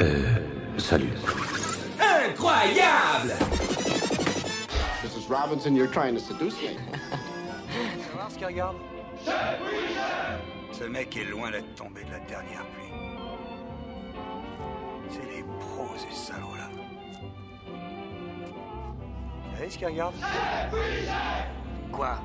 [0.00, 0.34] Euh,
[0.76, 1.10] salut.
[1.98, 3.32] Incroyable
[5.02, 5.28] Mrs.
[5.28, 6.76] Robinson, you're trying to seduce me.
[8.14, 8.76] voir ce qu'il regarde?
[10.72, 12.92] Ce mec est loin d'être tombé de la dernière pluie.
[15.08, 16.68] C'est les pros, ces salauds-là.
[19.50, 20.14] Vous savez ce qu'il regarde?
[21.90, 22.18] Quoi?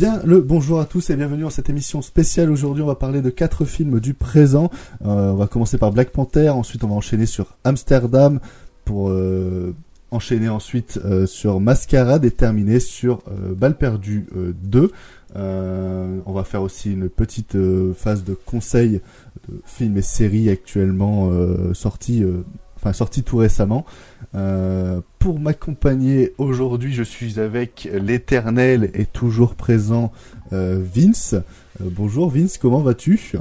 [0.00, 2.50] Bien le bonjour à tous et bienvenue dans cette émission spéciale.
[2.50, 4.70] Aujourd'hui, on va parler de quatre films du présent.
[5.04, 8.40] Euh, on va commencer par Black Panther, ensuite on va enchaîner sur Amsterdam
[8.86, 9.74] pour euh,
[10.10, 13.22] enchaîner ensuite euh, sur Mascarade et terminer sur
[13.54, 14.26] Balle perdue
[14.62, 14.90] 2.
[15.34, 17.58] on va faire aussi une petite
[17.94, 19.02] phase de conseils
[19.50, 21.30] de films et séries actuellement
[21.74, 22.24] sortis
[22.80, 23.84] enfin sorti tout récemment.
[24.34, 30.12] Euh, pour m'accompagner aujourd'hui, je suis avec l'éternel et toujours présent
[30.52, 31.34] euh, Vince.
[31.34, 33.36] Euh, bonjour Vince, comment vas-tu?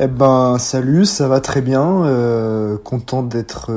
[0.00, 2.04] Eh ben salut, ça va très bien.
[2.84, 3.72] content d'être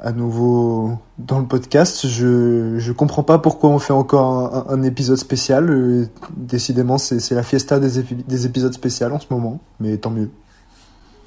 [0.00, 2.06] à nouveau dans le podcast.
[2.06, 6.08] Je je comprends pas pourquoi on fait encore un, épisode spécial.
[6.36, 10.30] décidément, c'est la fiesta des, des épisodes spéciaux en ce moment, mais tant mieux.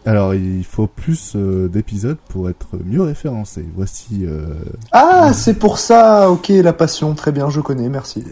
[0.06, 3.66] Alors, il faut plus euh, d'épisodes pour être mieux référencé.
[3.76, 4.26] Voici.
[4.26, 4.46] Euh...
[4.92, 6.32] Ah, c'est pour ça.
[6.32, 8.24] Ok, la passion, très bien, je connais, merci.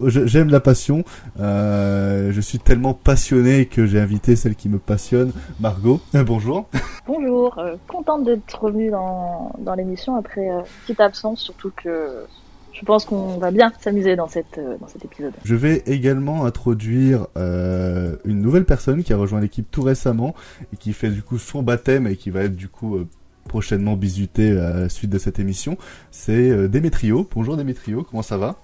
[0.00, 1.04] Euh, j'aime la passion.
[1.40, 6.00] Euh, je suis tellement passionné que j'ai invité celle qui me passionne, Margot.
[6.26, 6.66] bonjour.
[7.06, 7.60] Bonjour.
[7.88, 10.48] contente d'être revenue dans, dans l'émission après
[10.82, 12.26] petite absence, surtout que
[12.72, 15.32] je pense qu'on va bien s'amuser dans, cette, euh, dans cet épisode.
[15.44, 20.34] Je vais également introduire euh, une nouvelle personne qui a rejoint l'équipe tout récemment
[20.72, 23.06] et qui fait du coup son baptême et qui va être du coup euh,
[23.48, 25.76] prochainement bisuté à la suite de cette émission.
[26.10, 27.28] C'est euh, Démétrio.
[27.34, 28.56] Bonjour Démétrio, comment ça va?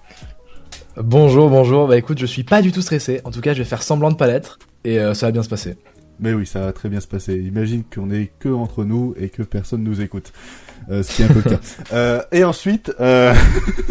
[0.97, 1.87] Bonjour, bonjour.
[1.87, 3.21] Bah écoute, je suis pas du tout stressé.
[3.23, 5.49] En tout cas, je vais faire semblant de pas l'être et ça va bien se
[5.49, 5.77] passer.
[6.19, 7.37] Mais oui, ça va très bien se passer.
[7.37, 10.33] Imagine qu'on est que entre nous et que personne nous écoute.
[10.89, 11.59] Euh, ce qui est un peu le cas.
[11.91, 13.33] Euh, et ensuite, euh,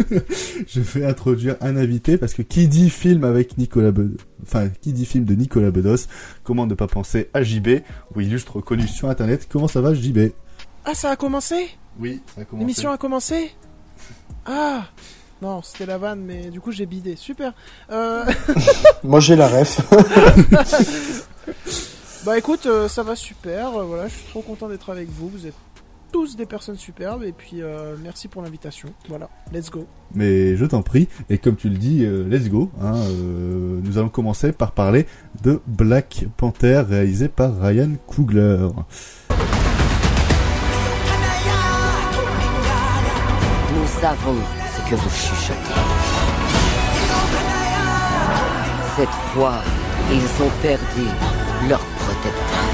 [0.67, 4.93] je vais introduire un invité parce que qui dit film avec Nicolas Bedos, enfin qui
[4.93, 6.07] dit film de Nicolas Bedos,
[6.43, 7.81] comment ne pas penser à JB
[8.15, 9.47] ou illustre reconnu sur Internet.
[9.51, 10.29] Comment ça va JB
[10.85, 11.69] Ah, ça a commencé?
[11.99, 12.65] Oui, ça a commencé.
[12.65, 13.51] L'émission a commencé?
[14.45, 14.85] Ah
[15.41, 17.15] non, c'était la vanne, mais du coup j'ai bidé.
[17.17, 17.53] Super.
[19.03, 19.81] Moi j'ai la ref.
[22.23, 23.71] bah écoute, ça va super.
[23.71, 25.27] voilà, je suis trop content d'être avec vous.
[25.29, 25.55] Vous êtes
[26.11, 28.89] tous des personnes superbes et puis euh, merci pour l'invitation.
[29.07, 29.85] Voilà, let's go.
[30.13, 32.71] Mais je t'en prie, et comme tu le dis, euh, let's go.
[32.81, 35.05] Hein, euh, nous allons commencer par parler
[35.43, 38.67] de Black Panther réalisé par Ryan Coogler.
[43.75, 44.37] Nous savons
[44.75, 45.57] ce que vous chuchotez.
[48.95, 49.61] Cette fois,
[50.11, 51.05] ils ont perdu
[51.69, 52.68] leur protecteur.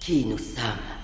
[0.00, 0.95] Qui nous sommes?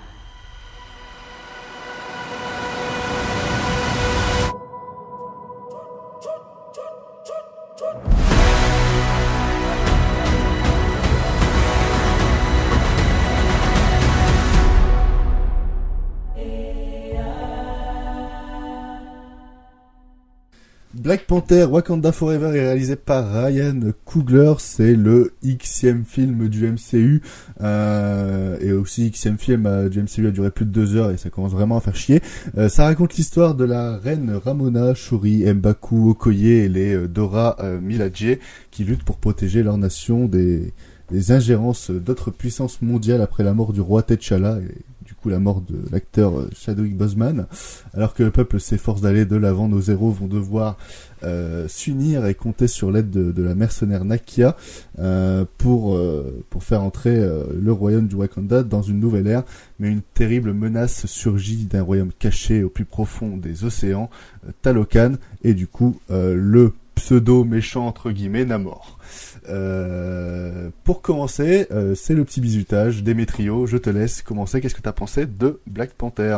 [21.13, 27.21] Black Panther Wakanda Forever est réalisé par Ryan Coogler, c'est le xème film du MCU
[27.61, 31.17] euh, et aussi xème film euh, du MCU a duré plus de deux heures et
[31.17, 32.19] ça commence vraiment à faire chier.
[32.57, 38.39] Euh, ça raconte l'histoire de la reine Ramona, Shuri, Mbaku, Okoye et les Dora Milaje
[38.71, 40.73] qui luttent pour protéger leur nation des,
[41.29, 44.57] ingérences d'autres puissances mondiales après la mort du roi T'Challa
[45.29, 47.47] la mort de l'acteur euh, Chadwick Boseman,
[47.93, 50.77] alors que le peuple s'efforce d'aller de l'avant, nos héros vont devoir
[51.23, 54.57] euh, s'unir et compter sur l'aide de, la mercenaire Nakia
[54.99, 55.99] euh, pour
[56.49, 59.43] pour faire entrer le royaume du Wakanda dans une nouvelle ère.
[59.79, 64.09] Mais une terrible menace surgit d'un royaume caché au plus profond des océans,
[64.61, 65.13] Talokan,
[65.43, 68.97] et du coup le pseudo méchant entre guillemets Namor.
[69.49, 73.03] Euh, pour commencer, euh, c'est le petit bisutage.
[73.03, 74.61] Démétrio, je te laisse commencer.
[74.61, 76.37] Qu'est-ce que tu as pensé de Black Panther?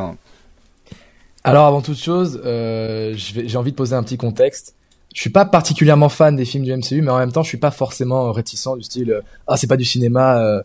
[1.44, 4.76] Alors, avant toute chose, euh, j'ai envie de poser un petit contexte.
[5.14, 7.58] Je suis pas particulièrement fan des films du MCU, mais en même temps, je suis
[7.58, 10.62] pas forcément réticent du style ah c'est pas du cinéma.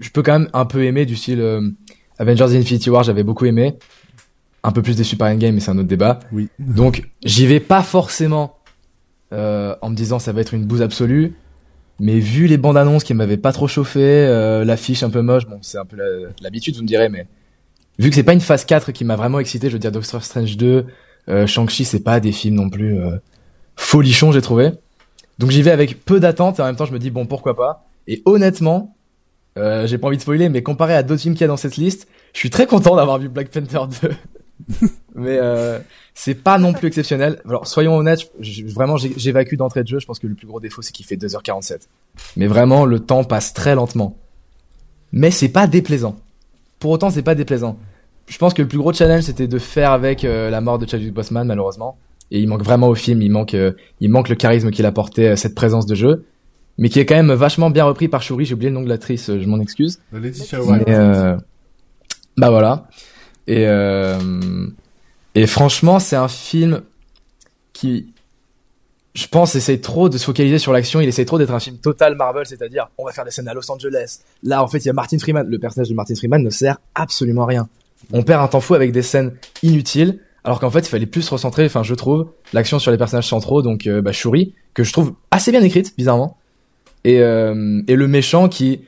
[0.00, 1.74] je peux quand même un peu aimer du style
[2.18, 3.76] Avengers Infinity War, j'avais beaucoup aimé.
[4.64, 6.20] un peu plus déçu par Endgame, mais c'est un autre débat.
[6.32, 6.48] Oui.
[6.58, 8.56] Donc j'y vais pas forcément
[9.32, 11.34] euh, en me disant ça va être une bouse absolue.
[12.00, 15.46] Mais vu les bandes annonces qui m'avaient pas trop chauffé, euh, l'affiche un peu moche,
[15.46, 15.96] bon c'est un peu
[16.40, 17.26] l'habitude vous me direz, mais
[17.98, 20.24] vu que c'est pas une phase 4 qui m'a vraiment excité, je veux dire Doctor
[20.24, 20.86] Strange 2,
[21.28, 23.16] euh, Shang-Chi c'est pas des films non plus euh,
[23.76, 24.72] folichons j'ai trouvé.
[25.38, 27.54] Donc j'y vais avec peu d'attentes et en même temps je me dis bon pourquoi
[27.54, 27.84] pas.
[28.08, 28.96] Et honnêtement,
[29.58, 31.56] euh, j'ai pas envie de spoiler, mais comparé à d'autres films qu'il y a dans
[31.56, 34.10] cette liste, je suis très content d'avoir vu Black Panther 2.
[35.14, 35.78] mais euh,
[36.14, 37.40] c'est pas non plus exceptionnel.
[37.48, 39.98] Alors soyons honnêtes, je- vraiment j'évacue d'entrée de jeu.
[39.98, 41.80] Je pense que le plus gros défaut c'est qu'il fait 2h47.
[42.36, 44.16] Mais vraiment le temps passe très lentement.
[45.12, 46.16] Mais c'est pas déplaisant.
[46.78, 47.78] Pour autant c'est pas déplaisant.
[48.26, 50.88] Je pense que le plus gros challenge c'était de faire avec euh, la mort de
[50.88, 51.98] Chadwick Boseman malheureusement.
[52.30, 55.28] Et il manque vraiment au film, il manque, euh, il manque le charisme qu'il apportait,
[55.32, 56.24] euh, cette présence de jeu,
[56.78, 58.46] mais qui est quand même vachement bien repris par Shuri.
[58.46, 60.00] J'ai oublié le nom de l'actrice, euh, je m'en excuse.
[60.12, 60.88] Laetitia Wright.
[60.88, 61.36] euh,
[62.38, 62.88] bah voilà.
[63.46, 64.18] Et euh,
[65.34, 66.82] et franchement, c'est un film
[67.72, 68.12] qui,
[69.14, 71.00] je pense, essaie trop de se focaliser sur l'action.
[71.00, 73.54] Il essaie trop d'être un film total Marvel, c'est-à-dire on va faire des scènes à
[73.54, 74.20] Los Angeles.
[74.42, 75.46] Là, en fait, il y a Martin Freeman.
[75.48, 77.68] Le personnage de Martin Freeman ne sert absolument à rien.
[78.12, 80.20] On perd un temps fou avec des scènes inutiles.
[80.44, 83.62] Alors qu'en fait, il fallait plus recentrer, enfin, je trouve, l'action sur les personnages centraux,
[83.62, 86.36] donc euh, bah, Shuri, que je trouve assez bien écrite, bizarrement,
[87.04, 88.80] et, euh, et le méchant qui,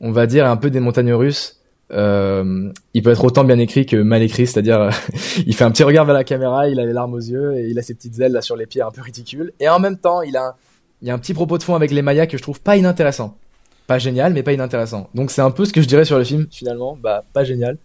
[0.00, 1.57] on va dire, est un peu des montagnes russes.
[1.90, 4.90] Euh, il peut être autant bien écrit que mal écrit, c'est-à-dire euh,
[5.46, 7.68] il fait un petit regard vers la caméra, il a les larmes aux yeux et
[7.68, 9.52] il a ses petites ailes là sur les pieds un peu ridicules.
[9.60, 10.56] Et en même temps, il a,
[11.00, 12.76] il y a un petit propos de fond avec les Mayas que je trouve pas
[12.76, 13.36] inintéressant.
[13.86, 15.08] Pas génial, mais pas inintéressant.
[15.14, 16.98] Donc c'est un peu ce que je dirais sur le film finalement.
[17.00, 17.78] Bah pas génial,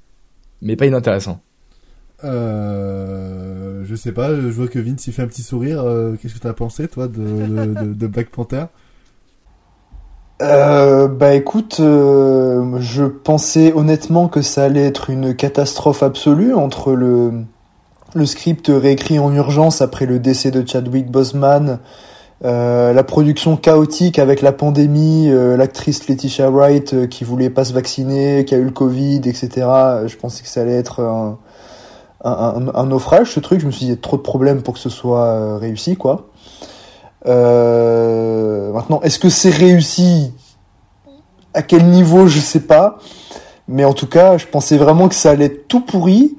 [0.62, 1.42] mais pas inintéressant.
[2.26, 5.86] Euh, je sais pas, je vois que Vince il fait un petit sourire.
[6.22, 8.66] Qu'est-ce que t'as pensé, toi, de Black Panther?
[10.42, 16.94] Euh, bah écoute, euh, je pensais honnêtement que ça allait être une catastrophe absolue entre
[16.94, 17.46] le,
[18.26, 21.80] script réécrit en urgence après le décès de Chadwick Boseman,
[22.44, 28.44] euh, la production chaotique avec la pandémie, l'actrice Letitia Wright qui voulait pas se vacciner,
[28.44, 29.50] qui a eu le Covid, etc.
[30.08, 31.38] Je pensais que ça allait être un,
[32.24, 33.62] un, naufrage ce truc.
[33.62, 35.96] Je me suis dit il y a trop de problèmes pour que ce soit réussi
[35.96, 36.28] quoi.
[37.26, 40.34] Euh, maintenant, est-ce que c'est réussi?
[41.54, 42.98] À quel niveau, je sais pas.
[43.68, 46.38] Mais en tout cas, je pensais vraiment que ça allait être tout pourri.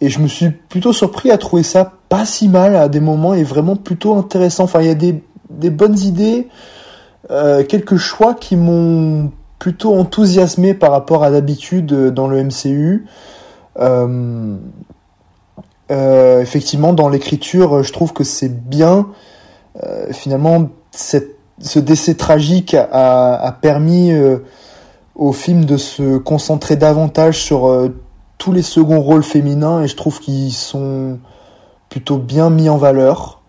[0.00, 3.34] Et je me suis plutôt surpris à trouver ça pas si mal à des moments
[3.34, 4.64] et vraiment plutôt intéressant.
[4.64, 6.48] Enfin, il y a des, bonnes idées,
[7.30, 13.06] euh, quelques choix qui m'ont plutôt enthousiasmé par rapport à d'habitude euh, dans le MCU.
[15.90, 19.08] Effectivement, dans l'écriture, je trouve que c'est bien.
[19.82, 24.38] Euh, finalement, ce décès tragique a, permis euh,
[25.14, 27.94] au film de se concentrer davantage sur euh,
[28.38, 31.18] tous les seconds rôles féminins et je trouve qu'ils sont
[31.88, 33.42] plutôt bien mis en valeur.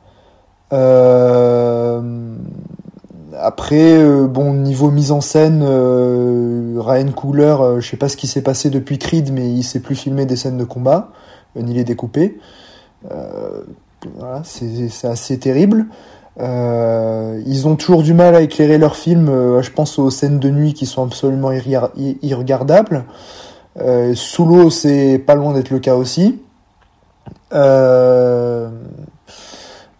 [3.43, 5.63] Après, bon, niveau mise en scène,
[6.81, 9.79] Ryan Coogler, euh, je sais pas ce qui s'est passé depuis Creed, mais il sait
[9.79, 11.11] plus filmer des scènes de combat,
[11.55, 12.39] ni les découper.
[14.15, 15.85] Voilà, c'est assez terrible.
[16.39, 19.29] Euh, ils ont toujours du mal à éclairer leurs films.
[19.29, 23.05] euh, je pense aux scènes de nuit qui sont absolument irregardables.
[23.79, 26.39] Euh, sous l'eau, c'est pas loin d'être le cas aussi.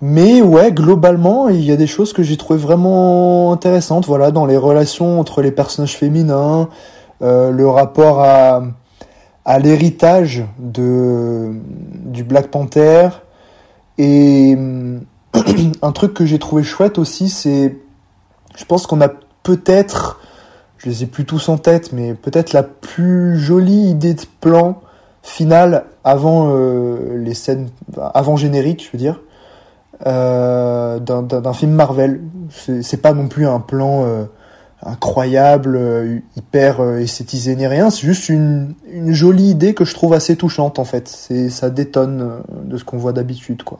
[0.04, 4.08] Mais ouais, globalement, il y a des choses que j'ai trouvé vraiment intéressantes.
[4.08, 6.70] Voilà, dans les relations entre les personnages féminins,
[7.22, 8.64] le rapport à
[9.44, 11.52] à l'héritage de
[12.06, 13.10] du Black Panther
[14.04, 15.02] et hum,
[15.82, 17.78] un truc que j'ai trouvé chouette aussi, c'est
[18.56, 19.10] je pense qu'on a
[19.44, 20.20] peut-être
[20.78, 24.82] je les ai plus tous en tête, mais peut-être la plus jolie idée de plan
[25.22, 27.70] final avant euh, les scènes,
[28.16, 29.22] avant générique, je veux dire,
[30.08, 32.22] euh, d'un- film Marvel.
[32.82, 34.24] C'est pas non plus un plan euh,
[34.84, 35.80] incroyable,
[36.36, 37.92] hyper esthétisé ni rien.
[37.92, 41.08] C'est juste une, une jolie idée que je trouve assez touchante en fait.
[41.08, 43.80] C'est ça détonne de ce qu'on voit d'habitude quoi.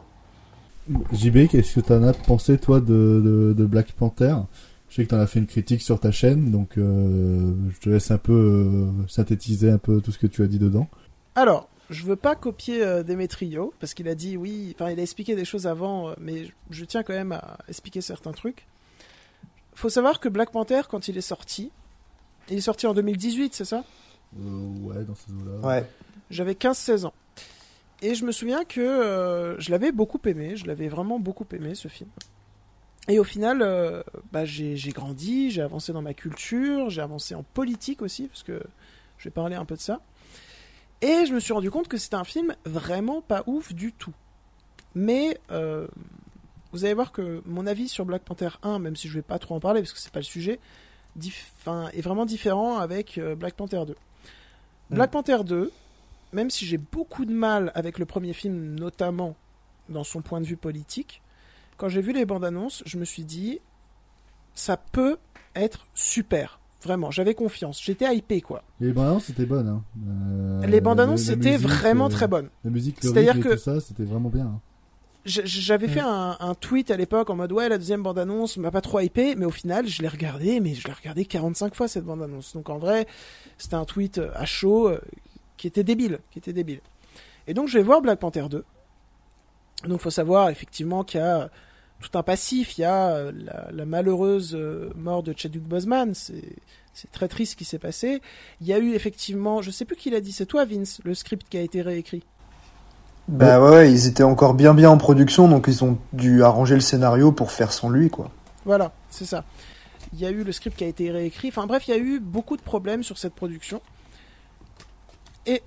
[1.14, 2.86] JB, qu'est-ce que t'en as pensé, toi, de,
[3.24, 4.36] de, de Black Panther?
[4.90, 7.90] Je sais que t'en as fait une critique sur ta chaîne, donc euh, je te
[7.90, 10.90] laisse un peu euh, synthétiser un peu tout ce que tu as dit dedans.
[11.36, 15.04] Alors, je veux pas copier euh, Demetrio, parce qu'il a dit oui, enfin il a
[15.04, 18.66] expliqué des choses avant, mais je- je tiens quand même à expliquer certains trucs.
[19.76, 21.72] Faut savoir que Black Panther, quand il est sorti,
[22.50, 23.86] il est sorti en 2018, c'est ça?
[24.38, 25.66] Euh, ouais, dans ces eaux-là.
[25.68, 25.90] Ouais.
[26.30, 27.14] J'avais 15-16 ans.
[28.02, 31.76] Et je me souviens que euh, je l'avais beaucoup aimé, je l'avais vraiment beaucoup aimé
[31.76, 32.10] ce film.
[33.08, 37.44] Et au final, euh, bah, j'ai grandi, j'ai avancé dans ma culture, j'ai avancé en
[37.44, 38.62] politique aussi, parce que
[39.18, 40.02] je vais parler un peu de ça.
[41.02, 44.14] Et je me suis rendu compte que c'était un film vraiment pas ouf du tout.
[44.96, 45.88] Mais euh,
[46.72, 49.40] vous allez voir que mon avis sur Black Panther 1, même si je vais pas
[49.40, 50.60] trop en parler parce que c'est pas le sujet,
[51.20, 53.96] est vraiment différent avec Black Panther 2.
[54.92, 55.72] Black Panther 2,
[56.34, 59.36] même si j'ai beaucoup de mal avec le premier film, notamment
[59.90, 61.22] dans son point de vue politique,
[61.78, 63.60] quand j'ai vu les bandes annonces, je me suis dit,
[64.54, 65.18] ça peut
[65.56, 66.60] être super.
[66.84, 67.80] Vraiment, j'avais confiance.
[67.84, 68.64] J'étais hypé, quoi.
[68.80, 69.68] Les bandes annonces c'était bonne.
[69.68, 69.84] Hein.
[70.08, 72.50] Euh, les bandes annonces, musique, vraiment euh, très bonne.
[72.64, 74.46] La musique, le C'est-à-dire rythme et que- tout ça, c'était vraiment bien.
[74.46, 74.60] hein.
[75.24, 78.72] J'avais fait un, un tweet à l'époque en mode ouais la deuxième bande annonce m'a
[78.72, 81.88] pas trop hypé mais au final je l'ai regardé mais je l'ai regardé 45 fois
[81.88, 83.06] cette bande annonce donc en vrai
[83.60, 84.90] c'était un tweet euh, à chaud
[85.62, 86.82] qui était débile qui était débile
[87.46, 88.66] et donc je vais voir Black Panther 2
[89.88, 91.52] donc faut savoir effectivement qu'il y a
[92.00, 96.16] tout un passif il y a euh, la, la malheureuse euh, mort de Chadwick Boseman
[96.16, 96.56] c'est
[96.94, 98.22] c'est très triste ce qui s'est passé
[98.60, 101.14] il y a eu effectivement je sais plus qui l'a dit c'est toi Vince le
[101.14, 102.24] script qui a été réécrit
[103.28, 106.74] Bah ouais, ouais, ils étaient encore bien bien en production, donc ils ont dû arranger
[106.76, 108.32] le scénario pour faire sans lui, quoi.
[108.66, 109.46] Voilà, c'est ça.
[110.14, 111.50] Il y a eu le script qui a été réécrit.
[111.50, 113.82] Enfin bref, il y a eu beaucoup de problèmes sur cette production.
[115.46, 115.62] Et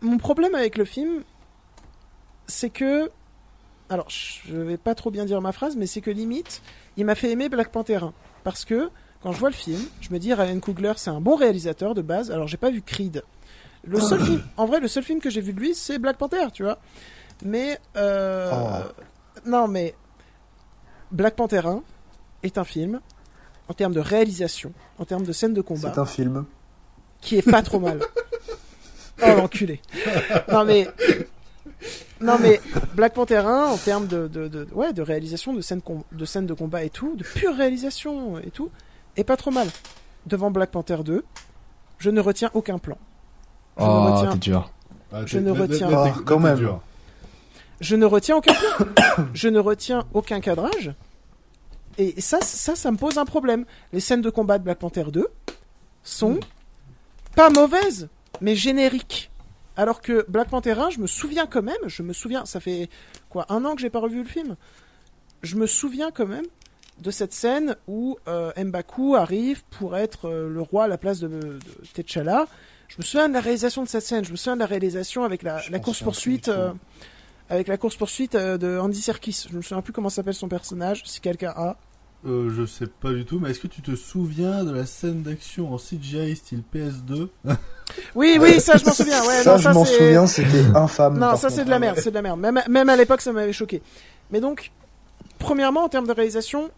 [0.00, 1.22] mon problème avec le film,
[2.46, 3.10] c'est que...
[3.88, 6.62] Alors, je vais pas trop bien dire ma phrase, mais c'est que limite,
[6.96, 8.12] il m'a fait aimer Black Panther 1.
[8.42, 8.88] Parce que,
[9.22, 12.00] quand je vois le film, je me dis, Ryan Coogler, c'est un bon réalisateur de
[12.02, 12.30] base.
[12.30, 13.22] Alors, j'ai pas vu Creed.
[13.84, 16.16] Le seul film, en vrai, le seul film que j'ai vu de lui, c'est Black
[16.16, 16.78] Panther, tu vois.
[17.44, 18.82] Mais, euh,
[19.44, 19.94] non, mais
[21.10, 21.82] Black Panther 1
[22.44, 23.00] est un film,
[23.68, 26.46] en termes de réalisation, en termes de scène de combat, C'est un film.
[27.20, 28.00] qui est pas trop mal.
[29.24, 29.80] Oh l'enculé.
[30.50, 30.88] Non mais
[32.20, 32.60] non mais
[32.94, 36.24] Black Panther 1 en termes de, de, de- ouais de réalisation de scène com- de
[36.24, 38.70] scène de combat et tout, de pure réalisation et tout,
[39.16, 39.68] est pas trop mal.
[40.26, 41.24] Devant Black Panther 2,
[41.98, 42.96] je ne retiens aucun plan.
[43.78, 44.70] Je ne Oh, retiens t'es dur.
[45.12, 45.88] Ah, Je ne retiens
[46.24, 46.56] quand même.
[46.58, 46.80] dur.
[47.80, 48.86] Je ne retiens aucun plan.
[49.34, 50.92] je ne retiens aucun cadrage.
[51.98, 53.64] Et ça, ça, ça me pose un problème.
[53.92, 55.26] Les scènes de combat de Black Panther 2
[56.04, 56.38] sont
[57.34, 58.08] pas mauvaises,
[58.42, 59.30] mais génériques.
[59.76, 62.90] Alors que Black Panther 1, je me souviens quand même, je me souviens, ça fait
[63.30, 64.56] quoi, un an que j'ai pas revu le film?
[65.42, 66.44] Je me souviens quand même
[67.00, 71.20] de cette scène où euh, M'Baku arrive pour être euh, le roi à la place
[71.20, 71.58] de, de
[71.94, 72.46] T'Challa.
[72.88, 74.24] Je me souviens de la réalisation de cette scène.
[74.24, 76.76] Je me souviens de la réalisation avec la, course poursuite, un
[77.48, 79.46] avec la course poursuite de Andy Serkis.
[79.50, 81.02] Je me souviens plus comment s'appelle son personnage.
[81.06, 81.76] Si quelqu'un a.
[82.24, 85.22] Euh, je sais pas du tout, mais est-ce que tu te souviens de la scène
[85.22, 87.28] d'action en CGI style PS2
[88.14, 89.20] Oui, oui, ça je m'en souviens.
[89.26, 89.96] Ouais, ça, non, je ça m'en c'est.
[89.98, 91.18] souviens, c'était infâme.
[91.18, 92.38] Non, ça c'est de la merde, c'est de la merde.
[92.38, 93.82] Même, même à l'époque, ça m'avait choqué.
[94.30, 94.70] Mais donc,
[95.40, 96.70] premièrement, en termes de réalisation,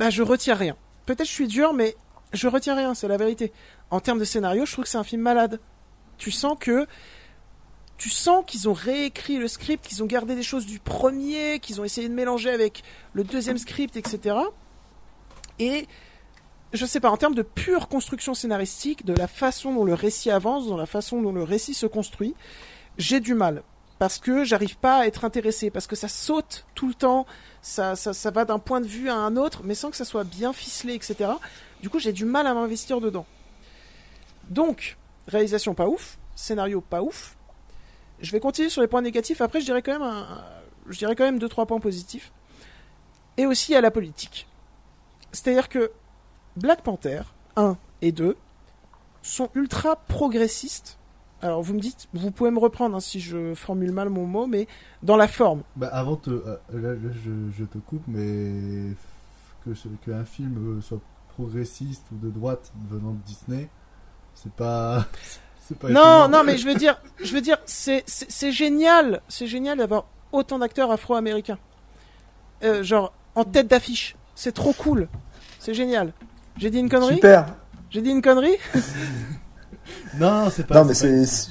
[0.00, 0.76] bah, je retiens rien.
[1.06, 1.94] Peut-être je suis dur, mais
[2.32, 3.52] je retiens rien, c'est la vérité.
[3.90, 5.60] En termes de scénario, je trouve que c'est un film malade.
[6.18, 6.86] Tu sens que.
[8.02, 11.80] Tu sens qu'ils ont réécrit le script, qu'ils ont gardé des choses du premier, qu'ils
[11.80, 12.82] ont essayé de mélanger avec
[13.12, 14.34] le deuxième script, etc.
[15.60, 15.86] Et
[16.72, 20.32] je sais pas, en termes de pure construction scénaristique, de la façon dont le récit
[20.32, 22.34] avance, dans la façon dont le récit se construit,
[22.98, 23.62] j'ai du mal.
[24.00, 27.24] Parce que j'arrive pas à être intéressé, parce que ça saute tout le temps,
[27.60, 30.24] ça, ça va d'un point de vue à un autre, mais sans que ça soit
[30.24, 31.30] bien ficelé, etc.
[31.82, 33.26] Du coup, j'ai du mal à m'investir dedans.
[34.50, 34.96] Donc,
[35.28, 37.36] réalisation pas ouf, scénario pas ouf.
[38.22, 40.44] Je vais continuer sur les points négatifs, après je dirais quand même, un,
[40.88, 42.32] je dirais quand même deux, trois points positifs.
[43.36, 44.46] Et aussi à la politique.
[45.32, 45.90] C'est-à-dire que
[46.56, 47.22] Black Panther
[47.56, 48.36] 1 et 2
[49.22, 50.98] sont ultra progressistes.
[51.40, 54.46] Alors vous me dites, vous pouvez me reprendre hein, si je formule mal mon mot,
[54.46, 54.68] mais
[55.02, 55.62] dans la forme.
[55.74, 58.94] Bah avant te, euh, là, je, te coupe, mais
[59.64, 59.70] que
[60.04, 61.00] qu'un film euh, soit
[61.30, 63.68] progressiste ou de droite venant de Disney,
[64.34, 65.06] c'est pas,
[65.74, 65.88] pas.
[65.88, 66.28] Non, étonnant.
[66.28, 68.04] non, mais je veux dire, je veux dire, c'est
[68.52, 71.58] génial, c'est génial d'avoir autant d'acteurs afro-américains,
[72.64, 74.16] Euh, genre en tête d'affiche.
[74.34, 75.08] C'est trop cool,
[75.58, 76.12] c'est génial.
[76.56, 77.14] J'ai dit une connerie?
[77.14, 77.46] Super.
[77.90, 78.56] J'ai dit une connerie?
[80.18, 80.76] Non, c'est pas.
[80.76, 81.50] Non, mais c'est c'est-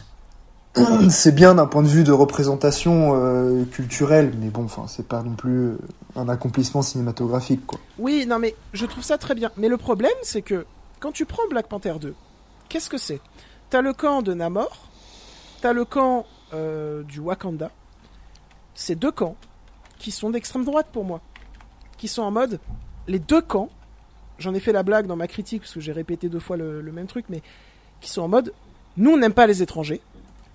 [1.10, 5.22] c'est bien d'un point de vue de représentation euh, culturelle, mais bon, enfin, c'est pas
[5.22, 5.78] non plus euh,
[6.16, 7.78] un accomplissement cinématographique, quoi.
[8.00, 9.52] Oui, non, mais je trouve ça très bien.
[9.58, 10.66] Mais le problème, c'est que
[11.02, 12.14] quand tu prends Black Panther 2,
[12.70, 13.20] qu'est-ce que c'est?
[13.72, 14.90] T'as le camp de Namor,
[15.62, 17.72] t'as le camp euh, du Wakanda.
[18.76, 19.38] Ces deux camps
[19.98, 21.22] qui sont d'extrême droite pour moi.
[21.98, 22.60] Qui sont en mode.
[23.08, 23.70] Les deux camps,
[24.40, 26.82] j'en ai fait la blague dans ma critique parce que j'ai répété deux fois le,
[26.92, 27.42] même truc, mais
[28.02, 28.54] qui sont en mode.
[28.98, 30.02] Nous, on n'aime pas les étrangers.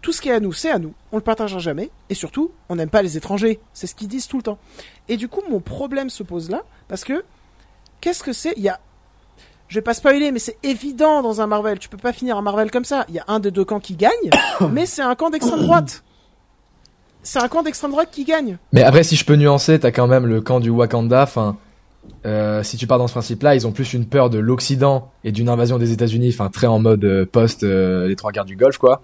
[0.02, 0.92] Tout ce qui est à nous, c'est à nous.
[1.10, 1.90] On le partagera jamais.
[2.10, 3.60] Et surtout, on n'aime pas les étrangers.
[3.72, 4.58] C'est ce qu'ils disent tout le temps.
[5.08, 7.24] Et du coup, mon problème se pose là, parce que
[8.02, 8.52] qu'est-ce que c'est?
[8.58, 8.70] Il y
[9.68, 11.78] je vais pas spoiler, mais c'est évident dans un Marvel.
[11.78, 13.04] Tu peux pas finir un Marvel comme ça.
[13.08, 14.10] Il y a un des deux camps qui gagne,
[14.72, 16.02] mais c'est un camp d'extrême droite.
[17.22, 18.58] C'est un camp d'extrême droite qui gagne.
[18.72, 21.22] Mais après, si je peux nuancer, t'as quand même le camp du Wakanda.
[21.24, 21.56] Enfin,
[22.24, 25.32] euh, si tu pars dans ce principe-là, ils ont plus une peur de l'Occident et
[25.32, 28.54] d'une invasion des États-Unis, enfin très en mode euh, post euh, les trois guerres du
[28.54, 29.02] Golfe, quoi,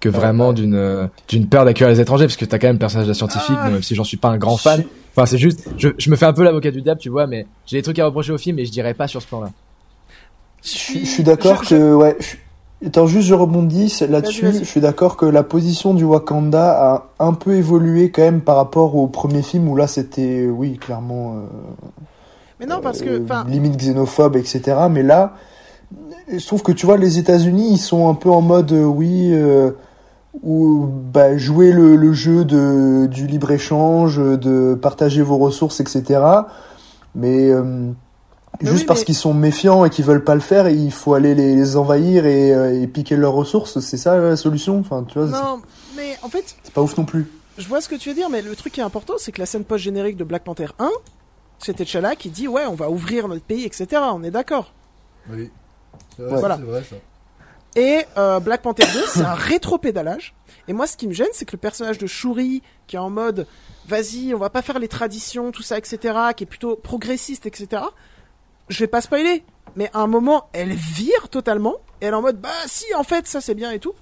[0.00, 3.08] que vraiment d'une d'une peur d'accueillir les étrangers, parce que t'as quand même le personnage
[3.08, 3.70] de scientifique, Ah.
[3.70, 4.84] même si j'en suis pas un grand fan.
[5.16, 7.46] Enfin, c'est juste, je, je me fais un peu l'avocat du diable, tu vois, mais
[7.64, 9.50] j'ai des trucs à reprocher au film, mais je dirais pas sur ce plan-là.
[10.64, 12.16] Je suis- je suis d'accord je- je- que ouais.
[12.20, 12.36] je-
[12.86, 14.52] Attends, juste je rebondis là-dessus.
[14.58, 18.56] Je suis d'accord que la position du Wakanda a un peu évolué quand même par
[18.56, 21.40] rapport au premier film où là c'était oui clairement euh,
[22.60, 24.76] Mais non, parce que, euh, limite xénophobe etc.
[24.90, 25.32] Mais là,
[26.28, 29.30] je trouve que tu vois les États-Unis ils sont un peu en mode euh, oui.
[29.32, 29.70] euh,
[30.42, 36.20] ou bah, jouer le, le jeu de, du libre échange, de partager vos ressources, etc.
[37.14, 37.92] Mais euh,
[38.62, 40.92] Mais juste oui, parce mais- qu'ils sont méfiants et qu'ils veulent pas le faire, il
[40.92, 43.80] faut aller les, les envahir et, euh, et piquer leurs ressources.
[43.80, 44.78] C'est ça la solution.
[44.78, 45.60] Enfin, tu vois, non,
[45.96, 47.26] mais en fait, c'est pas ouf non plus.
[47.58, 49.40] je vois ce que tu veux dire, mais le truc qui est important, c'est que
[49.40, 50.88] la scène post-générique de Black Panther 1,
[51.58, 53.86] c'est T'Challa qui dit ouais, on va ouvrir notre pays, etc.
[54.12, 54.72] On est d'accord.
[55.30, 55.50] Oui.
[56.16, 56.38] C'est Ouais.
[56.38, 56.56] Voilà.
[56.56, 56.96] c'est vrai ça.
[57.76, 60.32] Et euh, Black Panther 2, c'est un rétro-pédalage.
[60.68, 63.10] Et moi, ce qui me gêne, c'est que le personnage de Shuri, qui est en
[63.10, 63.46] mode
[63.88, 65.98] vas-y, on va pas faire les traditions, tout ça, etc.,
[66.36, 67.82] qui est plutôt progressiste, etc.,
[68.68, 69.44] je vais pas spoiler,
[69.76, 73.02] mais à un moment, elle vire totalement, et elle est en mode bah si, en
[73.04, 73.94] fait, ça c'est bien et tout.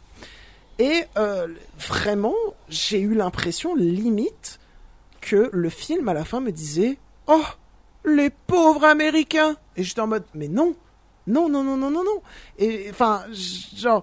[0.79, 2.35] Et euh, vraiment,
[2.69, 4.59] j'ai eu l'impression, limite,
[5.21, 7.43] que le film à la fin me disait Oh,
[8.05, 10.75] les pauvres Américains Et j'étais en mode Mais non
[11.29, 12.23] Non, non, non, non, non, non
[12.59, 14.03] Et enfin, genre,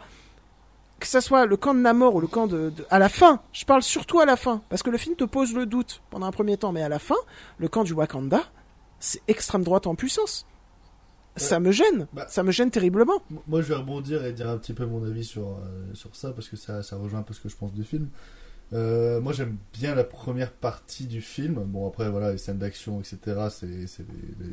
[1.00, 3.66] que ça soit le camp de Namor ou le camp de- À la fin, je
[3.66, 6.32] parle surtout à la fin, parce que le film te pose le doute pendant un
[6.32, 7.16] premier temps, mais à la fin,
[7.58, 8.44] le camp du Wakanda,
[9.00, 10.46] c'est extrême droite en puissance.
[11.39, 12.25] Ça me gêne, Bah.
[12.29, 13.22] ça me gêne terriblement.
[13.48, 16.31] Moi, je vais rebondir et dire un petit peu mon avis sur, euh, sur ça
[16.31, 18.08] parce que ça, ça rejoint un peu ce que je pense du film.
[18.72, 21.55] Euh, moi, j'aime bien la première partie du film.
[21.65, 23.47] Bon, après, voilà, les scènes d'action, etc.
[23.49, 24.06] C'est,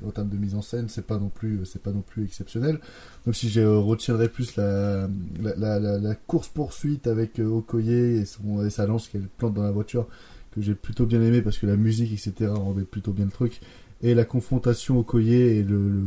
[0.06, 2.80] en termes de mise en scène, c'est pas non plus, c'est pas non plus exceptionnel.
[3.26, 5.06] Même si je retiendrai plus la,
[5.42, 9.28] la, la, la- la course poursuite avec euh, Okoye et, son, et sa lance qu'elle
[9.28, 10.06] plante dans la voiture
[10.54, 12.50] que j'ai plutôt bien aimé parce que la musique, etc.
[12.50, 13.60] rendait plutôt bien le truc
[14.06, 16.04] et la confrontation au collier et le,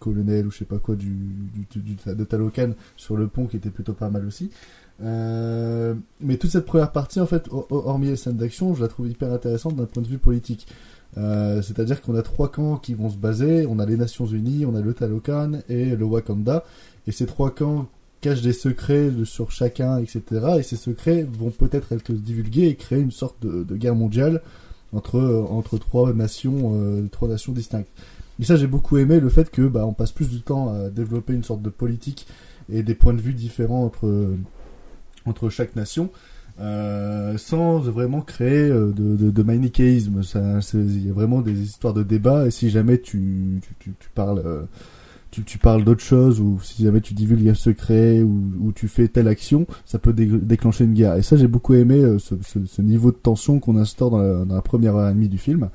[0.00, 1.14] colonel ou je sais pas quoi du,
[1.74, 4.50] du, de Talocan sur le pont qui était plutôt pas mal aussi.
[5.02, 8.88] Euh, mais toute cette première partie, en fait, hor- hormis les scènes d'action, je la
[8.88, 10.66] trouve hyper intéressante d'un point de vue politique.
[11.16, 13.66] Euh, C'est-à-dire qu'on a trois camps qui vont se baser.
[13.68, 16.64] On a les Nations Unies, on a le Talocan et le Wakanda.
[17.06, 17.86] Et ces trois camps
[18.20, 20.22] cachent des secrets sur chacun, etc.
[20.58, 24.42] Et ces secrets vont peut-être être divulgués et créer une sorte de guerre mondiale
[24.92, 27.90] entre euh, entre trois nations euh, trois nations distinctes.
[28.40, 30.88] Et ça j'ai beaucoup aimé le fait que bah on passe plus du temps à
[30.88, 32.26] développer une sorte de politique
[32.68, 34.34] et des points de vue différents entre
[35.26, 36.10] entre chaque nation
[36.60, 40.20] euh, sans vraiment créer euh, de, de, de manichéisme.
[40.74, 44.10] Il y a vraiment des histoires de débat et si jamais tu tu, tu, tu
[44.14, 44.62] parles euh,
[45.32, 48.86] tu, tu parles d'autre chose ou si jamais tu divulgues un secret ou, ou tu
[48.86, 51.16] fais telle action, ça peut dé- déclencher une guerre.
[51.16, 54.18] Et ça, j'ai beaucoup aimé euh, ce, ce, ce niveau de tension qu'on instaure dans
[54.18, 55.70] la, dans la première heure et demie du film.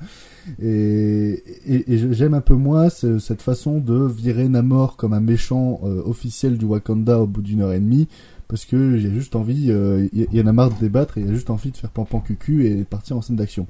[0.62, 5.20] Et, et, et j'aime un peu moins ce- cette façon de virer Namor comme un
[5.20, 8.08] méchant euh, officiel du Wakanda au bout d'une heure et demie.
[8.48, 11.20] Parce que j'ai juste envie, euh, il y, y en a marre de débattre et
[11.20, 13.66] il y a juste envie de faire pan cucu et partir en scène d'action.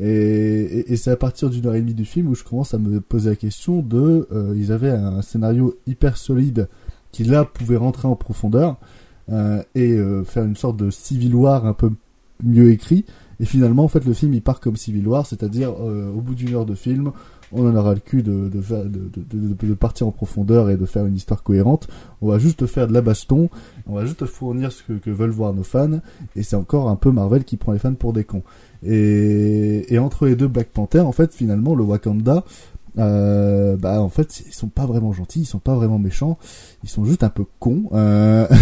[0.00, 3.00] Et, c'est à partir d'une heure et demie du film où je commence à me
[3.00, 6.68] poser la question de, euh, ils avaient un scénario hyper solide
[7.12, 8.78] qui là pouvait rentrer en profondeur
[9.30, 11.90] euh, et euh, faire une sorte de Civil War un peu
[12.42, 13.04] mieux écrit.
[13.40, 16.54] Et finalement, en fait, le film il part comme Civil War, c'est-à-dire au bout d'une
[16.54, 17.12] heure de film,
[17.52, 21.88] on en aura le cul de partir en profondeur et de faire une histoire cohérente.
[22.20, 23.48] On va juste faire de la baston,
[23.86, 26.00] on va juste fournir ce que, que veulent voir nos fans,
[26.36, 28.42] et c'est encore un peu Marvel qui prend les fans pour des cons.
[28.84, 32.44] Et, et entre les deux Black Panther, en fait, finalement, le Wakanda,
[32.98, 36.38] euh, bah en fait, ils sont pas vraiment gentils, ils sont pas vraiment méchants,
[36.82, 37.84] ils sont juste un peu cons.
[37.92, 38.46] Euh...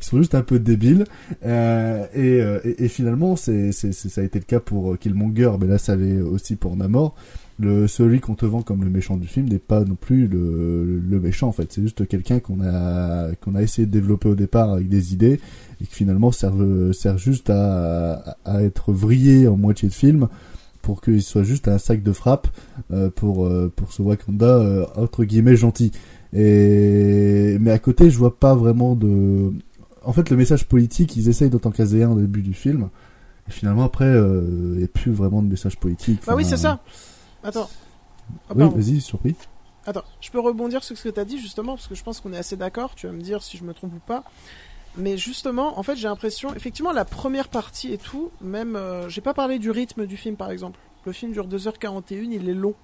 [0.00, 1.04] ils sont juste un peu débiles.
[1.44, 5.52] Euh, et, euh, et, et finalement, c'est, ça a été le cas pour euh, Killmonger,
[5.60, 7.14] mais là, ça l'est aussi pour Namor.
[7.60, 11.00] Le, celui qu'on te vend comme le méchant du film n'est pas non plus le,
[11.00, 11.72] le méchant en fait.
[11.72, 15.40] C'est juste quelqu'un qu'on a qu'on a essayé de développer au départ avec des idées
[15.80, 16.54] et qui finalement sert
[16.92, 20.28] sert juste à, à être vrillé en moitié de film
[20.88, 22.48] pour qu'il soit juste un sac de frappe
[22.92, 25.92] euh, pour euh, pour ce Wakanda euh, entre guillemets gentil.
[26.32, 29.52] Et mais à côté, je vois pas vraiment de.
[30.02, 32.88] En fait, le message politique, ils essayent d'autant caser un au début du film.
[33.48, 36.20] Et finalement, après, il n'y a plus vraiment de message politique.
[36.26, 36.80] Bah oui, c'est ça.
[37.42, 37.68] Attends.
[38.50, 39.34] Ah, oui, vas-y, surpris.
[39.86, 42.20] Attends, je peux rebondir sur ce que tu as dit justement, parce que je pense
[42.20, 44.22] qu'on est assez d'accord, tu vas me dire si je me trompe ou pas.
[44.96, 49.20] Mais justement, en fait, j'ai l'impression, effectivement, la première partie et tout, même, euh, j'ai
[49.20, 50.78] pas parlé du rythme du film par exemple.
[51.06, 52.74] Le film dure 2h41, il est long.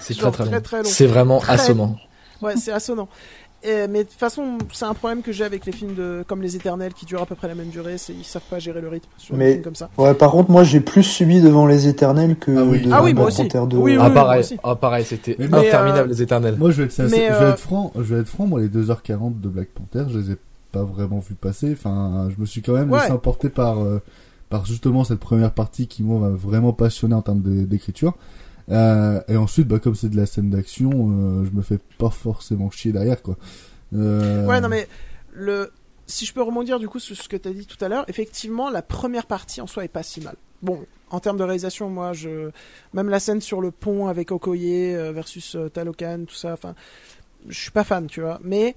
[0.00, 0.60] C'est très, très, très, long.
[0.60, 0.88] très long.
[0.88, 1.96] C'est vraiment Très assommant.
[2.42, 3.08] Ouais, c'est assonnant.
[3.64, 6.42] Et- mais de toute façon, c'est un problème que j'ai avec les films de, comme
[6.42, 8.80] Les Éternels qui durent à peu près la même durée, c'est ils savent pas gérer
[8.80, 9.90] le rythme sur Mais- des films comme ça.
[9.98, 12.82] Ouais, par contre, moi, j'ai plus subi devant les Éternels que Ah oui.
[12.82, 13.48] devant Ah oui, moi Black aussi.
[13.48, 13.76] Panther 2.
[13.76, 14.56] Oui, Ah pareil, aussi.
[14.62, 16.56] ah pareil, c'était interminable euh, les éternels.
[16.56, 18.60] Moi, je vais être, Mais, je vais euh, être franc, je vais être franc, moi,
[18.60, 20.36] les 2h40 de Black Panther, je les ai
[20.70, 21.72] pas vraiment vus passer.
[21.72, 23.00] Enfin, je me suis quand même Ouais.
[23.00, 24.00] laissé emporter par, euh,
[24.50, 28.14] par justement cette première partie qui, moi, m'a vraiment passionné en termes d'é- d'écriture.
[28.70, 32.10] Euh, et ensuite, bah, comme c'est de la scène d'action, euh, je me fais pas
[32.10, 33.36] forcément chier derrière, quoi.
[33.94, 34.86] Euh, Ouais, non mais
[35.32, 35.70] le
[36.06, 38.04] si je peux rebondir du coup sur ce que tu as dit tout à l'heure,
[38.08, 40.36] effectivement, la première partie en soi est pas si mal.
[40.62, 42.50] Bon, en termes de réalisation, moi, je
[42.94, 46.74] même la scène sur le pont avec Okoye euh, versus Talocan, tout ça, enfin,
[47.46, 48.40] je suis pas fan, tu vois.
[48.42, 48.74] Mais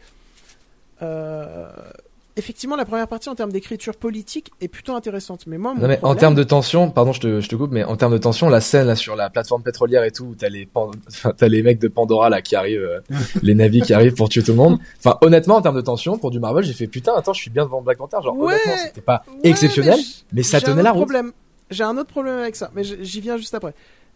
[2.38, 5.46] effectivement, la première partie en termes d'écriture politique est plutôt intéressante.
[5.48, 7.84] Mais moi, Non mais en termes de tension, pardon, je te, je te coupe, mais
[7.84, 10.50] en termes de tension, la scène là sur la plateforme pétrolière et tout, où t'as
[10.50, 13.00] les, Pan- enfin, les mecs de Pandora là qui arrivent, euh,
[13.44, 14.80] les navis qui arrivent pour tuer tout le monde.
[15.00, 17.52] Enfin, honnêtement, en termes de tension, pour du Marvel, j'ai fait putain, attends, je suis
[17.52, 18.18] bien devant Black Panther.
[18.24, 20.00] Genre, Ouais, honnêtement, c'était pas Ouais, exceptionnel,
[20.34, 21.08] mais ça j'ai un tenait la autre route.
[21.08, 21.32] Problème.
[21.70, 23.74] J'ai un autre problème avec ça, mais j'y viens juste après.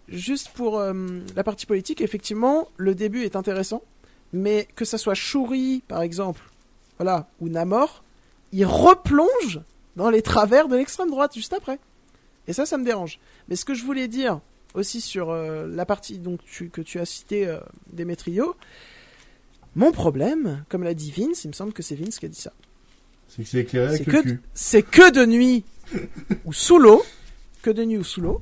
[0.10, 0.94] Juste pour euh,
[1.36, 3.82] la partie politique, effectivement, le début est intéressant,
[4.34, 6.42] mais que ça soit Shuri, par exemple,
[7.00, 8.04] voilà, ou Namor,
[8.52, 9.62] il replonge
[9.96, 11.80] dans les travers de l'extrême droite juste après.
[12.48, 13.20] Et ça, ça me dérange.
[13.48, 14.40] Mais ce que je voulais dire
[14.74, 17.60] aussi sur euh, la partie donc, tu- que tu as citée euh,
[17.94, 18.56] Demetrio,
[19.76, 22.40] mon problème, comme l'a dit Vince, il me semble que c'est Vince qui a dit
[22.40, 22.52] ça.
[23.28, 24.42] C'est que c'est éclairé avec le cul.
[24.54, 25.64] c'est que de nuit
[26.46, 27.04] ou sous l'eau,
[27.62, 28.42] que de nuit ou sous l'eau,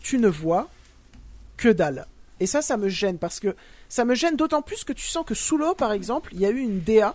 [0.00, 0.68] tu ne vois
[1.56, 2.06] que dalle.
[2.40, 3.54] Et ça, ça me gêne parce que
[3.88, 6.46] ça me gêne d'autant plus que tu sens que sous l'eau, par exemple, il y
[6.46, 7.14] a eu une DA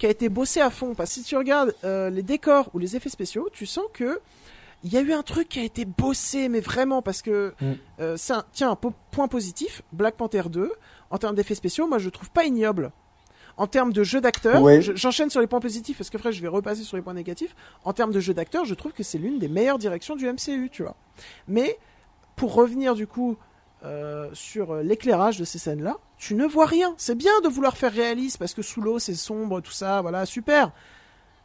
[0.00, 0.94] qui a été bossée à fond.
[0.96, 4.20] Parce que si tu regardes euh, les décors ou les effets spéciaux, tu sens que
[4.82, 7.72] il y a eu un truc qui a été bossé, mais vraiment parce que Mm.
[8.00, 10.72] euh, c'est un, tiens, un po- point positif, Black Panther 2,
[11.10, 12.90] en termes d'effets spéciaux, moi je le trouve pas ignoble.
[13.58, 14.80] En termes de jeu d'acteur, Ouais.
[14.80, 17.54] j'enchaîne sur les points positifs parce que après je vais repasser sur les points négatifs.
[17.84, 20.70] En termes de jeu d'acteur, je trouve que c'est l'une des meilleures directions du MCU,
[20.72, 20.96] tu vois.
[21.46, 21.78] Mais
[22.36, 23.36] pour revenir du coup
[23.84, 26.94] euh, sur euh, l'éclairage de ces scènes-là, tu ne vois rien.
[26.98, 30.26] C'est bien de vouloir faire réaliste parce que sous l'eau c'est sombre, tout ça, voilà,
[30.26, 30.70] super.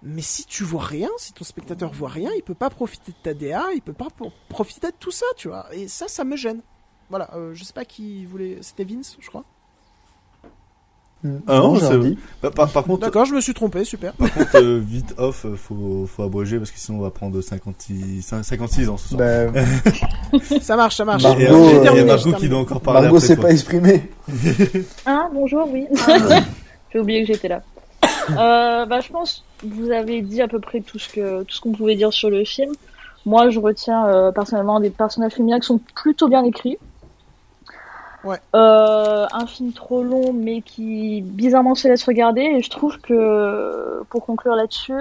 [0.04, 3.18] Mais si tu vois rien, si ton spectateur voit rien, il peut pas profiter de
[3.24, 5.74] ta DA, il peut pas pro- profiter de tout ça, tu vois.
[5.74, 6.62] Et ça, ça me gêne.
[7.10, 8.58] Voilà, euh, je sais pas qui voulait.
[8.62, 9.46] C'était Vince, je crois.
[11.48, 12.18] Ah non, dit.
[12.42, 14.14] Bah, par, par contre, D'accord, je me suis trompé, super.
[14.14, 17.40] par contre euh, vite off, euh, faut, faut abréger parce que sinon on va prendre
[17.42, 19.20] 56, 56 ans ce soir.
[19.52, 19.62] Bah,
[20.62, 21.24] Ça marche, ça marche.
[21.24, 23.20] Margot, et euh, J'ai il y a terminé, Margot j'ai qui doit encore parler Margot
[23.20, 24.10] s'est pas exprimée.
[25.06, 25.86] Ah, bonjour, oui.
[26.92, 27.62] J'ai oublié que j'étais là.
[28.32, 31.56] Euh, bah, je pense que vous avez dit à peu près tout ce que tout
[31.56, 32.72] ce qu'on pouvait dire sur le film.
[33.28, 36.78] Moi, je retiens euh, personnellement des personnages féminins qui sont plutôt bien écrits.
[38.26, 38.38] Ouais.
[38.56, 42.42] Euh, un film trop long, mais qui bizarrement se laisse regarder.
[42.42, 44.94] Et je trouve que, pour conclure là-dessus,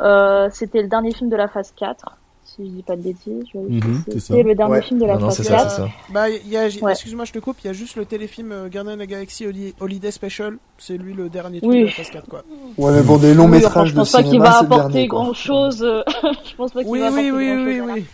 [0.00, 2.16] euh, c'était le dernier film de la phase 4.
[2.44, 4.82] Si je dis pas de bêtises, Mhm, c'est le dernier Ouais.
[4.82, 5.62] film de la Non, non, phase c'est 4.
[5.62, 5.88] ça, c'est ça.
[6.10, 6.92] Bah, il y a, Ouais.
[6.92, 9.44] excuse-moi, je te coupe, il y a juste le téléfilm euh, Guardian of the Galaxy
[9.46, 10.56] Holi- Holiday Special.
[10.78, 11.80] C'est lui le dernier truc Oui.
[11.80, 12.44] de la phase 4, quoi.
[12.78, 14.58] Ouais, mais bon, des longs Oui, enfin, métrages je de pense pas qu'il cinéma, va
[14.58, 15.78] apporter grand chose.
[16.44, 17.90] je pense pas qu'il Oui, va oui, apporter oui, grand oui, chose.
[17.96, 18.04] oui.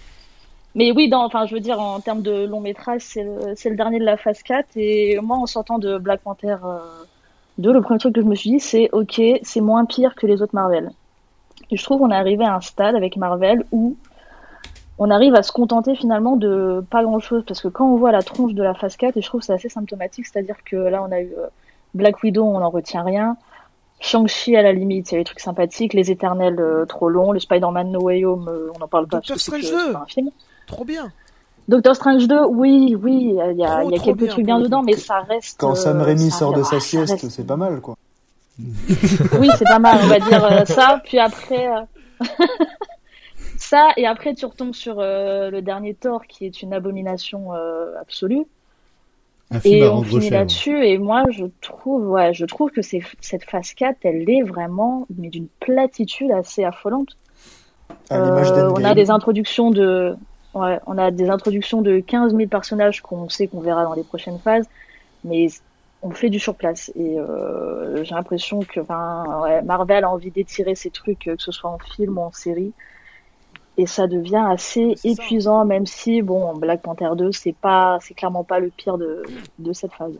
[0.74, 3.76] Mais oui, dans, enfin, je veux dire, en termes de long métrage, c'est le, le
[3.76, 4.68] dernier de la phase 4.
[4.76, 6.78] Et moi, en sortant de Black Panther euh,
[7.58, 10.26] 2, le premier truc que je me suis dit, c'est ok, c'est moins pire que
[10.26, 10.90] les autres Marvel.
[11.70, 13.96] Et je trouve qu'on est arrivé à un stade avec Marvel où
[14.98, 17.44] on arrive à se contenter finalement de pas grand chose.
[17.46, 19.46] Parce que quand on voit la tronche de la phase 4, et je trouve que
[19.46, 21.48] c'est assez symptomatique, c'est-à-dire que là, on a eu euh,
[21.94, 23.36] Black Widow, on n'en retient rien.
[24.00, 25.92] Shang-Chi, à la limite, il y a des trucs sympathiques.
[25.94, 27.32] Les Éternels, euh, trop longs.
[27.32, 29.70] Le Spider-Man No Way Home, euh, on n'en parle pas Doctor parce que c'est Strange
[29.70, 29.86] que- 2.
[29.88, 30.30] c'est pas un film.
[30.66, 31.12] Trop bien.
[31.68, 34.94] Doctor Strange 2, oui, oui, il y a, y quelques bien, trucs bien dedans, mais
[34.96, 35.60] ça reste.
[35.60, 37.96] Quand Sam euh, Raimi sort de sa sieste, reste- c'est pas mal, quoi.
[39.38, 41.00] Oui, c'est pas mal, on va dire euh, ça.
[41.04, 42.24] Puis après, euh,
[43.56, 47.92] ça, et après tu retombes sur euh, le dernier Thor, qui est une abomination euh,
[48.00, 48.44] absolue.
[49.64, 53.74] Et on finit là-dessus, et moi je trouve, ouais, je trouve que c'est cette phase
[53.74, 57.18] 4, elle est vraiment, mais d'une platitude assez affolante.
[58.08, 60.16] À l'image Euh, on a des introductions de,
[60.54, 64.04] ouais, on a des introductions de 15 000 personnages qu'on sait qu'on verra dans les
[64.04, 64.66] prochaines phases,
[65.24, 65.48] mais
[66.02, 66.90] on fait du surplace.
[66.96, 71.42] Et euh, j'ai l'impression que, enfin, ouais, Marvel a envie d'étirer ses trucs, euh, que
[71.42, 72.72] ce soit en film ou en série,
[73.78, 78.44] et ça devient assez épuisant, même si bon, Black Panther 2, c'est pas, c'est clairement
[78.44, 79.22] pas le pire de
[79.58, 80.12] de cette phase.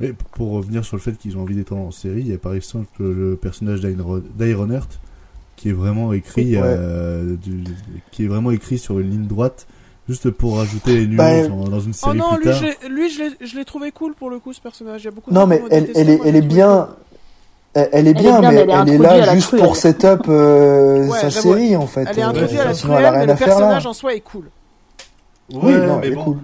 [0.00, 2.38] Mais pour revenir sur le fait qu'ils ont envie d'étendre en série, il y a
[2.38, 5.00] par exemple le personnage d'Iron- d'Ironheart
[5.58, 6.62] qui est vraiment écrit, Ouais.
[6.64, 7.64] euh, du-
[8.12, 9.66] qui est vraiment écrit sur une ligne droite,
[10.08, 12.54] juste pour rajouter les Bah, nuances en- dans une Oh série non, plus lui, tard.
[12.60, 15.02] je l'ai- lui, je l'ai- je l'ai trouvé cool pour le coup, ce personnage.
[15.02, 16.88] Il y a beaucoup de Non, gens mais elle, elle est, elle est bien.
[17.74, 21.06] Elle, elle est bien, mais mais elle est elle est là juste pour setup euh,
[21.06, 22.06] Ouais, sa série en fait.
[22.10, 24.44] Elle est Euh, introduite à la cruelle, mais le personnage en soi est cool.
[25.52, 26.24] Oui, Ouais, non, mais elle est bon.
[26.24, 26.36] cool.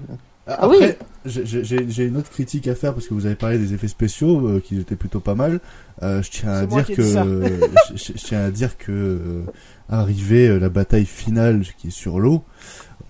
[0.46, 0.76] Ah oui.
[1.26, 4.60] J'ai- une autre critique à faire parce que vous avez parlé des effets spéciaux euh,
[4.60, 5.60] qui étaient plutôt pas mal.
[6.02, 7.02] Euh, je tiens à dire que
[7.94, 9.42] je, tiens à dire que euh,
[9.88, 12.42] arrivé euh, la bataille finale qui est sur l'eau,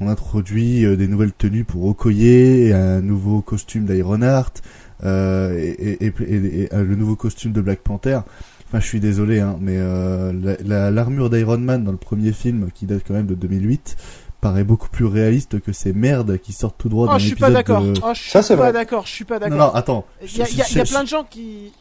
[0.00, 4.62] on introduit euh, des nouvelles tenues pour Okoye, un nouveau costume d'Ironheart
[5.05, 8.20] euh, et, et, et, et- le nouveau costume de Black Panther.
[8.68, 12.33] Enfin, je suis désolé, hein, mais euh, la- la- l'armure d'Iron Man dans le premier
[12.33, 13.96] film, qui date quand même de 2008,
[14.44, 17.35] paraît beaucoup plus réaliste que ces merdes qui sortent tout droit Oh, d'un je suis
[17.35, 17.83] pas épisode d'accord.
[17.83, 17.94] de...
[18.02, 18.72] Oh, je suis Ça, c'est pas vrai.
[18.74, 19.07] d'accord.
[19.07, 19.76] Je suis pas Non, non, d'accord.
[19.76, 20.04] attends.
[20.22, 21.72] Il y a, il y a- il y a plein de gens qui.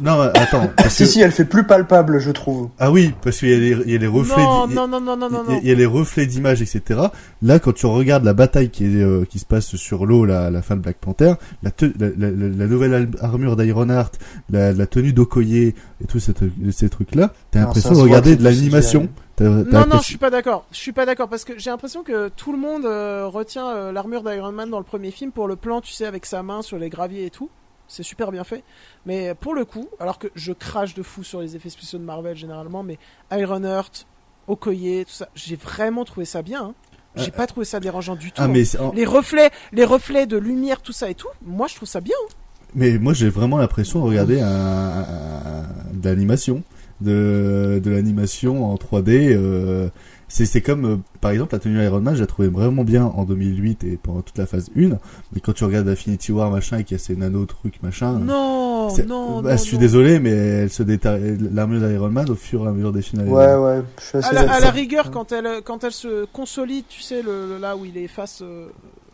[0.00, 0.70] Non, mais attends.
[0.76, 1.08] Parce Si, que...
[1.10, 2.70] si, elle fait plus palpable, je trouve.
[2.78, 4.42] Ah oui, parce qu'il y a les, il y a les reflets...
[4.42, 5.60] Non, d'i- non, non, non, non, non, il y a- non.
[5.64, 7.00] il y a les reflets d'image, etc.
[7.42, 10.44] Là, quand tu regardes la bataille qui, est, euh, qui se passe sur l'eau, là,
[10.46, 14.18] à la fin de Black Panther, la, te- la, la, la- la nouvelle armure d'Ironheart,
[14.50, 18.36] la, la tenue d'Okoye et tous ces, trucs- ces trucs-là, t'as Non, l'impression de regarder
[18.36, 19.08] de l'animation.
[19.40, 20.66] Non, non, je suis pas d'accord.
[20.72, 23.92] Je suis pas d'accord parce que j'ai l'impression que tout le monde euh, retient euh,
[23.92, 26.62] l'armure d'Iron Man dans le premier film pour le plan, tu sais, avec sa main
[26.62, 27.50] sur les graviers et tout.
[27.86, 28.64] C'est super bien fait.
[29.06, 32.04] Mais pour le coup, alors que je crache de fou sur les effets spéciaux de
[32.04, 32.98] Marvel généralement, mais
[33.32, 34.06] Ironheart,
[34.46, 36.62] Okoye, tout ça, j'ai vraiment trouvé ça bien.
[36.64, 36.74] hein.
[37.16, 38.40] J'ai Euh, pas trouvé ça dérangeant du tout.
[38.42, 38.48] Ah, hein.
[38.48, 41.74] mais, c'est- en- Les reflets, les reflets de lumière, tout ça et tout, moi je
[41.76, 42.14] trouve ça bien.
[42.26, 42.32] hein.
[42.74, 46.62] mais moi, j'ai vraiment l'impression de regarder un, un- un- de l'animation.
[47.00, 49.32] De, de l'animation en 3D.
[49.32, 49.88] euh,
[50.30, 53.04] c'est c'est comme, euh, par exemple, la tenue Iron Man, je la trouvais vraiment bien
[53.04, 54.88] en 2008 et pendant toute la phase 1.
[55.32, 58.18] Mais quand tu regardes Infinity War, machin, et qu'il y a ces nano trucs, machin.
[58.18, 59.56] Non, c'est- non, bah, non.
[59.56, 59.80] je suis non.
[59.80, 61.18] désolé, mais elle se déta-
[61.54, 63.22] l'armure d'Iron Man au fur et à mesure des films.
[63.28, 66.26] Ouais, ouais, je suis assez À la, à la rigueur, quand elle, quand elle se
[66.26, 68.66] consolide, tu sais, le, le- là où il est face euh,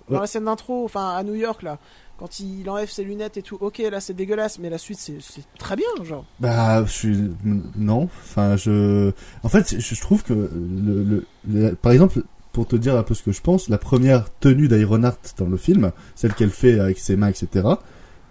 [0.09, 0.21] dans Ouais.
[0.23, 1.79] la scène d'intro, enfin à New York là,
[2.19, 5.19] quand il enlève ses lunettes et tout, ok, là c'est dégueulasse, mais la suite c'est
[5.59, 6.25] très bien, genre.
[6.41, 7.31] Bah, je suis
[7.77, 8.05] non.
[8.23, 9.11] Enfin, je.
[9.43, 12.23] En fait, je trouve que le, le, le- par exemple,
[12.53, 15.57] pour te dire un peu ce que je pense, la première tenue d'Ironheart dans le
[15.57, 17.67] film, celle qu'elle fait avec ses mains, etc.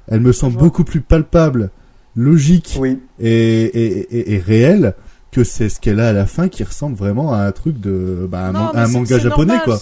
[0.07, 1.69] Elle me semble beaucoup plus palpable,
[2.15, 3.29] logique Oui, et,
[3.63, 4.93] et, et, et réelle
[5.31, 8.27] que c'est ce qu'elle a à la fin qui ressemble vraiment à un truc de
[8.29, 9.79] bah, un, Non, man- mais un c'est- manga japonais normal, quoi.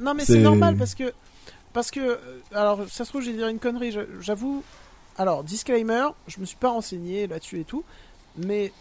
[0.00, 1.04] Non mais c'est normal parce que
[1.76, 2.16] parce que euh,
[2.54, 4.64] alors ça se trouve j'ai dire une connerie, je- j'avoue.
[5.18, 7.84] Alors disclaimer, je me suis pas renseigné là-dessus et tout,
[8.38, 8.72] mais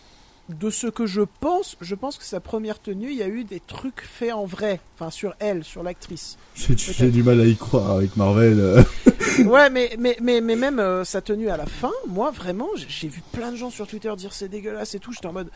[0.47, 3.43] de ce que je pense, je pense que sa première tenue, il y a eu
[3.43, 6.38] des trucs faits en vrai, enfin sur elle, sur l'actrice.
[6.55, 8.60] J'ai du mal à y croire avec Marvel.
[8.60, 8.84] euh.
[9.45, 13.08] ouais, mais, mais, mais, mais même euh, sa tenue à la fin, moi vraiment, j'ai
[13.10, 15.12] vu plein de gens sur Twitter dire c'est dégueulasse et tout.
[15.12, 15.49] J'étais en mode,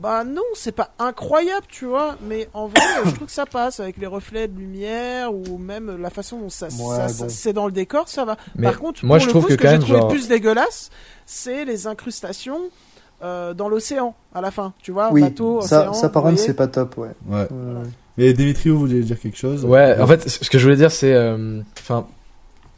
[0.00, 3.80] bah non, c'est pas incroyable, tu vois, mais en vrai, je trouve que ça passe
[3.80, 7.30] avec les reflets de lumière ou même la façon dont ça, Ouais, ça- ça- bon.
[7.30, 8.36] c'est dans le décor, ça va.
[8.56, 10.08] Mais Par contre, moi, pour je le trouve coup, que ce que j'ai trouvé genre-
[10.08, 10.90] plus dégueulasse,
[11.24, 12.60] c'est les incrustations.
[13.22, 15.22] euh, dans l'océan à la fin, tu vois, oui.
[15.22, 17.08] bateau, ça, océan, ça par contre, c'est pas top, ouais.
[17.26, 17.48] Ouais.
[17.50, 17.82] Euh,
[18.18, 19.64] Mais Dimitri, vous vouliez dire quelque chose?
[19.64, 22.06] Ouais, en fait, ce que je voulais dire, c'est, euh, enfin,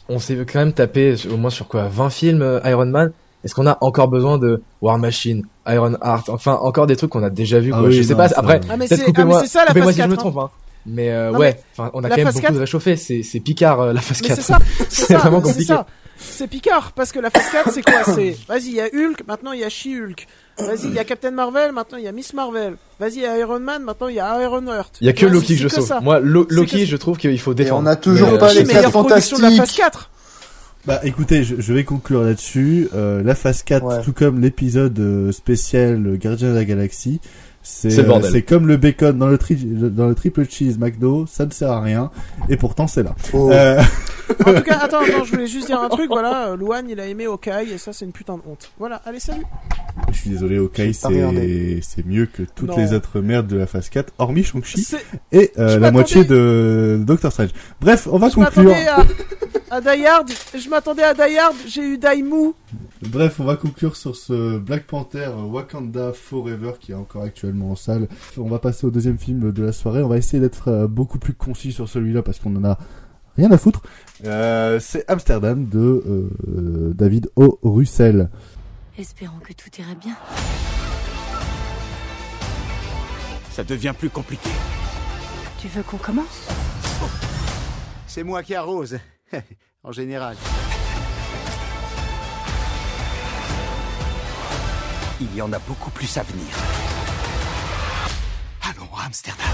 [0.08, 3.10] on s'est quand même tapé au moins sur quoi, 20 films euh, Iron Man.
[3.48, 7.22] Est-ce qu'on a encore besoin de War Machine, Iron Heart, enfin encore des trucs qu'on
[7.22, 8.28] a déjà vu Ah oui, je sais non, pas.
[8.28, 10.08] ça- Après, Ah, mais peut-être c'est ah, mais coupez-moi, coupez-moi si je 4.
[10.10, 10.16] me hein.
[10.18, 10.36] trompe.
[10.36, 10.50] Hein.
[10.84, 12.52] Mais euh, Non, ouais, enfin, on a quand même beaucoup 4.
[12.54, 12.96] de réchauffé.
[12.96, 14.36] C'est c'est Picard euh, la phase Mais 4.
[14.36, 15.74] c'est ça, c'est C'est ça, vraiment c'est compliqué.
[16.20, 18.02] C'est Picard, parce que la phase 4, c'est quoi?
[18.04, 20.26] C'est, vas-y, il y a Hulk, maintenant il y a She-Hulk.
[20.58, 22.74] Vas-y, il y a Captain Marvel, maintenant il y a Miss Marvel.
[22.98, 24.96] Vas-y, il y a Iron Man, maintenant il y a Iron Heart.
[25.00, 25.92] Il y a que Loki que je sauve.
[26.02, 27.82] Moi, Loki, que- je trouve qu'il faut défendre.
[27.82, 29.78] on a toujours Mais, pas euh, les Loki, meilleure quatre production de la phase fantastiques.
[29.84, 30.10] 4.
[30.86, 32.88] Bah écoutez, je, je vais conclure là-dessus.
[32.94, 34.02] Euh, la phase 4, Ouais.
[34.02, 37.20] tout comme l'épisode euh, spécial euh, Gardien de la Galaxie,
[37.62, 41.50] c'est euh, comme le bacon dans le, tri- dans le triple cheese McDo, ça ne
[41.50, 42.10] sert à rien,
[42.48, 43.14] et pourtant c'est là.
[43.34, 43.50] Oh.
[43.52, 43.82] Euh,
[44.46, 47.06] En tout cas, attends, attends, je voulais juste dire un truc, voilà, Luan, il a
[47.06, 48.70] aimé Hawkeye, et ça, c'est une putain de honte.
[48.78, 49.44] Voilà, allez, salut.
[50.12, 51.80] je suis désolé, ok, J'ai pas regardé.
[51.82, 52.76] c'est c'est mieux que toutes Non.
[52.76, 54.86] les autres merdes de la phase 4, hormis Shang-Chi
[55.32, 57.50] et euh, la moitié de Doctor Strange.
[57.80, 58.64] Bref, on va Je conclure.
[58.64, 59.04] m'attendais à,
[59.76, 62.54] à Die Hard, je m'attendais à Die Hard, j'ai eu Daimou.
[63.02, 67.70] Bref, on va conclure sur ce Black Panther euh, Wakanda Forever qui est encore actuellement
[67.70, 68.08] en salle.
[68.36, 70.02] On va passer au deuxième film de la soirée.
[70.02, 72.76] On va essayer d'être euh, beaucoup plus concis sur celui-là parce qu'on en a
[73.38, 73.82] rien à foutre.
[74.24, 77.58] Euh, c'est Amsterdam de euh, David O.
[77.62, 78.28] Russell.
[78.98, 80.16] Espérons que tout ira bien.
[83.52, 84.50] Ça devient plus compliqué.
[85.60, 86.48] Tu veux qu'on commence?
[88.06, 88.98] C'est moi qui arrose,
[89.84, 90.36] en général.
[95.20, 96.46] Il y en a beaucoup plus à venir.
[98.62, 99.47] Allons, Amsterdam.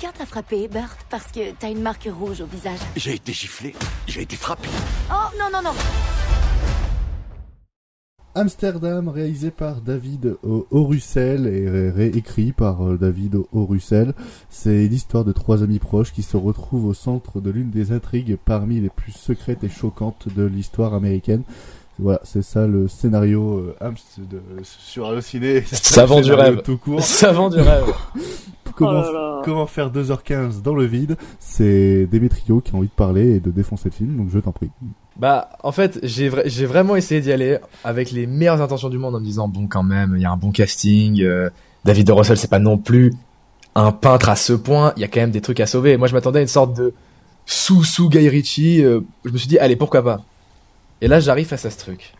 [0.00, 2.78] Quelqu'un t'a frappé, Bert, parce que t'as une marque rouge au visage.
[2.96, 3.74] J'ai été giflé.
[4.06, 4.66] J'ai été frappé.
[5.10, 5.76] Oh, non, non, non
[8.34, 14.14] Amsterdam, réalisé par David O- Orussel et ré- réécrit par euh, David Orussel.
[14.48, 18.38] C'est l'histoire de trois amis proches qui se retrouvent au centre de l'une des intrigues
[18.42, 21.42] parmi les plus secrètes et choquantes de l'histoire américaine.
[22.00, 25.62] Voilà, c'est ça le scénario euh, Amst de, sur Allociné.
[25.66, 26.62] Ça vend du rêve.
[26.62, 27.02] Tout court.
[27.04, 27.84] Ça vend du rêve.
[28.76, 29.42] Comment, Oh là là.
[29.44, 31.16] comment faire 2h15 dans le vide?
[31.38, 34.52] C'est Demetrio qui a envie de parler et de défoncer le film, donc je t'en
[34.52, 34.70] prie.
[35.18, 38.96] Bah, en fait, j'ai vra- j'ai vraiment essayé d'y aller avec les meilleures intentions du
[38.96, 41.20] monde en me disant bon, quand même, il y a un bon casting.
[41.20, 41.50] euh,
[41.84, 43.12] David de Russell, c'est pas non plus
[43.74, 44.92] un peintre à ce point.
[44.96, 45.96] Il y a quand même des trucs à sauver.
[45.98, 46.94] Moi, je m'attendais à une sorte de
[47.44, 48.82] sous sous Guy Ritchie.
[48.84, 50.22] euh, je me suis dit allez, pourquoi pas?
[51.00, 52.12] Et là, j'arrive face à ce truc.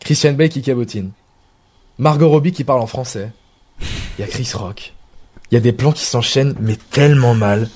[0.00, 1.10] Christian Bale qui cabotine.
[1.98, 3.30] Margot Robbie qui parle en français.
[3.80, 4.94] Il y a Chris Rock.
[5.50, 7.68] Il y a des plans qui s'enchaînent, mais tellement mal.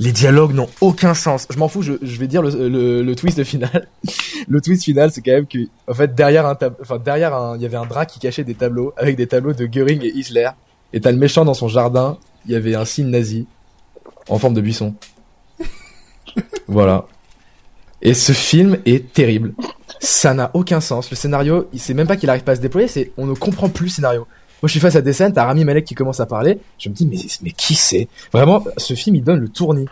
[0.00, 1.46] Les dialogues n'ont aucun sens.
[1.50, 3.86] Je m'en fous, je, je vais dire le, le, le twist final.
[4.48, 7.56] le twist final, c'est quand même que, en fait, derrière un tab- enfin, derrière un,
[7.56, 10.08] il y avait un drap qui cachait des tableaux, avec des tableaux de Göring et
[10.16, 10.48] Hitler.
[10.94, 13.46] Et t'as le méchant dans son jardin, il y avait un signe nazi,
[14.28, 14.94] en forme de buisson.
[16.66, 17.06] voilà.
[18.02, 19.52] Et ce film est terrible.
[20.00, 21.10] Ça n'a aucun sens.
[21.10, 23.34] Le scénario, il sait même pas qu'il arrive pas à se déployer, c'est, on ne
[23.34, 24.26] comprend plus le scénario.
[24.62, 26.58] Moi, je suis face à des scènes, t'as Rami Malek qui commence à parler.
[26.78, 28.08] Je me dis, mais, mais qui c'est?
[28.30, 29.86] Vraiment, ce film, il donne le tournis.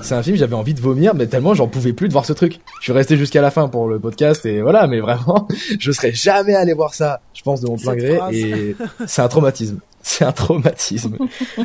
[0.00, 2.32] C'est un film, j'avais envie de vomir, mais tellement j'en pouvais plus de voir ce
[2.32, 2.60] truc.
[2.80, 5.46] Je suis resté jusqu'à la fin pour le podcast et voilà, mais vraiment,
[5.78, 9.28] je serais jamais allé voir ça, je pense, de mon plein gré et c'est un
[9.28, 9.80] traumatisme.
[10.06, 11.16] C'est un traumatisme.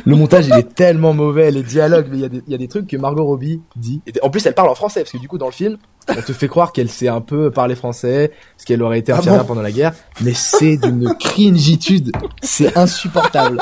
[0.06, 2.54] Le montage, il est tellement mauvais, les dialogues, mais il y, a des- il y
[2.54, 4.00] a des trucs que Margot Robbie dit.
[4.06, 5.76] Et en plus, elle parle en français, parce que du coup, dans le film,
[6.08, 9.18] on te fait croire qu'elle sait un peu parler français, parce qu'elle aurait été Ah
[9.18, 12.12] infirmière bon pendant la guerre, mais c'est d'une cringitude.
[12.42, 13.60] C'est insupportable.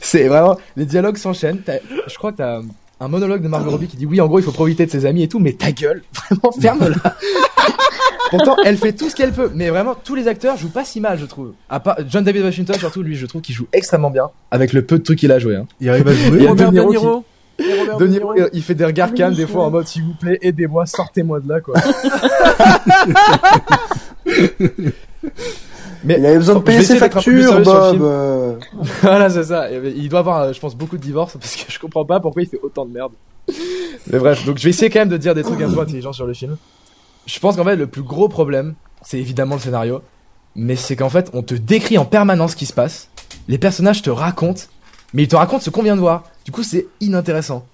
[0.00, 1.60] C'est vraiment, les dialogues s'enchaînent.
[2.06, 2.60] Je crois que t'as
[3.00, 5.06] un monologue de Margot Robbie qui dit oui, en gros, il faut profiter de ses
[5.06, 7.16] amis et tout, mais ta gueule, vraiment, ferme-la.
[8.30, 11.00] Pourtant, elle fait tout ce qu'elle peut, mais vraiment, tous les acteurs jouent pas si
[11.00, 11.52] mal, je trouve.
[11.68, 14.82] À part John David Washington, surtout, lui, je trouve qu'il joue extrêmement bien, avec le
[14.82, 15.54] peu de trucs qu'il a joué.
[15.56, 15.66] Hein.
[15.80, 17.24] Il arrive à jouer Il Robert De De Niro
[17.58, 18.34] Robert De Niro.
[18.52, 21.48] il fait des regards calmes des fois en mode s'il vous plaît, aidez-moi, sortez-moi de
[21.48, 21.74] là, quoi.
[26.06, 28.02] Mais Il avait besoin de payer ses factures, Bob.
[28.02, 28.54] euh.
[29.02, 29.70] voilà, c'est ça.
[29.70, 32.42] Il doit avoir, euh, je pense, beaucoup de divorces parce que je comprends pas pourquoi
[32.42, 33.12] il fait autant de merde.
[34.10, 36.12] Mais bref, donc je vais essayer quand même de dire des trucs un peu intelligents
[36.12, 36.56] sur le film.
[37.26, 40.00] Je pense qu'en fait, le plus gros problème, c'est évidemment le scénario,
[40.54, 43.08] mais c'est qu'en fait, on te décrit en permanence ce qui se passe.
[43.48, 44.62] Les personnages te racontent,
[45.12, 46.22] mais ils te racontent ce qu'on vient de voir.
[46.44, 47.66] Du coup, c'est inintéressant.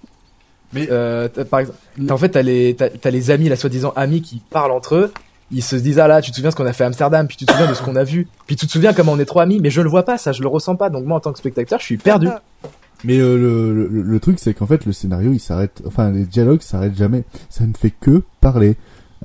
[0.73, 1.77] Mais- euh, par exemple,
[2.09, 5.13] en fait, t'as les, t'as les amis, la soi-disant amis qui parlent entre eux.
[5.51, 7.37] Ils se disent ah là, tu te souviens ce qu'on a fait à Amsterdam, puis
[7.37, 9.25] tu te souviens de ce qu'on a vu, puis tu te souviens comment on est
[9.25, 10.89] trop amis, mais je le vois pas, ça, je le ressens pas.
[10.89, 12.27] Donc moi, en tant que spectateur, je suis perdu.
[13.03, 15.81] Mais euh, le, le, le truc, c'est qu'en fait, le scénario, il s'arrête.
[15.85, 17.23] Enfin, les dialogues s'arrêtent jamais.
[17.49, 18.77] Ça ne fait que parler.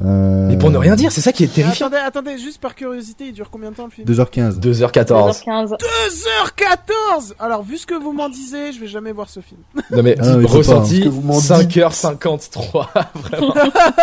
[0.04, 0.46] Euh...
[0.48, 1.86] Mais pour ne rien dire, c'est ça qui est Mais terrifiant.
[1.88, 4.60] Attendez, attendez, juste par curiosité, il dure combien de temps le film 2h15.
[4.60, 5.42] 2h14.
[5.42, 5.76] 2h15.
[5.76, 9.60] 2h14 Alors, vu ce que vous m'en disiez, je vais jamais voir ce film.
[9.90, 12.86] Non mais Ah ressenti hein, ce que vous m'en 5h53.
[13.14, 13.54] Vraiment.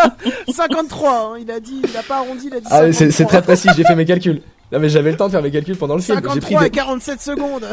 [0.51, 3.23] 53, hein, il a dit, il a pas arrondi, il a dit Ah, c'est, c'est
[3.23, 3.27] 53.
[3.27, 4.41] très précis, j'ai fait mes calculs.
[4.75, 6.17] Non mais j'avais le temps de faire mes calculs pendant le film.
[6.17, 7.65] J'ai pris, 53 des, et 47 secondes.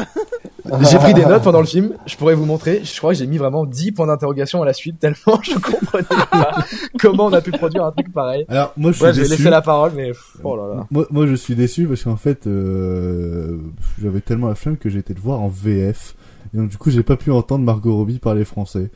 [0.89, 1.95] j'ai pris des notes pendant le film.
[2.05, 2.79] Je pourrais vous montrer.
[2.85, 6.05] Je crois que j'ai mis vraiment 10 points d'interrogation à la suite tellement je comprenais
[6.31, 6.63] pas
[7.01, 8.45] comment on a pu produire un truc pareil.
[8.47, 9.35] Alors, moi, je suis Ouais, je vais déçu.
[9.37, 10.13] laisser la parole, mais
[10.45, 10.87] oh là là.
[10.91, 13.57] Moi, moi, je suis déçu parce qu'en fait, euh,
[14.01, 16.15] j'avais tellement la flemme que j'ai été le voir en VF.
[16.53, 18.91] Et donc, du coup, j'ai pas pu entendre Margot Robbie parler français.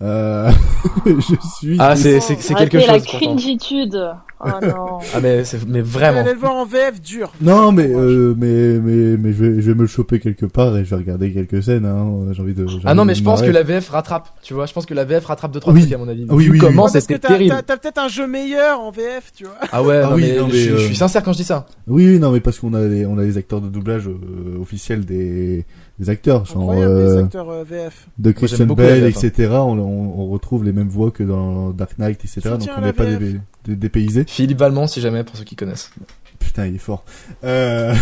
[0.00, 0.50] Euh,
[1.06, 1.76] je suis.
[1.78, 2.88] Ah, c'est, c'est, c'est quelque chose.
[2.88, 3.18] la pourtant.
[3.18, 4.10] cringitude.
[4.44, 4.98] Oh non.
[5.14, 6.20] Ah mais, c'est, mais Vous vraiment.
[6.20, 7.32] allez le voir en VF dur.
[7.40, 10.76] Non, mais, euh, mais, mais, mais je vais, je vais me le choper quelque part
[10.76, 12.32] et je vais regarder quelques scènes, hein.
[12.32, 12.66] J'ai envie de.
[12.66, 14.28] j'ai Ah non mais je pense que la VF rattrape.
[14.42, 15.80] Tu vois, je pense que la VF rattrape deux trois Oui.
[15.82, 16.26] trucs à mon avis.
[16.28, 16.92] Ah oui, oui, comment oui.
[16.92, 17.54] Que c'était t'as, terrible.
[17.54, 19.54] t'as, t'as peut-être un jeu meilleur en VF, tu vois.
[19.70, 21.38] Ah ouais, Ah non, oui, mais, non, je, mais, je euh, suis sincère quand je
[21.38, 21.66] dis ça.
[21.86, 24.60] Oui, oui, non, mais parce qu'on a les, on a les acteurs de doublage euh,
[24.60, 25.64] officiels des,
[25.98, 28.08] des acteurs, genre Incroyable, les euh, acteurs euh, VF.
[28.18, 29.20] de Christian Bale, VF, hein.
[29.28, 29.48] etc.
[29.52, 32.40] On, on, on retrouve les mêmes voix que dans Dark Knight, etc.
[32.58, 33.36] Donc on n'est pas VF.
[33.64, 34.24] Dé- dé- dépaysé.
[34.26, 35.90] Philippe Valmont si jamais pour ceux qui connaissent.
[36.38, 37.04] Putain, il est fort.
[37.44, 37.94] Euh...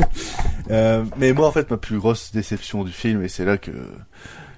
[0.70, 3.70] euh, mais moi, en fait, ma plus grosse déception du film, et c'est là que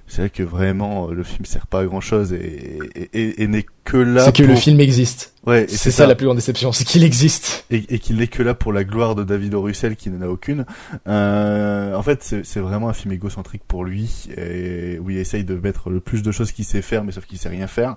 [0.09, 3.43] c'est vrai que vraiment euh, le film sert pas à grand chose et, et, et,
[3.43, 4.25] et n'est que là.
[4.25, 5.35] C'est que pour- le film existe.
[5.47, 7.65] Ouais, et C'est ça la plus grande déception, c'est qu'il existe.
[7.71, 9.63] et, et qu'il n'est que là pour la gloire de David O.
[9.63, 10.67] Russell qui n'en a aucune.
[11.07, 15.45] Euh, en fait, c'est c'est vraiment un film égocentrique pour lui, et où il essaye
[15.45, 17.97] de mettre le plus de choses qu'il sait faire, mais sauf qu'il sait rien faire.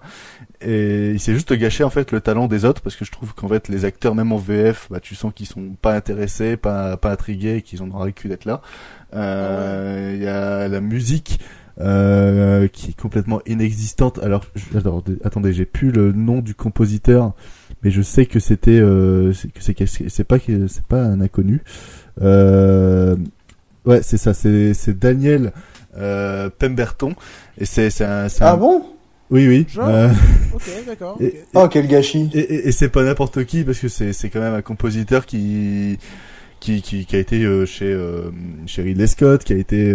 [0.62, 3.34] Et il s'est juste gâché en fait le talent des autres, parce que je trouve
[3.34, 6.96] qu'en fait les acteurs, même en VF, bah tu sens qu'ils sont pas intéressés, pas
[6.96, 8.62] pas intrigués, et qu'ils en auraient cul d'être là.
[9.14, 11.40] Euh, Il y a la musique.
[11.80, 14.20] Euh, qui est complètement inexistante.
[14.22, 17.34] Alors, je- alors, attendez, j'ai plus le nom du compositeur,
[17.82, 21.22] mais je sais que c'était euh, c'est- que c'est c'est pas que c'est pas un
[21.22, 21.62] inconnu.
[22.22, 23.16] Euh,
[23.86, 25.54] ouais, c'est ça, c'est c'est Daniel
[25.98, 27.14] euh, Pemberton
[27.58, 28.84] et c'est c'est un, c'est Ah un- bon?
[29.30, 29.66] Oui oui.
[29.70, 29.88] Genre?
[29.88, 30.10] Euh,
[30.54, 31.18] Ok, d'accord.
[31.22, 31.34] et- ok.
[31.34, 32.30] et- Oh, quel gâchis.
[32.34, 35.26] et, et, et c'est pas n'importe qui parce que c'est c'est quand même un compositeur
[35.26, 35.98] qui
[36.60, 38.30] qui qui, qui a été euh, chez euh,
[38.68, 39.90] chez Ridley Scott, qui a été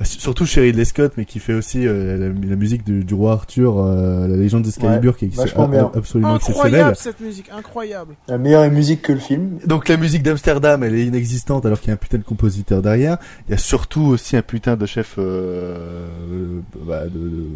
[0.04, 3.32] surtout chez Ridley Scott, mais qui fait aussi euh, la, la musique du, du roi
[3.32, 5.90] Arthur, euh, la légende d'Excalibur, qui est a- bien.
[5.94, 6.74] absolument exceptionnelle.
[6.74, 8.14] Incroyable cette musique, incroyable.
[8.28, 9.58] La meilleure musique que le film.
[9.66, 12.82] Donc la musique d'Amsterdam, elle est inexistante alors qu'il y a un putain de compositeur
[12.82, 13.18] derrière.
[13.48, 17.46] Il y a surtout aussi un putain de chef, euh, euh, bah, de,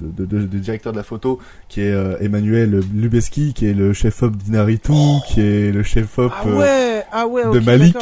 [0.00, 3.74] de, de, de- de directeur de la photo qui est euh, Emmanuel Lubezki, qui est
[3.74, 4.92] le chef-op d'Inaritu,
[5.28, 6.32] qui est le chef-op.
[6.34, 7.96] Ah ouais, ah ouais, de Malik.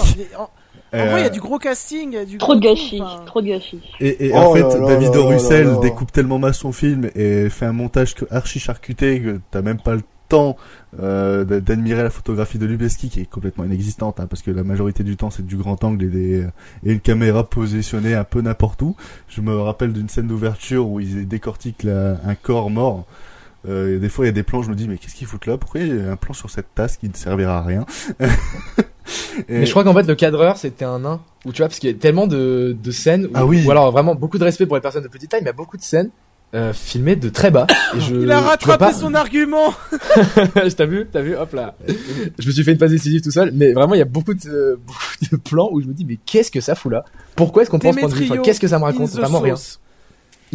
[0.95, 2.61] En, euh, vrai, il y a du gros casting, il y a du Trop de
[2.61, 3.23] gâchis, enfin.
[3.27, 3.81] trop de gâchis.
[4.01, 5.77] Et, et Oh en fait, là David là Russell là.
[5.83, 9.81] découpe tellement mal son film et fait un montage que archi charcuté que t'as même
[9.81, 10.57] pas le temps
[11.03, 15.05] euh, d'admirer la photographie de Lubeski qui est complètement inexistante hein, parce que la majorité
[15.05, 16.47] du temps c'est du grand angle et, des,
[16.87, 18.97] et une caméra positionnée un peu n'importe où.
[19.29, 23.05] Je me rappelle d'une scène d'ouverture où ils décortiquent la- un corps mort.
[23.69, 25.27] Euh, et des fois il y a des plans, je me dis mais qu'est-ce qu'ils
[25.27, 25.59] foutent là?
[25.59, 27.85] Pourquoi il y a un plan sur cette tasse qui ne servira à rien?
[29.49, 31.21] Et- Mais je crois qu'en fait le cadreur c'était un nain.
[31.45, 33.27] Ou tu vois, parce qu'il y a tellement de, de scènes.
[33.27, 33.65] Où, Ah oui.
[33.67, 35.51] Ou alors vraiment beaucoup de respect pour les personnes de petite taille, mais il y
[35.51, 36.11] a beaucoup de scènes
[36.55, 37.67] euh, filmées de très bas.
[37.97, 39.75] Et je, Il a je rattrapé pas- son argument.
[40.77, 41.75] T'as vu, t'as vu, hop là.
[42.39, 44.35] Je me suis fait une passe décisive tout seul, mais vraiment il y a beaucoup
[44.35, 45.01] de euh, beaucoup
[45.33, 47.05] de plans où je me dis mais qu'est-ce que ça fout là?
[47.37, 49.17] Pourquoi est-ce qu'on prend ce point de vue Qu'est-ce que ça me in raconte the
[49.17, 49.55] Vraiment rien.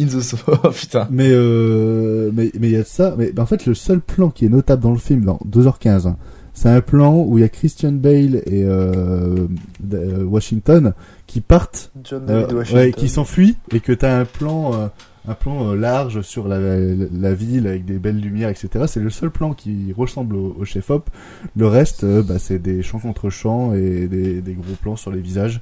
[0.00, 0.40] In the sauce.
[0.64, 1.06] Oh putain.
[1.10, 3.14] Mais euh, mais mais il y a de ça.
[3.18, 6.16] Mais en fait, le seul plan qui est notable dans le film, dans 2h15, hein,
[6.60, 9.46] c'est un plan où il y a Christian Bale et euh,
[9.94, 10.92] euh, Washington
[11.26, 12.80] qui partent, John euh, David Washington.
[12.84, 14.74] ouais, qui s'enfuient et que t'as un plan.
[14.74, 14.88] euh,
[15.28, 16.78] un plan euh, large sur la, la,
[17.12, 18.86] la ville avec des belles lumières, etc.
[18.88, 21.10] C'est le seul plan qui ressemble au, au chef-op.
[21.56, 25.10] Le reste, euh, bah, c'est des champs contre champs et des, des gros plans sur
[25.10, 25.60] les visages.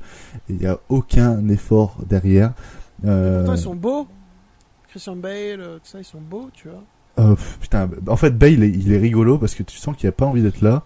[0.48, 2.52] Il n'y a aucun effort derrière.
[3.04, 4.06] Euh, Pourtant, ils sont beaux.
[4.90, 6.84] Christian Bale, euh, tout ça, ils sont beaux, tu vois.
[7.34, 10.08] Pff, putain, en fait, Bale, il est, il est rigolo parce que tu sens qu'il
[10.08, 10.82] a pas envie d'être là.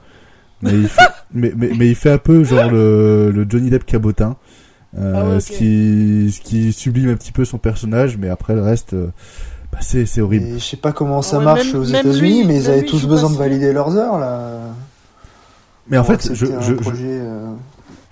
[0.62, 1.02] Mais il fait,
[1.34, 4.36] mais, mais, mais il fait un peu genre le, le Johnny Depp cabotin.
[4.98, 8.54] Euh, Ah ouais, ce qui, ce qui sublime un petit peu son personnage, mais après
[8.54, 9.06] le reste, euh,
[9.72, 10.46] bah, c'est, c'est horrible.
[10.46, 12.88] Et je sais pas comment ça Ouais, marche même- aux États-Unis, mais ils avaient lui,
[12.88, 14.58] tous je besoin de valider leurs heures là.
[15.88, 17.46] Mais en fait, je, je, je, projet, euh,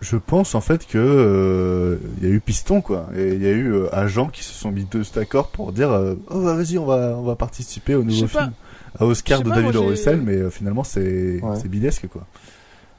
[0.01, 3.47] je pense en fait que euh, il y a eu piston quoi, et il y
[3.47, 6.55] a eu euh, agents qui se sont mis deux d'accord pour dire, euh, oh bah,
[6.55, 8.53] vas-y, on va, on va participer au nouveau film,
[8.99, 9.85] à Oscar de pas, David moi, O.
[9.85, 11.57] j'ai- Russell, mais euh, finalement c'est, Ouais.
[11.61, 12.27] c'est bidesque quoi.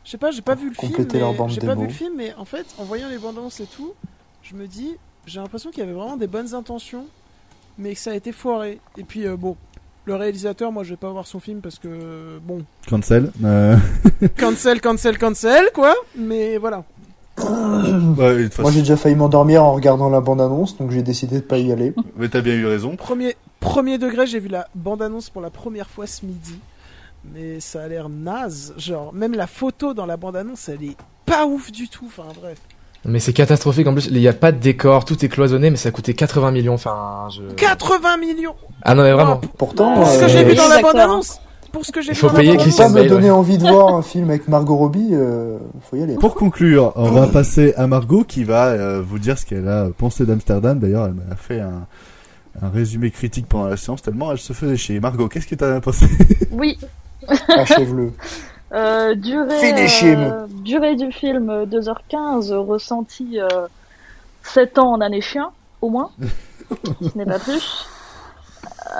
[0.06, 1.82] Je sais pas, j'ai pas vu le film, compléter leur mais bande j'ai pas démo.
[1.82, 3.94] vu le film, mais en fait, en voyant les bandes annonces et tout,
[4.44, 4.96] je me dis,
[5.28, 7.06] j'ai l'impression qu'il y avait vraiment des bonnes intentions,
[7.78, 8.80] mais que ça a été foiré.
[8.98, 9.56] Et puis euh, bon,
[10.06, 13.32] le réalisateur, moi, je vais pas voir son film parce que bon, Cancel.
[13.44, 13.78] Euh...
[14.38, 15.94] cancel, cancel, cancel, quoi.
[16.16, 16.84] Mais voilà.
[17.38, 21.72] Moi j'ai déjà failli m'endormir en regardant la bande-annonce, donc j'ai décidé de pas y
[21.72, 21.94] aller.
[22.18, 22.96] Mais t'as bien eu raison.
[22.96, 26.60] Premier, premier degré, j'ai vu la bande annonce pour la première fois ce midi,
[27.24, 28.74] mais ça a l'air naze.
[28.78, 32.06] Genre, même la photo dans la bande annonce, elle est pas ouf du tout.
[32.08, 32.60] Enfin bref.
[33.06, 34.08] Mais c'est catastrophique en plus.
[34.12, 36.76] Il y a pas de décor, tout est cloisonné, mais ça a coûté 80 millions.
[36.76, 37.42] Enfin, je...
[37.56, 38.54] 80 millions.
[38.84, 39.42] Ah non mais vraiment.
[39.58, 40.92] Pourtant, Pour ce que euh, j'ai vu dans la Exactement.
[40.92, 41.40] bande annonce.
[41.72, 42.92] Pour ce que j'ai Il vu faut payer pas annonce.
[42.94, 43.30] me donner ouais.
[43.32, 45.58] envie de voir un film avec Margot Robbie, euh,
[45.90, 46.16] faut y aller.
[46.16, 49.88] Pour conclure, on va passer à Margot qui va euh, vous dire ce qu'elle a
[49.98, 50.78] pensé d'Amsterdam.
[50.80, 51.88] D'ailleurs, elle m'a fait un,
[52.62, 55.00] un résumé critique pendant la séance tellement elle se faisait chier.
[55.00, 56.06] Margot, qu'est-ce que t'as pensé?
[56.52, 56.78] Oui,
[57.48, 58.12] Achève-le.
[58.74, 63.68] euh, durée, euh, durée du film euh, 2h15, ressenti euh,
[64.44, 65.52] 7 ans en année chien,
[65.82, 66.12] au moins.
[67.02, 67.86] Ce n'est pas plus.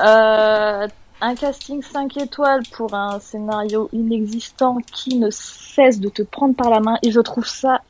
[0.04, 0.88] Euh,
[1.22, 6.70] un casting 5 étoiles pour un scénario inexistant qui ne cesse de te prendre par
[6.70, 7.82] la main et je trouve ça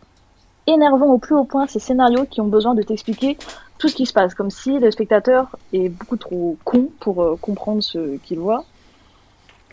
[0.68, 3.38] énervant au plus haut point ces scénarios qui ont besoin de t'expliquer
[3.78, 7.38] tout ce qui se passe comme si le spectateur est beaucoup trop con pour euh,
[7.42, 8.66] comprendre ce qu'il voit.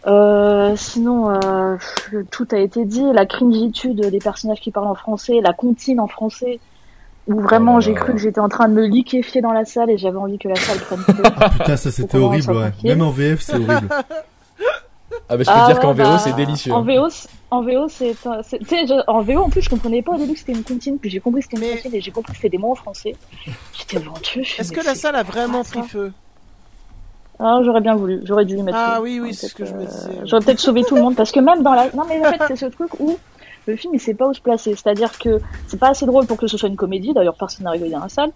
[0.06, 1.76] Euh, sinon, euh,
[2.30, 3.04] tout a été dit.
[3.12, 6.60] La cringitude des personnages qui parlent en français, la comptine en français
[7.26, 9.66] où vraiment Oh là j'ai cru que j'étais en train de me liquéfier dans la
[9.66, 11.22] salle et j'avais envie que la salle prenne feu.
[11.58, 12.72] Putain, ça c'était horrible, ouais.
[12.84, 13.88] Même en VF, c'est horrible.
[15.30, 16.72] Ah bah je peux Ah dire ouais, qu'en VO bah, c'est délicieux.
[16.72, 16.82] En.
[16.82, 17.08] VO,
[17.50, 18.14] en VO, c'est,
[19.08, 21.20] en VO en plus je comprenais pas au début que c'était une comptine, puis j'ai
[21.20, 23.14] compris que c'était une Mais- comptine et j'ai compris que c'était des mots en français.
[23.78, 24.46] J'étais vendu.
[24.58, 26.12] Est-ce que la salle a vraiment pris feu?
[27.40, 28.78] Ah, j'aurais bien voulu, j'aurais dû y mettre.
[28.80, 30.18] Ah oui, oui, c'est ce que je me peut-être, disais.
[30.18, 32.32] euh, J'aurais peut-être sauvé tout le monde parce que même dans la, non mais en
[32.32, 33.16] fait c'est ce truc où
[33.66, 36.36] le film il sait pas où se placer, c'est-à-dire que c'est pas assez drôle pour
[36.36, 38.30] que ce soit une comédie, d'ailleurs personne n'a rigolé dans la salle.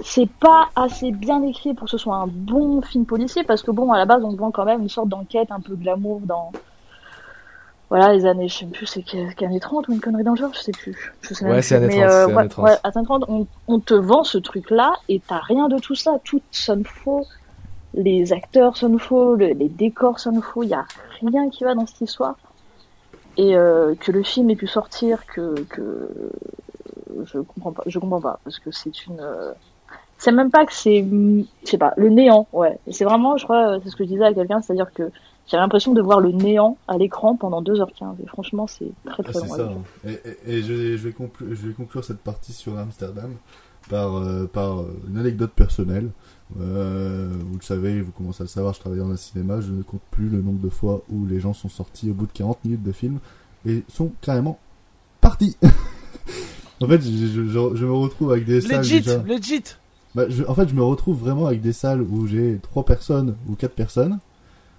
[0.00, 3.70] C'est pas assez bien écrit pour que ce soit un bon film policier parce que
[3.70, 6.52] bon à la base on vend quand même une sorte d'enquête un peu glamour dans
[7.88, 10.36] voilà les années je sais plus c'est quelles années 30 ou une connerie dans le
[10.36, 11.66] genre je sais plus je sais même Ouais, plus.
[11.68, 12.64] c'est années mais 30, euh, c'est ouais, années 30.
[12.66, 15.94] ouais, années 30 on, on te vend ce truc là et t'as rien de tout
[15.94, 17.24] ça tout sonne faux
[17.96, 20.84] les acteurs sonnent faux le- les décors sonnent faux il y a
[21.20, 22.36] rien qui va dans cette histoire
[23.38, 26.30] et euh, que le film ait pu sortir que que
[27.24, 29.52] je comprends pas je comprends pas parce que c'est une euh,
[30.18, 31.02] c'est même pas que c'est
[31.64, 34.24] je sais pas le néant ouais c'est vraiment je crois c'est ce que je disais
[34.24, 35.10] à quelqu'un c'est à dire que
[35.46, 39.30] j'ai l'impression de voir le néant à l'écran pendant 2h15 et franchement c'est très Ah,
[39.32, 39.62] très long ça.
[39.62, 39.82] hein.
[40.06, 40.12] Et,
[40.52, 43.32] et- et je, je vais conclure, je vais conclure cette partie sur Amsterdam
[43.88, 46.10] par, euh, par euh, une anecdote personnelle.
[46.60, 49.72] Euh, vous le savez, vous commencez à le savoir, je travaille dans un cinéma, je
[49.72, 52.32] ne compte plus le nombre de fois où les gens sont sortis au bout de
[52.32, 53.18] 40 minutes de film
[53.66, 54.58] et sont carrément
[55.20, 55.56] partis.
[56.80, 59.22] en fait, je, je- je- je me retrouve avec des salles Legit, déjà...
[59.22, 59.62] legit.
[60.14, 63.34] Bah, je- en fait, je me retrouve vraiment avec des salles où j'ai trois personnes
[63.48, 64.18] ou quatre personnes.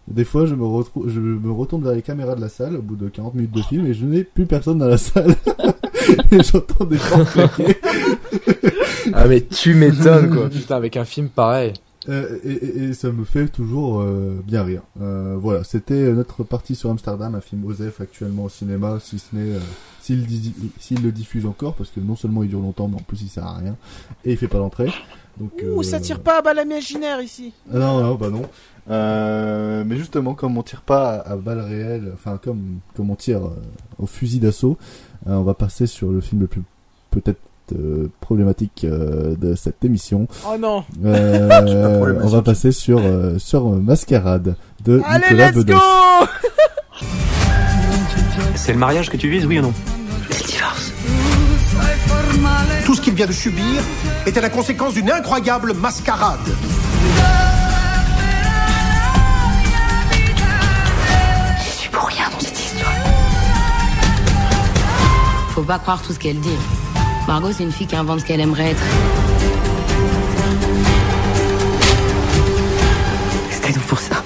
[0.07, 2.81] Des fois, je me retrouve, je me retourne vers les caméras de la salle au
[2.81, 5.35] bout de 40 minutes de film et je n'ai plus personne dans la salle.
[6.31, 7.75] et j'entends des portes claquer.
[9.13, 10.49] Ah mais tu m'étonnes quoi.
[10.49, 11.73] Putain avec un film pareil.
[12.09, 14.81] Euh, et, et- et ça me fait toujours euh, bien rire.
[15.01, 19.35] Euh, voilà, c'était notre partie sur Amsterdam, un film OSEF actuellement au cinéma, si ce
[19.35, 19.59] n'est euh,
[20.01, 20.25] s'il
[20.79, 23.27] s'il le diffuse encore, parce que non seulement il dure longtemps, mais en plus il
[23.29, 23.75] sert à rien
[24.23, 24.89] et il fait pas d'entrée.
[25.37, 27.51] Donc, Ouh, euh, ça tire pas à balle imaginaire ici.
[27.73, 28.43] Ah Non, non, bah non.
[28.89, 33.15] Euh, mais justement, comme on tire pas à, à balles réelles, enfin comme comme on
[33.15, 33.55] tire euh,
[33.99, 34.77] au fusil d'assaut,
[35.27, 36.61] euh, on va passer sur le film le plus
[37.11, 37.39] peut-être
[37.73, 40.27] euh, problématique euh, de cette émission.
[40.45, 40.83] Oh non.
[41.05, 45.73] Euh, on va passer sur euh, sur Mascarade de Allez, Nicolas let's Bedos.
[45.75, 46.27] go
[48.55, 49.73] C'est le mariage que tu vises, oui ou non?
[52.85, 53.81] Tout ce qu'il vient de subir
[54.25, 56.39] était la conséquence d'une incroyable mascarade.
[61.65, 62.91] Je suis pour rien dans cette histoire.
[65.49, 66.49] Faut pas croire tout ce qu'elle dit.
[67.27, 68.83] Margot, c'est une fille qui invente ce qu'elle aimerait être.
[73.51, 74.23] C'était donc pour ça.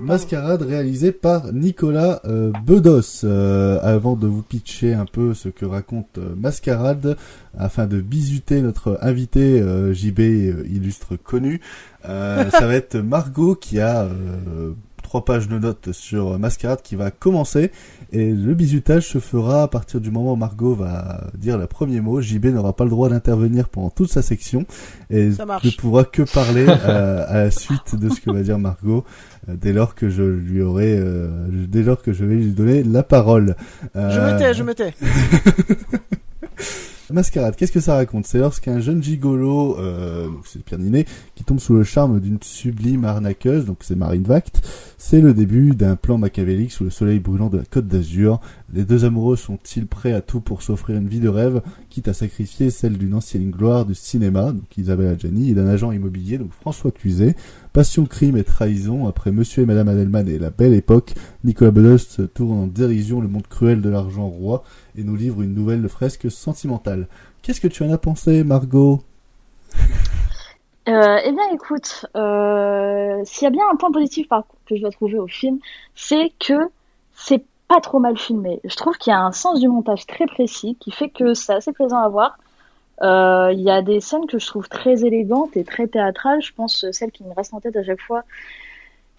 [0.00, 3.24] Mascarade réalisé par Nicolas euh, Bedos.
[3.24, 7.16] Euh, avant de vous pitcher un peu ce que raconte euh, Mascarade,
[7.56, 11.60] afin de bisuter notre invité euh, JB euh, illustre connu,
[12.06, 14.72] euh, ça va être Margot qui a euh,
[15.12, 17.70] trois pages de notes sur Mascarade qui va commencer
[18.12, 22.00] et le bisutage se fera à partir du moment où Margot va dire le premier
[22.00, 22.22] mot.
[22.22, 24.64] JB n'aura pas le droit d'intervenir pendant toute sa section
[25.10, 29.04] et ne pourra que parler euh, à la suite de ce que va dire Margot
[29.50, 31.28] euh, dès lors que je lui aurai euh,
[31.68, 33.54] dès lors que je vais lui donner la parole.
[33.94, 34.94] Je me tais, je me tais.
[37.10, 38.26] Mascarade, qu'est-ce que ça raconte?
[38.26, 42.38] C'est lorsqu'un jeune gigolo, euh, donc c'est Pierre Ninet, qui tombe sous le charme d'une
[42.40, 44.62] sublime arnaqueuse, donc c'est Marine Vact.
[44.98, 48.40] C'est le début d'un plan machiavélique sous le soleil brûlant de la Côte d'Azur.
[48.72, 52.14] Les deux amoureux sont-ils prêts à tout pour s'offrir une vie de rêve, quitte à
[52.14, 56.52] sacrifier celle d'une ancienne gloire du cinéma, donc Isabelle Adjani, et d'un agent immobilier, donc
[56.52, 57.36] François Cluzet.
[57.72, 62.26] Passion, crime et trahison, après Monsieur et Madame Adelman et la belle époque, Nicolas Bedos
[62.34, 64.62] tourne en dérision le monde cruel de l'argent roi
[64.94, 67.08] et nous livre une nouvelle fresque sentimentale.
[67.40, 69.00] Qu'est-ce que tu en as pensé, Margot?
[70.86, 74.82] Euh, eh bien, écoute, euh, s'il y a bien un point positif par que je
[74.82, 75.58] dois trouver au film,
[75.94, 76.68] c'est que
[77.14, 78.60] c'est pas trop mal filmé.
[78.64, 81.54] Je trouve qu'il y a un sens du montage très précis qui fait que c'est
[81.54, 82.36] assez plaisant à voir.
[83.02, 86.40] Euh, Il y a des scènes que je trouve très élégantes et très théâtrales.
[86.42, 88.22] Je pense euh, celle qui me reste en tête à chaque fois,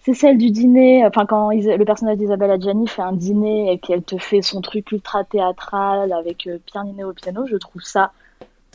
[0.00, 1.04] c'est celle du dîner.
[1.06, 4.92] Enfin, quand le personnage d'Isabelle Adjani fait un dîner et qu'elle te fait son truc
[4.92, 8.12] ultra théâtral avec euh, Pierre Ninet au piano, je trouve ça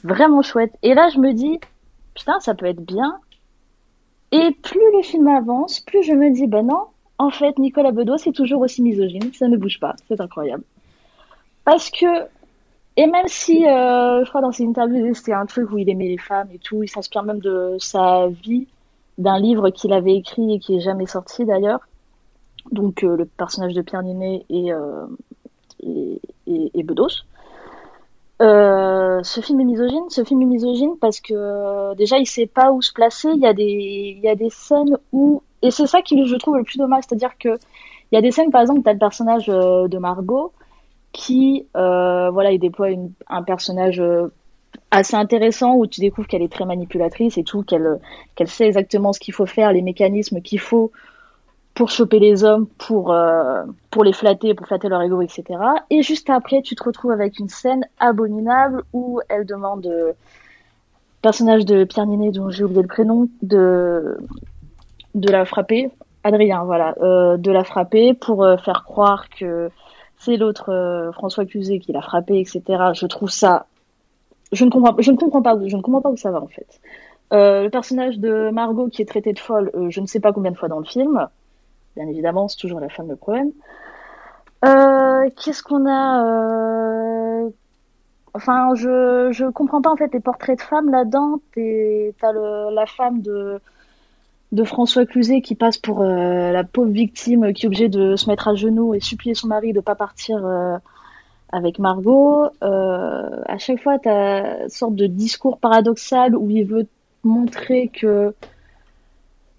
[0.04, 0.74] vraiment chouette.
[0.84, 1.60] Et là, je me dis,
[2.16, 3.20] putain, ça peut être bien.
[4.32, 6.86] Et plus le film avance, plus je me dis, ben non,
[7.18, 10.64] en fait, Nicolas Bedos est toujours aussi misogyne, ça ne bouge pas, c'est incroyable.
[11.66, 12.06] Parce que,
[13.02, 16.10] et même si, euh, je crois dans ses interviews, c'était un truc où il aimait
[16.10, 18.68] les femmes et tout, il s'inspire même de sa vie,
[19.18, 21.82] d'un livre qu'il avait écrit et qui est jamais sorti d'ailleurs.
[22.72, 24.72] donc le personnage de Pierre Ninet et,
[26.74, 27.24] et Bedos.
[28.42, 30.10] Euh, ce film est misogyne.
[30.10, 33.30] Ce film est misogyne parce que euh, déjà il sait pas où se placer.
[33.34, 36.36] Il y a des il y a des scènes où et c'est ça qui je
[36.38, 37.50] trouve le plus dommage, c'est-à-dire que
[38.12, 40.54] il y a des scènes par exemple t'as le personnage euh, de Margot
[41.12, 42.90] qui euh, voilà il déploie
[43.28, 44.02] un personnage
[44.92, 48.00] assez intéressant où tu découvres qu'elle est très manipulatrice et tout qu'elle
[48.36, 50.92] qu'elle sait exactement ce qu'il faut faire, les mécanismes qu'il faut
[51.76, 55.44] pour choper les hommes, pour euh, pour les flatter, pour flatter leur ego, etc.
[55.90, 60.12] Et juste après, tu te retrouves avec une scène abominable où elle demande euh,
[61.22, 64.18] personnage de Pierre Ninet dont j'ai oublié le prénom de
[65.16, 65.90] de la frapper,
[66.24, 69.70] Adrien, voilà, euh, de la frapper pour euh, faire croire que
[70.38, 72.62] l'autre euh, François Cluzet qui l'a frappé, etc.
[72.94, 73.68] Je trouve ça,
[74.52, 76.48] je ne comprends, je ne comprends pas, je ne comprends pas où ça va en
[76.48, 76.80] fait.
[77.32, 80.58] le personnage de Margot qui est traité de folle, je ne sais pas combien de
[80.58, 81.28] fois dans le film
[82.00, 83.52] bien évidemment, c'est toujours la femme le problème.
[84.66, 87.50] Euh, Qu'est-ce qu'on a euh...
[88.34, 91.40] Enfin, je je comprends pas en fait les portraits de femmes là-dedans.
[91.56, 93.60] T'as la femme de
[94.52, 98.30] de François Cluzet qui passe pour euh, la pauvre victime qui est obligée de se
[98.30, 100.78] mettre à genoux et supplier son mari de pas partir euh,
[101.52, 102.46] avec Margot.
[102.64, 106.88] Euh, à chaque fois, t'as une sorte de discours paradoxal où il veut
[107.24, 108.34] montrer que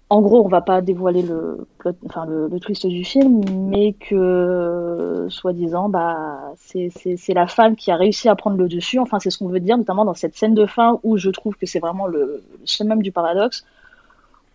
[0.09, 1.65] en gros, on va pas dévoiler le,
[2.05, 8.27] enfin le, twist du film, mais que soi-disant, bah, c'est la femme qui a réussi
[8.27, 8.99] à prendre le dessus.
[8.99, 11.55] Enfin, c'est ce qu'on veut dire, notamment dans cette scène de fin où je trouve
[11.55, 13.65] que c'est vraiment le, le du paradoxe,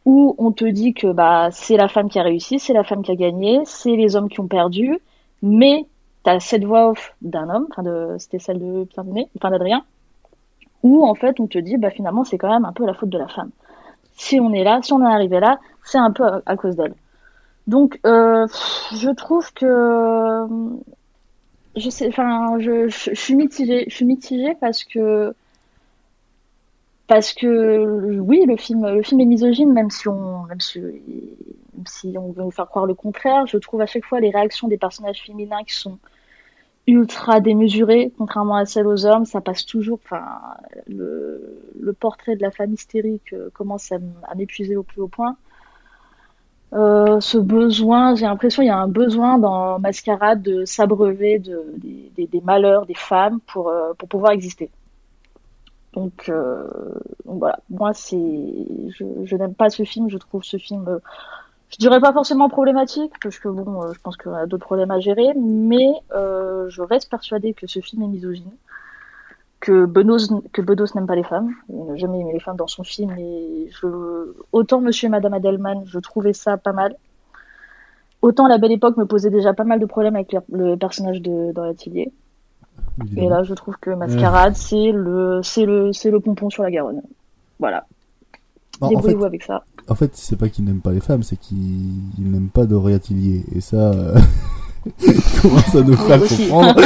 [0.06, 3.02] où on te dit que bah c'est la femme qui a réussi, c'est la femme
[3.02, 4.98] qui a gagné, c'est les hommes qui ont perdu,
[5.42, 5.86] mais
[6.22, 7.82] t'as cette voix off d'un homme, enfin
[8.18, 9.04] c'était celle de Pierre
[9.36, 9.84] enfin d'Adrien,
[10.82, 13.10] où en fait on te dit bah finalement c'est quand même un peu la faute
[13.10, 13.50] de la femme
[14.16, 16.94] si on est là, si on est arrivé là, c'est un peu à, cause d'elle.
[17.66, 18.46] Donc, euh,
[18.92, 20.46] je trouve que
[21.76, 25.34] je sais, enfin, je, suis mitigée, je suis mitigée parce que
[27.06, 30.82] parce que oui, le film, le film est misogyne, même si on, même si,
[31.86, 33.46] si on veut nous faire croire le contraire.
[33.46, 35.98] Je trouve à chaque fois les réactions des personnages féminins qui sont
[36.88, 39.24] ultra démesurée, contrairement à celle aux hommes.
[39.24, 40.00] Ça passe toujours.
[40.04, 40.24] Enfin,
[40.88, 43.98] le, le portrait de la femme hystérique euh, commence à,
[44.34, 45.36] m'épuiser au plus haut point.
[46.72, 51.62] Euh, ce besoin, j'ai l'impression il y a un besoin dans Mascarade de s'abreuver de,
[51.76, 54.70] des, des, malheurs des femmes pour, euh, pour pouvoir exister.
[55.96, 56.68] Donc, euh,
[57.24, 61.00] voilà, moi c'est, je, je n'aime pas ce film, je trouve ce film
[61.68, 64.90] je dirais pas forcément problématique, parce que bon, euh, je pense qu'on a d'autres problèmes
[64.90, 68.52] à gérer, mais euh, je reste persuadée que ce film est misogyne,
[69.60, 72.68] que Benos, que Bedos n'aime pas les femmes, il n'a jamais aimé les femmes dans
[72.68, 76.96] son film, et je, autant Monsieur et Madame Adelman, je trouvais ça pas mal,
[78.22, 81.52] autant La Belle Époque me posait déjà pas mal de problèmes avec le personnage de
[81.52, 82.12] dans Tillier.
[83.16, 86.70] Et là, je trouve que Mascarade, c'est le, c'est le, c'est le pompon sur la
[86.70, 87.02] Garonne.
[87.58, 87.86] Voilà.
[88.80, 91.56] Débrouillez-vous avec ça en fait, c'est pas qu'il n'aime pas les femmes, c'est qu'il
[92.18, 93.44] n'aime pas Doria Tillier.
[93.54, 94.18] Et ça, euh...
[95.42, 96.80] commence à nous faire comprendre.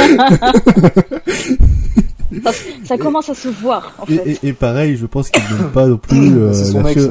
[2.83, 4.39] ça, commence à se voir, en fait.
[4.43, 7.09] Et, et, pareil, je pense qu'il n'aime pas non plus euh, son la ex,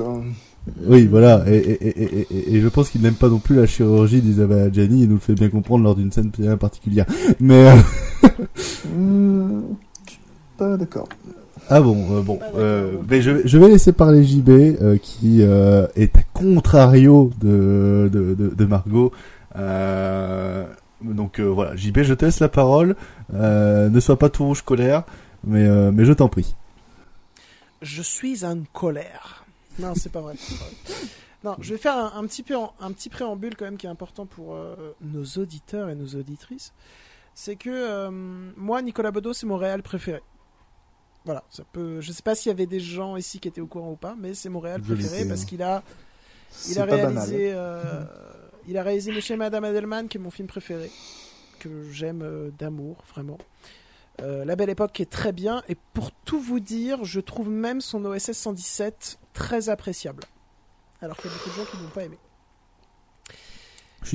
[0.87, 1.45] Oui, voilà.
[1.47, 5.03] Et, et, et, je pense qu'il n'aime pas non plus la chirurgie d'Isabelle Adjani.
[5.03, 7.07] Il nous le fait bien comprendre lors d'une scène bien particulière.
[7.41, 7.71] Mais...
[7.71, 7.77] Euh...
[8.95, 9.63] Hmm,
[10.07, 10.21] je suis
[10.59, 11.09] pas d'accord.
[11.73, 12.41] Ah bon, euh, bon.
[12.57, 18.11] Euh, mais je, je vais laisser parler JB euh, qui euh, est à contrario de,
[18.13, 19.13] de, de, de Margot.
[19.57, 20.67] Euh,
[21.03, 22.97] donc euh, voilà, JB, je te laisse la parole.
[23.33, 25.05] ne sois pas tout rouge colère,
[25.45, 26.57] mais, mais je t'en prie.
[27.83, 29.40] Je suis en colère.
[29.81, 30.35] Non, c'est pas vrai.
[31.43, 33.91] Non, je vais faire un, un, petit peu un petit préambule quand même qui est
[33.91, 34.59] important pour
[35.01, 36.73] nos auditeurs et nos auditrices.
[37.35, 38.11] C'est que
[38.57, 40.21] moi, Nicolas Bedos, c'est mon réel préféré.
[41.25, 42.01] Voilà, ça peut.
[42.01, 44.17] Je sais pas s'il y avait des gens ici qui étaient au courant ou pas,
[44.19, 45.83] mais c'est mon réel préféré parce qu'il a,
[46.69, 48.05] il a réalisé, euh,
[48.67, 50.91] il a réalisé Monsieur et Madame Adelman, qui est mon film préféré,
[51.59, 53.39] que j'aime euh, d'amour vraiment.
[54.23, 57.49] Euh, La Belle Époque qui est très bien et pour tout vous dire, je trouve
[57.49, 60.25] même son OSS 117 très appréciable,
[61.01, 62.19] alors qu'il y a beaucoup de gens qui ne l'ont pas aimé.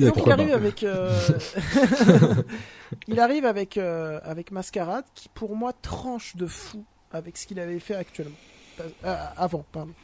[0.00, 0.82] Donc il arrive avec,
[3.06, 7.78] il arrive avec avec Mascarade qui pour moi tranche de fou avec ce qu'il avait
[7.78, 8.34] fait actuellement.
[8.80, 9.94] Euh, avant, pardon.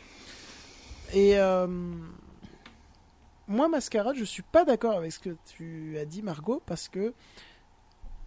[1.13, 1.67] Et euh,
[3.49, 7.13] moi, Mascarade, je suis pas d'accord avec ce que tu as dit, Margot, parce que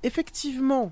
[0.03, 0.91] effectivement,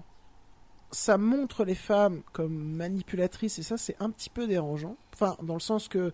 [0.94, 4.96] ça montre les femmes comme manipulatrices, et ça, c'est un petit peu dérangeant.
[5.14, 6.14] Enfin, dans le sens que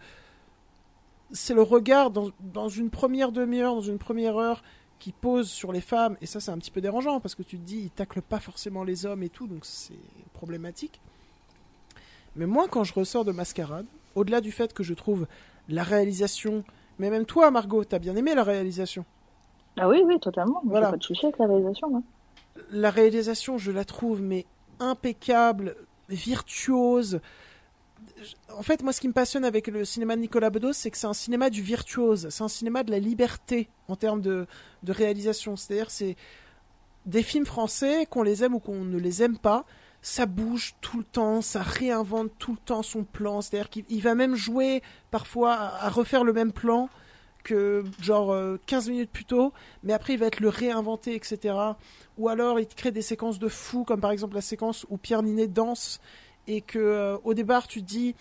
[1.31, 4.63] c'est le regard dans, dans une première demi-heure, dans une première heure,
[4.99, 7.57] qui pose sur les femmes, et ça c'est un petit peu dérangeant parce que tu
[7.57, 9.93] te dis il tacle pas forcément les hommes et tout, donc c'est
[10.33, 10.99] problématique.
[12.35, 15.25] Mais moi, quand je ressors de Mascarade, au-delà du fait que je trouve
[15.67, 16.63] la réalisation,
[16.99, 19.05] mais même toi, Margot, t'as bien aimé la réalisation.
[19.77, 20.61] Ah oui, oui, totalement.
[20.65, 20.91] Voilà.
[20.91, 21.89] Pas de souci avec la réalisation.
[21.89, 22.01] moi.
[22.71, 24.45] La réalisation, je la trouve mais
[24.79, 25.75] impeccable,
[26.09, 27.21] virtuose.
[28.57, 30.97] En fait, moi, ce qui me passionne avec le cinéma de Nicolas Bedos, c'est que
[30.97, 32.29] c'est un cinéma du virtuose.
[32.29, 34.47] C'est un cinéma de la liberté en termes de,
[34.83, 35.55] de réalisation.
[35.55, 36.15] C'est-à-dire, c'est
[37.05, 39.65] des films français, qu'on les aime ou qu'on ne les aime pas,
[40.01, 43.41] ça bouge tout le temps, ça réinvente tout le temps son plan.
[43.41, 46.89] C'est-à-dire qu'il il va même jouer parfois à refaire le même plan
[47.43, 51.55] que genre euh, 15 minutes plus tôt, mais après il va être le réinventer, etc.
[52.17, 54.97] Ou alors il te crée des séquences de fou, comme par exemple la séquence où
[54.97, 55.99] Pierre Ninet danse
[56.47, 58.15] et que euh, au départ tu te dis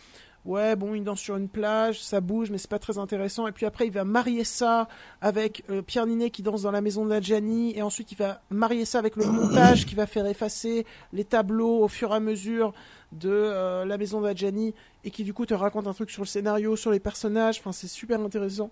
[0.45, 3.53] ouais bon il danse sur une plage, ça bouge mais c'est pas très intéressant et
[3.53, 4.89] puis après il va marier ça
[5.21, 8.19] avec euh, Pierre Ninet qui danse dans la maison de la Gianni et ensuite il
[8.19, 12.15] va marier ça avec le montage qui va faire effacer les tableaux au fur et
[12.15, 12.73] à mesure
[13.13, 16.11] de euh, la maison de la Gianni et qui du coup te raconte un truc
[16.11, 18.71] sur le scénario, sur les personnages, enfin c'est super intéressant.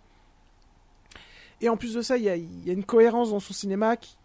[1.61, 3.55] Et en plus de ça, il y a, il y a une cohérence dans son
[3.55, 4.17] cinéma qui,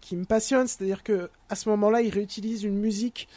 [0.00, 3.28] qui me passionne, c'est-à-dire que à ce moment-là, il réutilise une musique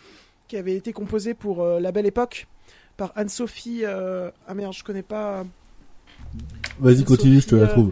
[0.47, 2.47] qui avait été composée pour euh, La Belle Époque
[2.95, 3.81] par Anne-Sophie.
[3.83, 5.45] euh, Ah merde, je connais pas.
[6.79, 7.91] Vas-y, continue, je te la euh, trouve.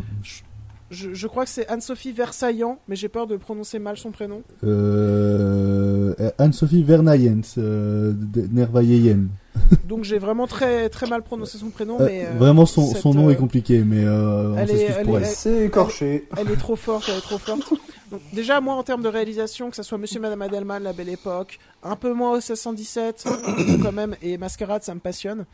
[0.90, 4.44] Je, je crois que c'est Anne-Sophie Versaillant, mais j'ai peur de prononcer mal son prénom.
[4.64, 8.14] Euh, Anne-Sophie Vernayens, euh,
[8.52, 9.28] Nervayeyen.
[9.86, 13.02] Donc j'ai vraiment très très mal prononcé son prénom, Euh, mais euh, vraiment, son, cette,
[13.02, 15.26] son nom euh, est compliqué, mais euh, on elle est- s'excuse pour elle.
[15.26, 16.28] C'est écorché.
[16.38, 17.74] Elle est trop forte, elle est trop forte.
[18.10, 20.92] Donc, déjà, moi, en termes de réalisation, que ce soit Monsieur et Madame Adelman, La
[20.94, 23.26] Belle Époque, un peu moins au 1617,
[23.84, 25.46] quand même, et Mascarade, ça me passionne.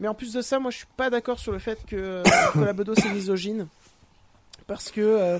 [0.00, 2.22] Mais en plus de ça, moi, je suis pas d'accord sur le fait que
[2.54, 3.66] Nicolas Bedos est misogyne.
[4.68, 5.38] Parce que, euh,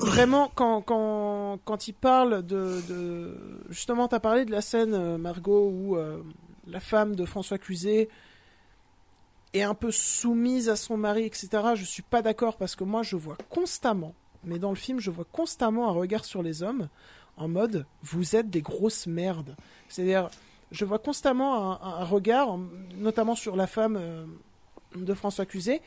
[0.00, 2.80] vraiment, quand, quand, quand il parle de.
[2.88, 3.36] de...
[3.68, 6.22] Justement, tu as parlé de la scène, euh, Margot, où euh,
[6.66, 8.08] la femme de François Cluzet
[9.52, 11.48] est un peu soumise à son mari, etc.
[11.74, 15.10] Je suis pas d'accord parce que moi je vois constamment, mais dans le film je
[15.10, 16.88] vois constamment un regard sur les hommes
[17.36, 19.56] en mode vous êtes des grosses merdes.
[19.88, 20.30] C'est-à-dire
[20.70, 22.60] je vois constamment un, regard, en-
[22.94, 24.24] notamment sur la femme euh,
[24.94, 25.82] de François Cluzet,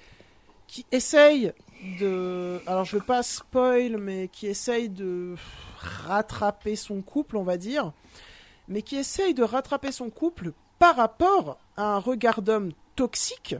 [0.67, 1.53] qui essaye
[1.99, 5.35] de, alors je veux pas spoil, mais qui essaye de
[5.77, 7.91] rattraper son couple, on va dire,
[8.67, 13.55] mais qui essaye de rattraper son couple par rapport à un regard d'homme toxique.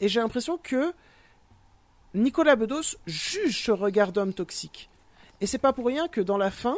[0.00, 0.92] Et j'ai l'impression que
[2.14, 4.90] Nicolas Bedos juge ce regard d'homme toxique.
[5.40, 6.76] Et c'est pas pour rien que dans la fin,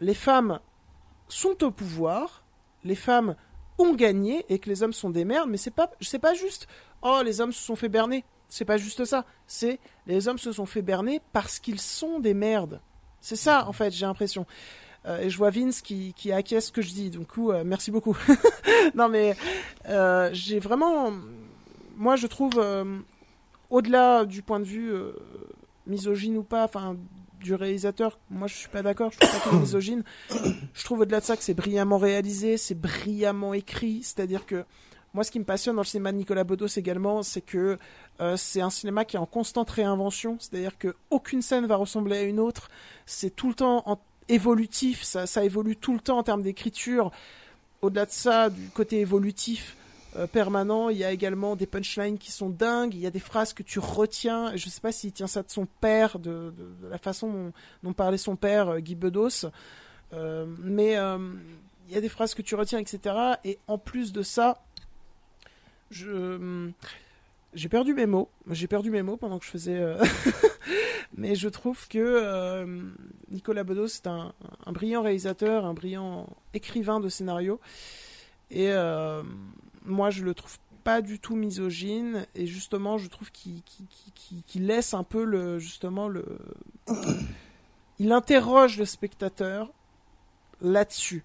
[0.00, 0.60] les femmes
[1.28, 2.44] sont au pouvoir,
[2.84, 3.36] les femmes
[3.78, 5.90] ont gagné et que les hommes sont des merdes, mais c'est pas,
[6.20, 6.66] pas juste,
[7.02, 8.24] oh, les hommes se sont fait berner.
[8.48, 9.24] C'est pas juste ça.
[9.46, 12.80] C'est, les hommes se sont fait berner parce qu'ils sont des merdes.
[13.20, 14.46] C'est ça, en fait, j'ai l'impression.
[15.06, 17.10] Euh, et je vois Vince qui, qui acquiesce ce que je dis.
[17.28, 18.16] Coup, euh, merci beaucoup.
[18.94, 19.36] non, mais
[19.88, 21.12] euh, j'ai vraiment.
[21.96, 22.62] Moi, je trouve,
[23.70, 24.92] au-delà du point de vue
[25.86, 26.96] misogyne ou pas, enfin,
[27.40, 29.10] du réalisateur, moi, je suis pas d'accord.
[29.12, 30.04] Je trouve pas qu'il misogyne.
[30.74, 34.02] Je trouve au-delà de ça que c'est brillamment réalisé, c'est brillamment écrit.
[34.02, 34.64] C'est-à-dire que.
[35.16, 37.78] Moi, ce qui me passionne dans le cinéma de Nicolas Bedos également, c'est que
[38.20, 40.36] euh, c'est un cinéma qui est en constante réinvention.
[40.38, 42.68] C'est-à-dire que aucune scène va ressembler à une autre.
[43.06, 43.98] C'est tout le temps
[44.28, 47.12] évolutif, ça, évolue tout le temps en termes d'écriture.
[47.80, 49.78] Au-delà de ça, du côté évolutif
[50.16, 53.18] euh, permanent, il y a également des punchlines qui sont dingues, il y a des
[53.18, 54.54] phrases que tu retiens.
[54.54, 56.52] Je ne sais pas s'il tient ça de son père, de,
[56.90, 59.46] la façon dont, parlait son père, euh, Guy Bedos.
[60.12, 60.98] Mais
[61.88, 63.14] il y a des phrases que tu retiens, etc.
[63.44, 64.65] Et en plus de ça,
[65.90, 66.72] je
[67.56, 68.28] j'ai perdu mes mots.
[68.50, 69.78] J'ai perdu mes mots pendant que je faisais.
[69.78, 70.04] euh,
[71.16, 72.82] Mais je trouve que euh,
[73.30, 74.34] Nicolas Bedos est un,
[74.66, 77.58] brillant réalisateur, un brillant écrivain de scénario.
[78.50, 79.22] Et euh,
[79.86, 82.26] moi, je le trouve pas du tout misogyne.
[82.34, 85.58] Et justement, je trouve qu'il laisse un peu le.
[85.58, 86.38] Justement, le.
[87.98, 89.72] Il interroge le spectateur
[90.60, 91.24] là-dessus.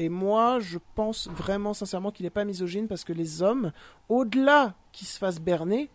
[0.00, 3.70] Et moi, je pense vraiment sincèrement qu'il n'est pas misogyne parce que les hommes,
[4.08, 5.90] au-delà qu'ils se fassent berner,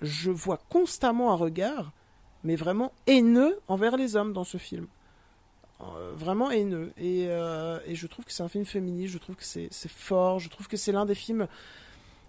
[0.00, 1.92] je vois constamment un regard,
[2.44, 4.86] mais vraiment haineux envers les hommes dans ce film.
[5.82, 6.94] Euh, vraiment haineux.
[6.96, 10.38] Et, euh, et je trouve que c'est un film féministe, je trouve que c'est fort,
[10.38, 11.46] je trouve que c'est l'un des films.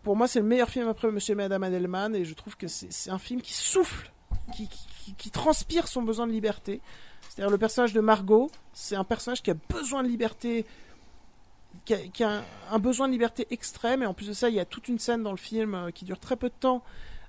[0.04, 2.68] Pour moi, c'est le meilleur film après Monsieur et Madame Adelman, et je trouve que
[2.68, 4.12] c'est un film qui souffle,
[4.54, 4.68] qui-
[5.18, 6.82] qui transpire son besoin de liberté.
[7.30, 10.66] C'est-à-dire le personnage de Margot, c'est un personnage qui a besoin de liberté
[11.86, 14.66] qui a, un, besoin de liberté extrême et en plus de ça il y a
[14.66, 16.84] toute une scène dans le film euh, qui dure très peu de temps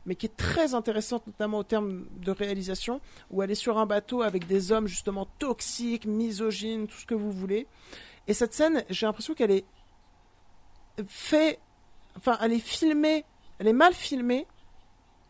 [0.07, 3.84] mais qui est très intéressante, notamment au terme de réalisation, où elle est sur un
[3.84, 7.66] bateau avec des hommes justement toxiques, misogynes, tout ce que vous voulez.
[8.26, 9.66] Et cette scène, j'ai l'impression qu'elle est
[11.07, 11.59] fait,
[12.16, 13.26] enfin, elle est filmée,
[13.59, 14.46] elle est mal filmée,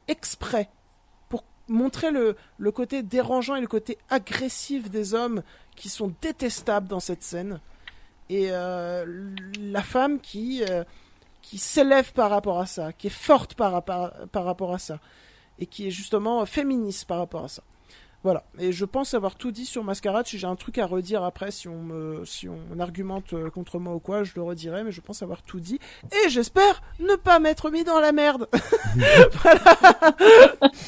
[0.06, 0.70] exprès,
[1.28, 5.42] pour montrer le côté dérangeant et le côté agressif des hommes
[5.74, 7.60] qui sont détestables dans cette scène.
[8.28, 9.06] Et euh,
[9.58, 10.84] la femme qui, euh,
[11.42, 14.98] qui s'élève par rapport à ça, qui est forte par, rapport- par rapport à ça,
[15.58, 17.62] et qui est justement féministe par rapport à ça.
[18.24, 20.26] Voilà, et je pense avoir tout dit sur Mascarade.
[20.26, 23.78] Si j'ai un truc à redire après, si on me, si on argumente euh, contre
[23.78, 25.78] moi ou quoi, je le redirai, mais je pense avoir tout dit.
[26.10, 28.48] Et j'espère ne pas m'être mis dans la merde.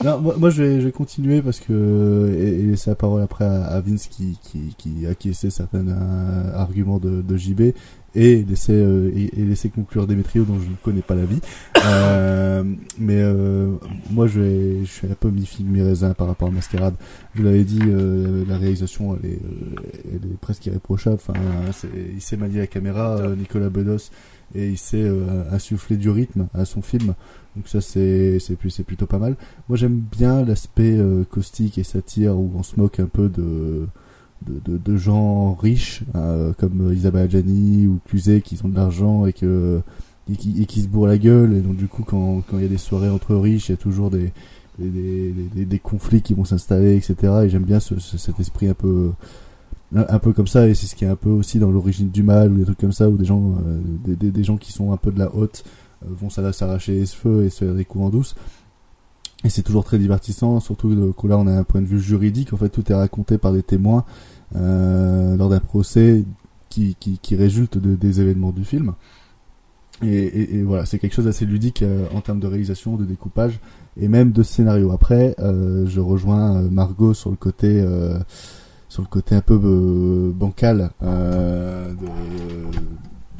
[0.03, 3.21] Non, moi, moi, je, vais, je vais continuer parce que et, et laisser la parole
[3.21, 7.75] après à, à Vince qui, qui, qui acquiesçait certains euh, arguments de, de JB
[8.15, 11.41] et laisser euh, et, et laisser conclure Demetrio dont je ne connais pas la vie.
[11.83, 12.63] Euh,
[12.99, 13.73] mais euh,
[14.11, 16.95] moi, je, vais, je suis un peu mi figue mi raisin par rapport à Mascarade.
[17.35, 19.83] Je l'avais dit, euh, la réalisation, elle est, euh,
[20.13, 21.17] elle est presque irréprochable.
[21.17, 21.41] Enfin,
[22.15, 24.11] il sait manier la caméra, euh, Nicolas Bedos,
[24.55, 27.15] et il sait euh, insuffler du rythme à son film.
[27.57, 29.37] Donc ça c'est c'est plus c'est plutôt pas mal.
[29.69, 33.87] Moi j'aime bien l'aspect euh, caustique et satire où on se moque un peu de
[34.47, 39.27] de, de, de gens riches euh, comme Isabelle Adjani ou Cluzet qui ont de l'argent
[39.27, 39.81] et que
[40.31, 41.55] et qui, et qui se bourrent la gueule.
[41.55, 43.75] Et donc du coup quand quand il y a des soirées entre riches il y
[43.75, 44.33] a toujours des
[44.79, 48.67] des, des, des, conflits qui vont s'installer etc et j'aime bien ce, ce- cet esprit
[48.69, 49.11] un peu
[49.95, 50.69] un, peu comme ça.
[50.69, 52.79] Et c'est ce qui est un peu aussi dans l'origine du mal ou des trucs
[52.79, 53.81] comme ça où des gens euh,
[54.15, 55.65] des, gens qui sont un peu de la haute
[56.05, 58.35] euh, vont s'arracher les cheveux et se faire des coups en douce.
[59.43, 62.53] Et c'est toujours très divertissant, surtout que là on a un point de vue juridique,
[62.53, 64.05] en fait tout est raconté par des témoins
[64.55, 66.25] lors d'un procès
[66.69, 68.95] qui, qui, résulte de, des événements du film.
[70.03, 73.61] Et, voilà, c'est quelque chose d'assez ludique euh, en termes de réalisation, de découpage
[74.01, 74.93] et même de scénario.
[74.93, 78.19] Après, euh, je rejoins euh, Margot sur le côté euh,
[78.89, 82.07] sur le côté un peu euh, bancal euh, de,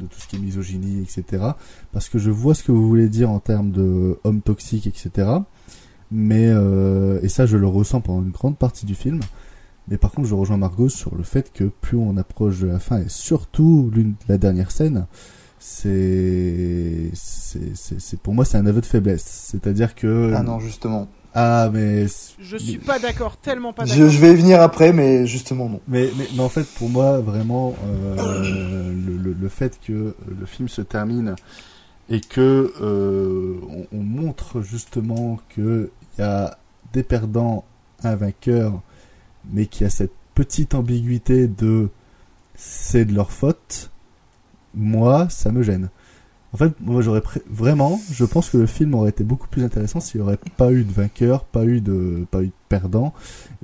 [0.01, 1.43] de tout ce qui est misogynie, etc.
[1.91, 5.29] Parce que je vois ce que vous voulez dire en termes de hommes toxiques, etc.
[6.11, 9.19] Mais euh, et ça, je le ressens pendant une grande partie du film.
[9.87, 12.79] Mais par contre, je rejoins Margot sur le fait que plus on approche de la
[12.79, 15.05] fin, et surtout l'une, la dernière scène,
[15.59, 19.23] c'est, c'est, c'est, c'est- pour moi, c'est un aveu de faiblesse.
[19.51, 20.33] C'est-à-dire que.
[20.35, 21.07] Ah non, justement.
[21.33, 22.05] Ah, mais.
[22.39, 24.09] Je suis pas d'accord, tellement pas Je, d'accord.
[24.09, 25.79] je vais y venir après, mais justement non.
[25.87, 30.45] Mais, mais, mais en fait, pour moi, vraiment, euh, le, le, le fait que le
[30.45, 31.35] film se termine
[32.09, 36.57] et que euh, on, on montre justement que il y a
[36.91, 37.63] des perdants,
[38.03, 38.81] un vainqueur,
[39.49, 41.89] mais qu'il y a cette petite ambiguïté de
[42.55, 43.89] c'est de leur faute.
[44.73, 45.89] Moi, ça me gêne.
[46.53, 49.63] En fait, moi, j'aurais pré- vraiment, je pense que le film aurait été beaucoup plus
[49.63, 53.13] intéressant s'il n'y aurait pas eu de vainqueur, pas eu de, pas eu de perdant,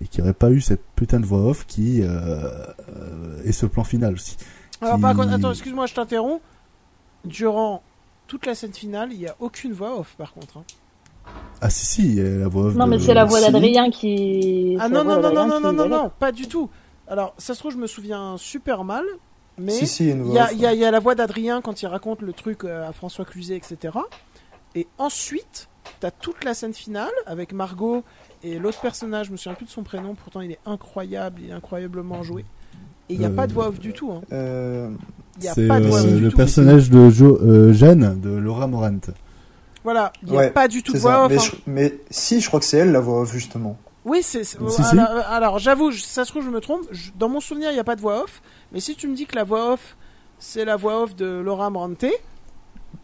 [0.02, 3.52] et qu'il n'y aurait pas eu cette putain de voix off qui euh, euh, et
[3.52, 4.38] ce plan final aussi.
[4.82, 6.42] Alors qui- par contre, attends, excuse-moi, je t'interromps.
[7.26, 7.84] Durant
[8.28, 10.58] toute la scène finale, il y a aucune voix off par contre.
[10.58, 10.64] hein.
[11.62, 12.76] Ah si si, il y a la voix off.
[12.76, 13.52] Non, de- mais c'est la voix Si.
[13.52, 14.78] d'Adrien qui.
[14.80, 16.70] Ah non, non, non, non, non, non, non, pas du tout.
[17.08, 19.04] Alors, ça se trouve, je me souviens super mal,
[19.58, 20.74] mais Si, si, il y a une il voix y, a, off, il y a-
[20.74, 23.56] il y a la voix d'Adrien quand il raconte le truc euh, à François Cluzet,
[23.58, 23.98] etc.
[24.76, 25.70] Et ensuite,
[26.00, 28.04] t'as toute la scène finale avec Margot
[28.44, 31.50] et l'autre personnage, je me souviens plus de son prénom, pourtant il est incroyable, il
[31.50, 32.46] est incroyablement joué.
[33.10, 34.12] Et il n'y a Euh, pas de voix off du tout.
[34.12, 34.22] Hein.
[34.34, 34.90] Euh,
[35.40, 36.38] Il y a C'est pas de voix euh, off du le tout.
[36.38, 39.00] personnage de jo euh, Jeanne de Laura Morant.
[39.88, 41.24] Voilà, il n'y a ouais, pas du tout de c'est voix ça.
[41.26, 41.32] off.
[41.32, 41.42] Mais, hein.
[41.46, 43.78] je- mais si, je crois que c'est elle la voix off justement.
[44.04, 44.44] Oui, c'est.
[44.44, 44.58] si.
[45.30, 46.82] alors, j'avoue, ça se trouve, je me trompe.
[46.92, 48.42] Je- dans mon souvenir, il n'y a pas de voix off.
[48.74, 49.96] Mais si tu me dis que la voix off,
[50.40, 52.04] c'est la voix off de Laura Morante,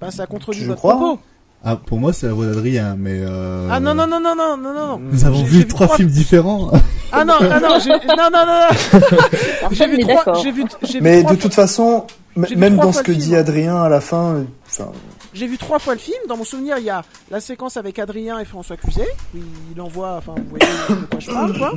[0.01, 1.19] bah ça contredit Je votre crois, propos.
[1.65, 3.21] Ah pour moi c'est la voix d'Adrien, mais.
[3.21, 3.69] Euh...
[3.71, 4.87] Ah non, non, non, non, non, non, non.
[4.87, 4.97] non.
[4.99, 6.69] Nous avons vu trois films différents.
[7.13, 9.69] Ah non, ah non, j'ai- non, non, non, non.
[9.71, 10.33] J'ai vu trois.
[10.41, 12.05] J'ai vu, j'ai Mais trois de toute façon,
[12.35, 13.35] même dans ce que dit.
[13.37, 14.91] Adrien à la fin, euh, enfin,
[15.33, 16.17] J'ai vu trois fois le film.
[16.27, 19.07] Dans mon souvenir, il y a la séquence avec Adrien et François Cluzet.
[19.35, 19.39] où
[19.73, 20.65] il envoie, enfin, vous voyez
[21.01, 21.73] de quoi je parle, quoi.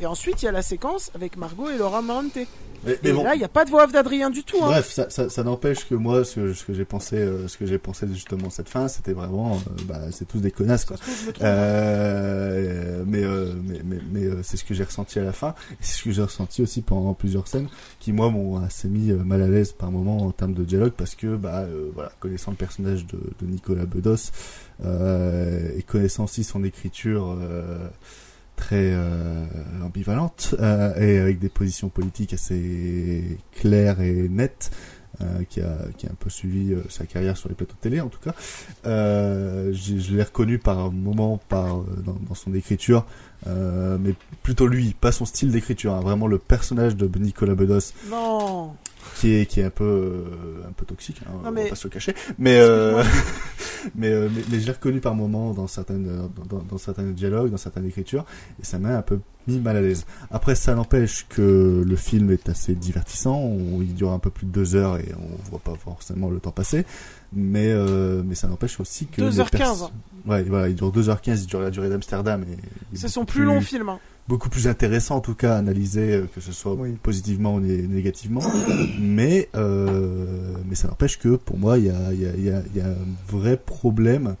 [0.00, 2.38] Et ensuite, il y a la séquence avec Margot et Laura Morante.
[2.84, 3.24] Mais, mais Et bon.
[3.24, 4.56] là, il n'y a pas de voix off d'Adrien du tout.
[4.62, 4.66] Hein.
[4.66, 7.56] Bref, ça, ça, ça n'empêche que moi, ce que, ce que j'ai pensé, euh, ce
[7.58, 10.96] que j'ai pensé justement cette fin, c'était vraiment, euh, bah, c'est tous des connasses quoi.
[10.96, 11.36] Trompe.
[11.42, 15.54] Euh, mais euh, mais mais, mais euh, c'est ce que j'ai ressenti à la fin,
[15.72, 17.68] et c'est ce que j'ai ressenti aussi pendant plusieurs scènes,
[18.00, 20.92] qui moi m'ont assez mis euh, mal à l'aise par moments en termes de dialogue,
[20.96, 24.30] parce que bah euh, voilà, connaissant le personnage de, de Nicolas Bedos
[24.84, 27.36] euh, et connaissant aussi son écriture.
[27.40, 27.88] Euh,
[28.58, 29.46] très euh,
[29.82, 34.70] ambivalente euh, et avec des positions politiques assez claires et nettes
[35.20, 38.00] euh, qui, a, qui a un peu suivi sa carrière sur les plateaux de télé
[38.00, 38.34] en tout cas.
[38.84, 43.06] Je l'ai reconnu par moment par, dans, son écriture,
[43.46, 47.92] mais plutôt lui, pas son style d'écriture, hein, vraiment le personnage de Nicolas Bedos.
[49.16, 50.24] Qui est qui est un peu euh,
[50.68, 52.14] un peu toxique hein, Non, on mais- va pas se le cacher.
[52.38, 53.02] Mais euh,
[53.94, 57.04] mais, euh, mais mais je l'ai reconnu par moments dans certaines dans, dans, dans certains
[57.04, 58.24] dialogues dans certaines écritures
[58.60, 60.04] et ça m'a un peu mis mal à l'aise.
[60.30, 64.46] Après ça n'empêche que le film est assez divertissant on- il dure un peu plus
[64.46, 66.84] de deux heures et on voit pas forcément le temps passer
[67.32, 69.50] mais euh, mais ça n'empêche aussi que les 2h15.
[69.50, 69.90] pers-
[70.26, 73.44] ouais voilà il dure 2h15 il dure la durée d'Amsterdam et C'est son beaucoup plus
[73.44, 73.88] long film.
[73.90, 73.98] hein.
[74.28, 77.82] beaucoup plus intéressant en tout cas à analyser euh, que ce soit positivement ou né-
[77.86, 78.40] négativement
[78.98, 82.44] mais euh, mais ça n'empêche que pour moi il y a, il y, a, il
[82.44, 82.96] y, a, y a un
[83.28, 84.36] vrai problème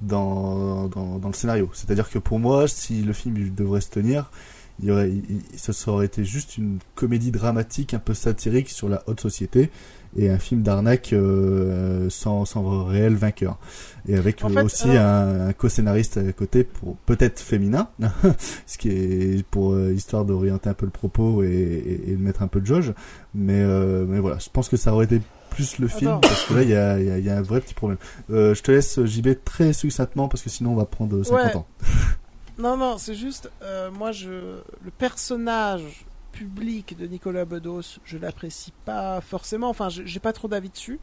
[0.00, 3.54] dans, dans, dans le scénario c'est à dire que pour moi si le film il
[3.54, 4.30] devrait se tenir
[4.82, 8.88] il y aurait, il- ce aurait été juste une comédie dramatique un peu satirique sur
[8.88, 9.70] la haute société
[10.16, 13.58] et un film d'arnaque euh, sans, sans réel vainqueur.
[14.08, 17.88] Et avec En euh, fait, aussi alors- un, un co-scénariste à côté pour peut-être féminin
[18.66, 22.22] ce qui est pour euh, histoire d'orienter un peu le propos et, et, et de
[22.22, 22.92] mettre un peu de jauge.
[23.34, 26.54] Mais euh, mais voilà je pense que ça aurait été plus le film parce que
[26.54, 27.98] là il y a, il y, a, y a un vrai petit problème.
[28.30, 31.56] Euh, je te laisse JB très succinctement parce que sinon on va prendre 50 Ouais.
[31.56, 31.66] ans.
[32.58, 38.72] Non, non, c'est juste, euh, moi, je, le personnage public de Nicolas Bedos, je l'apprécie
[38.84, 39.68] pas forcément.
[39.68, 41.00] Enfin, j'ai pas trop d'avis dessus,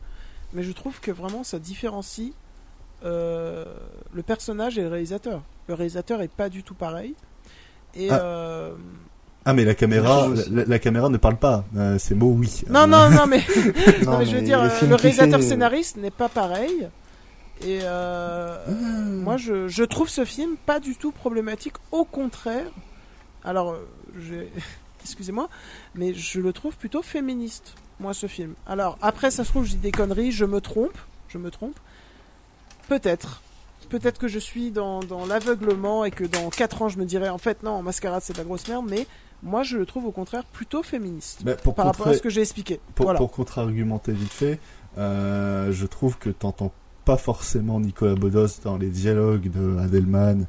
[0.54, 2.34] mais je trouve que vraiment ça différencie
[3.06, 3.66] euh,
[4.14, 5.42] le personnage et le réalisateur.
[5.68, 7.14] Le réalisateur est pas du tout pareil.
[7.96, 8.20] Et Ah.
[8.22, 8.74] euh,
[9.46, 12.82] ah mais la caméra la, la caméra ne parle pas euh, c'est mot oui non,
[12.82, 13.38] Euh, non, non, mais,
[14.04, 16.12] non, Non, mais je veux mais dire, euh, le qu'il réalisateur fait, euh, scénariste n'est
[16.12, 16.90] pas pareil.
[17.62, 18.58] Et euh,
[19.24, 21.74] moi, je, je trouve ce film pas du tout problématique.
[21.92, 22.68] Au contraire,
[23.44, 23.88] alors, euh,
[24.20, 24.52] j'ai-
[25.08, 25.50] excusez-moi,
[25.96, 28.54] mais je le trouve plutôt féministe, moi, ce film.
[28.66, 30.98] Alors, après, ça se trouve, je dis des conneries, je me trompe,
[31.30, 31.78] je me trompe.
[32.88, 33.42] Peut-être.
[33.90, 37.30] Peut-être que je suis dans, dans l'aveuglement et que dans 4 ans, je me dirais,
[37.30, 39.08] en fait, non, Mascarade, c'est de la grosse merde, mais
[39.44, 41.44] moi, je le trouve au contraire plutôt féministe.
[41.44, 42.80] Bah, pour par rapport à ce que j'ai expliqué.
[42.96, 43.18] Pour, voilà.
[43.18, 44.60] pour contre-argumenter vite fait,
[44.98, 46.74] euh, je trouve que t'entends
[47.06, 50.46] pas forcément Nicolas Bedos dans les dialogues de Adelman,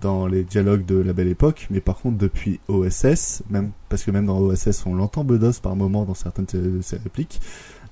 [0.00, 4.10] dans les dialogues de La Belle Époque, mais par contre depuis OSS, même parce que
[4.10, 7.40] même dans OSS on l'entend Bedos par moment dans certaines de ses répliques,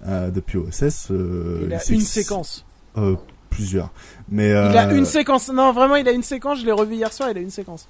[0.07, 2.65] euh, depuis OSS, euh, Il a une séquence.
[2.97, 3.17] euh,
[3.51, 3.91] plusieurs,
[4.29, 5.51] mais Il a euh, une séquence.
[5.51, 6.61] Non, vraiment, il a une séquence.
[6.61, 7.31] Je l'ai revu hier soir.
[7.31, 7.89] Il a une séquence.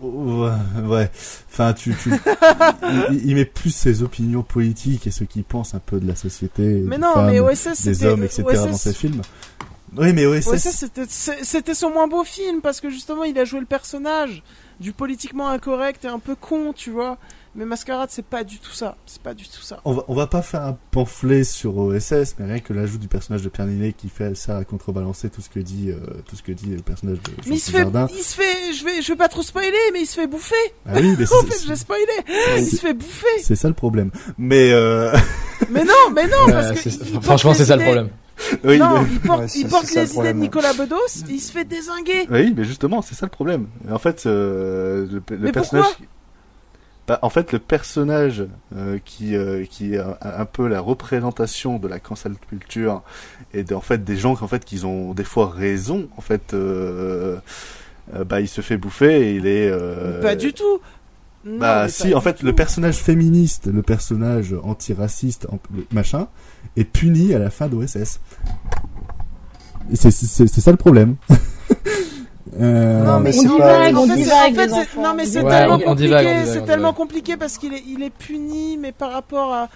[0.00, 0.50] Ouais,
[0.84, 1.10] ouais.
[1.50, 2.10] Enfin, tu, tu...
[3.10, 6.16] il, il met plus ses opinions politiques et ce qu'il pense un peu de la
[6.16, 8.42] société, Mais des non, femmes, mais OSS, des hommes, etc.
[8.46, 9.22] OSS dans ses films.
[9.96, 10.58] Oui, mais OSS.
[11.08, 14.42] Ça, c'était son moins beau film parce que justement, il a joué le personnage
[14.80, 17.16] du politiquement incorrect et un peu con, tu vois.
[17.56, 18.96] Mais Mascarade, c'est pas du tout ça.
[19.06, 19.78] C'est pas du tout ça.
[19.84, 23.06] On va, on va pas faire un pamphlet sur OSS, mais rien que l'ajout du
[23.06, 26.34] personnage de Pierre Ninet qui fait ça à contrebalancer tout ce que dit, euh, tout
[26.34, 28.08] ce que dit le personnage de Mais il se fait, Jardin.
[28.10, 30.56] il se fait, je vais, je vais pas trop spoiler, mais il se fait bouffer.
[30.84, 32.04] Ah oui, mais en c'est- fait, j'ai spoilé.
[32.58, 33.26] Il se fait bouffer.
[33.44, 34.10] C'est ça le problème.
[34.36, 35.16] Mais euh...
[35.70, 36.90] Mais non, mais non, parce que
[37.22, 38.10] franchement, c'est ça le idées- problème.
[38.64, 39.68] Oui, non, mais- il porte, Ouais, il les
[40.02, 40.38] le idées de problème.
[40.38, 40.96] Nicolas Bedos.
[41.28, 42.26] Il se fait désinguer.
[42.30, 43.66] Oui, mais justement, c'est ça le problème.
[43.90, 45.84] En fait, euh, le, le Mais personnage.
[45.86, 46.06] pourquoi
[47.06, 48.44] Bah, en fait, le personnage
[48.76, 53.02] euh, qui euh, qui est un, un peu la représentation de la cancel culture
[53.52, 56.08] et de, en fait des gens qu'en fait qu'ils ont des fois raison.
[56.16, 57.36] En fait, euh,
[58.14, 59.68] euh, bah il se fait bouffer et il est.
[59.70, 60.80] euh, Pas du tout.
[61.46, 62.46] Non, Bah si, en fait, tout.
[62.46, 65.46] le personnage féministe, le personnage antiraciste,
[65.92, 66.28] machin,
[66.76, 68.18] est puni à la fin d'OSS.
[69.94, 70.10] C'est
[70.60, 71.16] ça le problème.
[72.60, 73.52] Euh, Non, mais c'est pas.
[73.54, 75.02] divague, on En fait, c'est- divague, en fait, les c'est- enfants.
[75.02, 78.10] non mais c'est Ouais, tellement on- compliqué, c'est tellement compliqué parce qu'il est, il est
[78.10, 79.68] puni, mais par rapport à,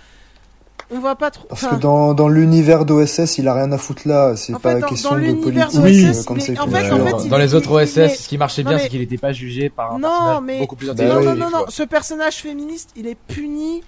[0.91, 1.47] on va pas trop.
[1.49, 4.36] Parce que dans, dans l'univers d'OSS, il a rien à foutre là.
[4.36, 6.93] C'est pas fait, dans- question dans de politique, d'OSS, euh, il est- cancel en fait,
[6.93, 9.32] en dans les autres OSS, est- ce qui marchait bien, mais- c'est qu'il n'était pas
[9.32, 11.14] jugé par un Non, personnage mais- beaucoup plus Bah intelligent.
[11.14, 13.82] non, oui, non, non, non, ce personnage féministe, il est puni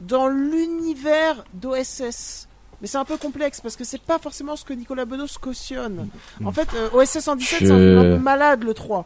[0.00, 2.48] dans l'univers d'OSS.
[2.80, 6.08] Mais c'est un peu complexe parce que c'est pas forcément ce que Nicolas Bedos cautionne.
[6.44, 9.04] En fait, euh, OSS 117, Je- c'est un film un peu malade le 3.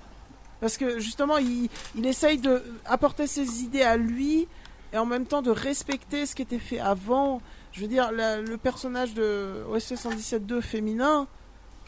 [0.63, 4.49] Parce que justement, il, il essaye de apporter ses idées à lui
[4.93, 7.41] et en même temps de respecter ce qui était fait avant.
[7.73, 11.27] Je veux dire, la- le personnage de OSS 117-2 féminin,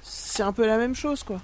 [0.03, 1.39] c'est un peu la même chose quoi.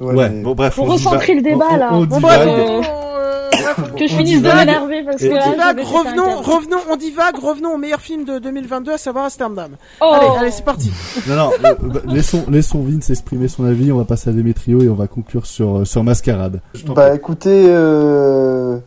[0.00, 0.78] Ouais, mais- bon bref.
[0.78, 1.88] On divague- recentrer le débat, on- là.
[1.92, 5.42] on Bon, bref, Euh, euh, bref, Que je On finisse de m'énerver parce que là,
[5.44, 9.24] On je divague, revenons, revenons, on divague, revenons au meilleur film de 2022, à savoir
[9.26, 9.76] Amsterdam.
[10.00, 10.12] Oh.
[10.14, 10.90] Allez, allez, c'est parti.
[11.28, 14.82] Non, non, euh, bah, laissons, laissons Vince exprimer son avis, on va passer à Demetrio
[14.82, 16.60] et on va conclure sur, euh, sur Mascarade.
[16.86, 18.78] Bah écoutez, euh,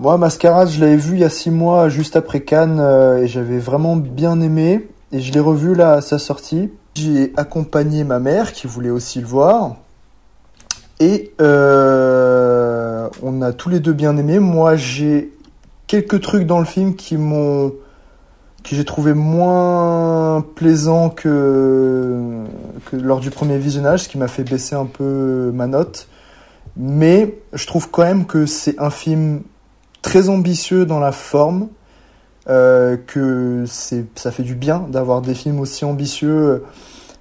[0.00, 3.26] Moi, Mascarade, je l'avais vu il y a six mois, juste après Cannes, euh, et
[3.26, 4.88] j'avais vraiment bien aimé.
[5.10, 6.70] Et je l'ai revu là à sa sortie.
[6.94, 9.74] J'ai accompagné ma mère qui voulait aussi le voir.
[11.00, 14.38] Et euh, on a tous les deux bien aimé.
[14.38, 15.32] Moi, j'ai
[15.88, 17.72] quelques trucs dans le film qui m'ont
[18.62, 22.44] que j'ai trouvé moins plaisant que,
[22.86, 26.08] que lors du premier visionnage, ce qui m'a fait baisser un peu ma note.
[26.76, 29.42] Mais je trouve quand même que c'est un film
[30.02, 31.68] très ambitieux dans la forme,
[32.48, 36.64] euh, que ça fait du bien d'avoir des films aussi ambitieux,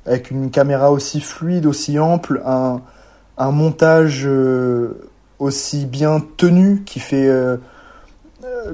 [0.05, 2.81] avec une caméra aussi fluide, aussi ample, un,
[3.51, 5.09] montage euh,
[5.39, 7.57] aussi bien tenu, qui fait euh,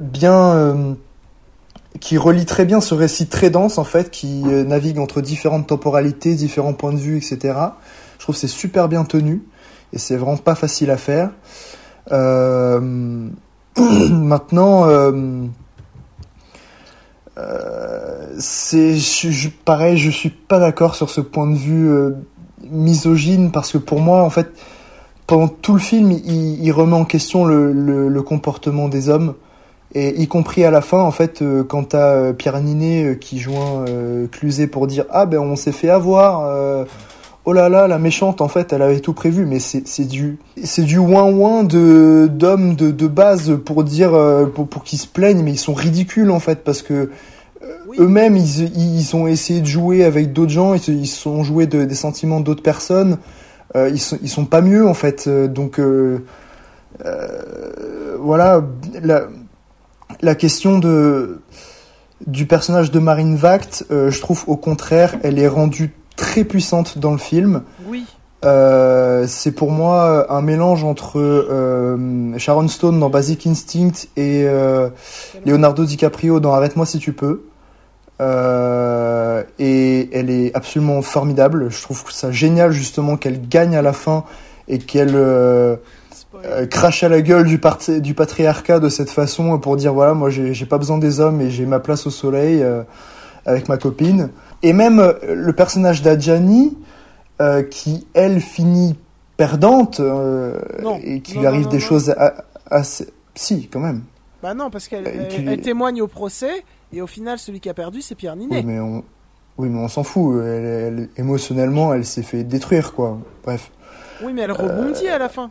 [0.00, 0.96] bien,
[1.98, 6.34] qui relie très bien ce récit très dense en fait, qui navigue entre différentes temporalités,
[6.34, 7.58] différents points de vue, etc.
[8.18, 9.42] Je trouve c'est super bien tenu
[9.92, 11.30] et c'est vraiment pas facile à faire.
[12.12, 13.28] Euh,
[14.10, 15.46] Maintenant, euh,
[17.38, 22.10] euh, c'est je, pareil, je suis pas d'accord sur ce point de vue euh,
[22.70, 24.48] misogyne parce que pour moi, en fait,
[25.26, 29.34] pendant tout le film, il, il remet en question le, le, le, comportement des hommes.
[29.96, 33.84] Et y compris à la fin, en fait, euh, quand t'as Pierre Ninet qui joint
[34.30, 36.86] Cluzet pour dire ah ben on s'est fait avoir
[37.44, 40.82] oh là là, la méchante, en fait, elle avait tout prévu, mais c'est du c'est
[40.82, 45.06] du ouin ouin de d'hommes de, de base pour dire euh, pour, pour qu'ils se
[45.06, 46.94] plaignent, mais ils sont ridicules en fait parce que
[47.62, 47.66] euh,
[47.98, 51.84] eux-mêmes ils, ils ont essayé de jouer avec d'autres gens, ils, ils sont joués de,
[51.84, 53.18] des sentiments d'autres personnes,
[53.76, 55.80] euh, ils sont ils sont pas mieux en fait, donc
[58.20, 58.62] voilà
[59.02, 59.26] la
[60.22, 61.40] la question de
[62.26, 67.12] du personnage de Marine Vact, je trouve au contraire, elle est rendue très puissante dans
[67.12, 67.62] le film.
[67.86, 68.04] Oui.
[68.44, 74.90] Euh, c'est pour moi un mélange entre euh, Sharon Stone dans Basic Instinct et euh,
[75.46, 77.44] Leonardo DiCaprio dans Arrête-moi si tu peux.
[78.20, 81.70] Et elle est absolument formidable.
[81.70, 84.24] Je trouve ça génial justement qu'elle gagne à la fin
[84.66, 85.18] et qu'elle
[86.70, 87.60] crache à la gueule du,
[88.00, 91.50] du patriarcat de cette façon pour dire voilà moi j'ai pas besoin des hommes et
[91.50, 92.64] j'ai ma place au soleil
[93.44, 94.30] avec ma copine.
[94.64, 96.76] Et même euh, le personnage d'Adjani,
[97.40, 98.96] euh, qui elle finit
[99.36, 100.58] perdante euh,
[101.02, 102.14] et qui lui arrive des choses
[102.70, 103.12] assez.
[103.34, 104.04] Si, quand même.
[104.42, 108.00] Bah non, parce qu'elle elle, témoigne au procès et au final, celui qui a perdu,
[108.00, 108.56] c'est Pierre Ninet.
[108.58, 109.04] Oui, mais on,
[109.58, 110.42] oui, mais on s'en fout.
[110.42, 113.18] Elle, émotionnellement, elle s'est fait détruire, quoi.
[113.44, 113.70] Bref.
[114.22, 115.50] Oui, mais elle rebondit à la fin.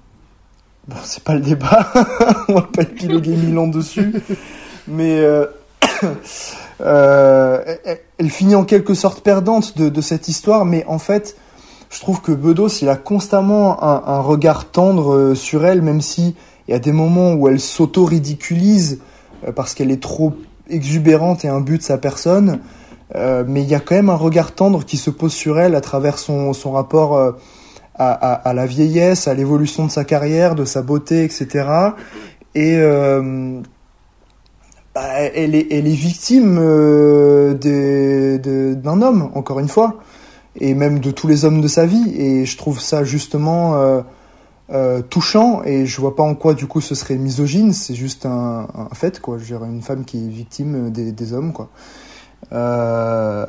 [0.87, 1.87] Bon, c'est pas le débat.
[2.47, 4.11] on va pas épiloguer mille ans dessus.
[4.87, 5.23] Mais.
[6.81, 7.75] Euh,
[8.17, 11.37] elle, finit en quelque sorte perdante de, cette histoire, mais en fait,
[11.89, 16.35] je trouve que Bedos, il a constamment un, regard tendre euh, sur elle, même si
[16.67, 18.99] il y a des moments où elle s'auto-ridiculise
[19.47, 20.33] euh, parce qu'elle est trop
[20.69, 22.59] exubérante et but de sa personne.
[23.15, 25.81] Mais il y a quand même un regard tendre qui se pose sur elle à
[25.81, 27.35] travers son, son rapport
[27.93, 31.67] à, la vieillesse, à l'évolution de sa carrière, de sa beauté, etc.
[32.55, 32.75] Et
[34.93, 37.53] bah, elle, est, elle est victime euh,
[38.75, 39.99] d'un homme, encore une fois,
[40.59, 42.13] et même de tous les hommes de sa vie.
[42.15, 44.01] Et je trouve ça justement euh,
[44.71, 47.73] euh, touchant, et je vois pas en quoi du coup ce serait misogyne.
[47.73, 49.39] C'est juste un, fait, quoi.
[49.39, 51.69] Je dirais une femme qui est victime des, hommes, quoi.
[52.51, 53.45] Euh,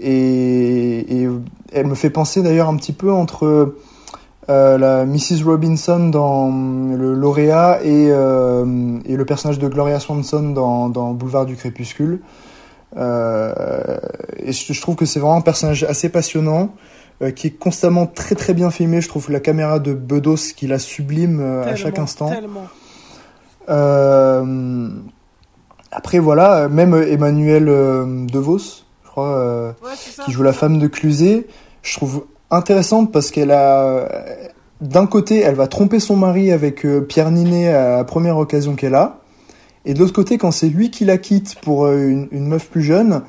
[0.00, 1.28] et,
[1.72, 3.76] elle me fait penser d'ailleurs un petit peu entre
[4.48, 5.42] euh, la Mrs.
[5.44, 11.46] Robinson dans le lauréat et, euh, et, le personnage de Gloria Swanson dans, dans Boulevard
[11.46, 12.20] du Crépuscule.
[12.96, 13.98] Euh,
[14.38, 16.74] et je, je, trouve que c'est vraiment un personnage assez passionnant,
[17.34, 19.00] qui est constamment très très bien filmé.
[19.00, 22.30] Je trouve la caméra de Bedos qui la sublime à chaque instant.
[25.90, 27.64] après voilà, même Emmanuel
[28.26, 31.48] DeVos, je crois, ouais, qui joue la femme de Cluzet,
[31.82, 34.08] je trouve intéressante parce qu'elle a
[34.80, 38.74] d'un côté, elle va tromper son mari avec euh, Pierre Ninet à la première occasion
[38.74, 39.20] qu'elle a,
[39.84, 42.68] et de l'autre côté, quand c'est lui qui la quitte pour euh, une, une, meuf
[42.68, 43.22] plus jeune,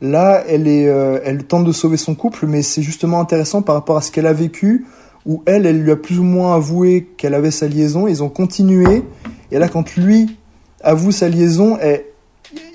[0.00, 3.74] là, elle est, euh, elle tente de sauver son couple, mais c'est justement intéressant par
[3.74, 4.86] rapport à ce qu'elle a vécu,
[5.24, 8.28] où elle, elle lui a plus ou moins avoué qu'elle avait sa liaison, ils ont
[8.28, 9.02] continué,
[9.50, 10.36] et là, quand lui
[10.82, 12.04] avoue sa liaison, elle,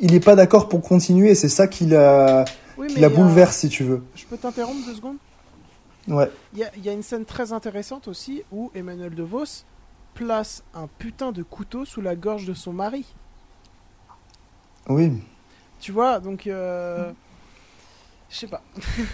[0.01, 2.43] il n'est pas d'accord pour continuer, et c'est ça qui la,
[2.77, 4.01] oui, qui la bouleverse, si tu veux.
[4.15, 5.17] Je peux t'interrompre deux secondes?
[6.07, 6.31] Ouais.
[6.53, 9.65] Il y, y, a une scène très intéressante aussi où Emmanuel DeVos
[10.13, 13.05] place un putain de couteau sous la gorge de son mari.
[14.89, 15.11] Oui.
[15.79, 16.47] Tu vois, donc.
[16.47, 17.11] Euh...
[18.29, 18.61] Je sais pas.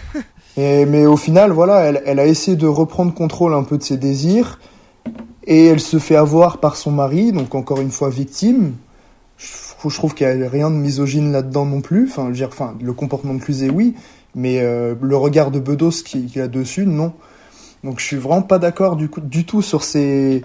[0.56, 3.82] Et, mais au final, voilà, elle, elle, a essayé de reprendre contrôle un peu de
[3.82, 4.58] ses désirs.
[5.44, 8.74] et elle se fait avoir par son mari, donc encore une fois victime.
[9.36, 9.46] Je,
[9.88, 12.08] je trouve qu'il n'y a rien de misogyne là-dedans non plus.
[12.08, 13.94] Enfin, je veux dire, enfin, le comportement de Cluzet, oui,
[14.34, 17.12] mais euh, le regard de Bedos qui, qui a dessus, non.
[17.82, 20.42] Donc je suis vraiment pas d'accord du, coup- du tout sur ces,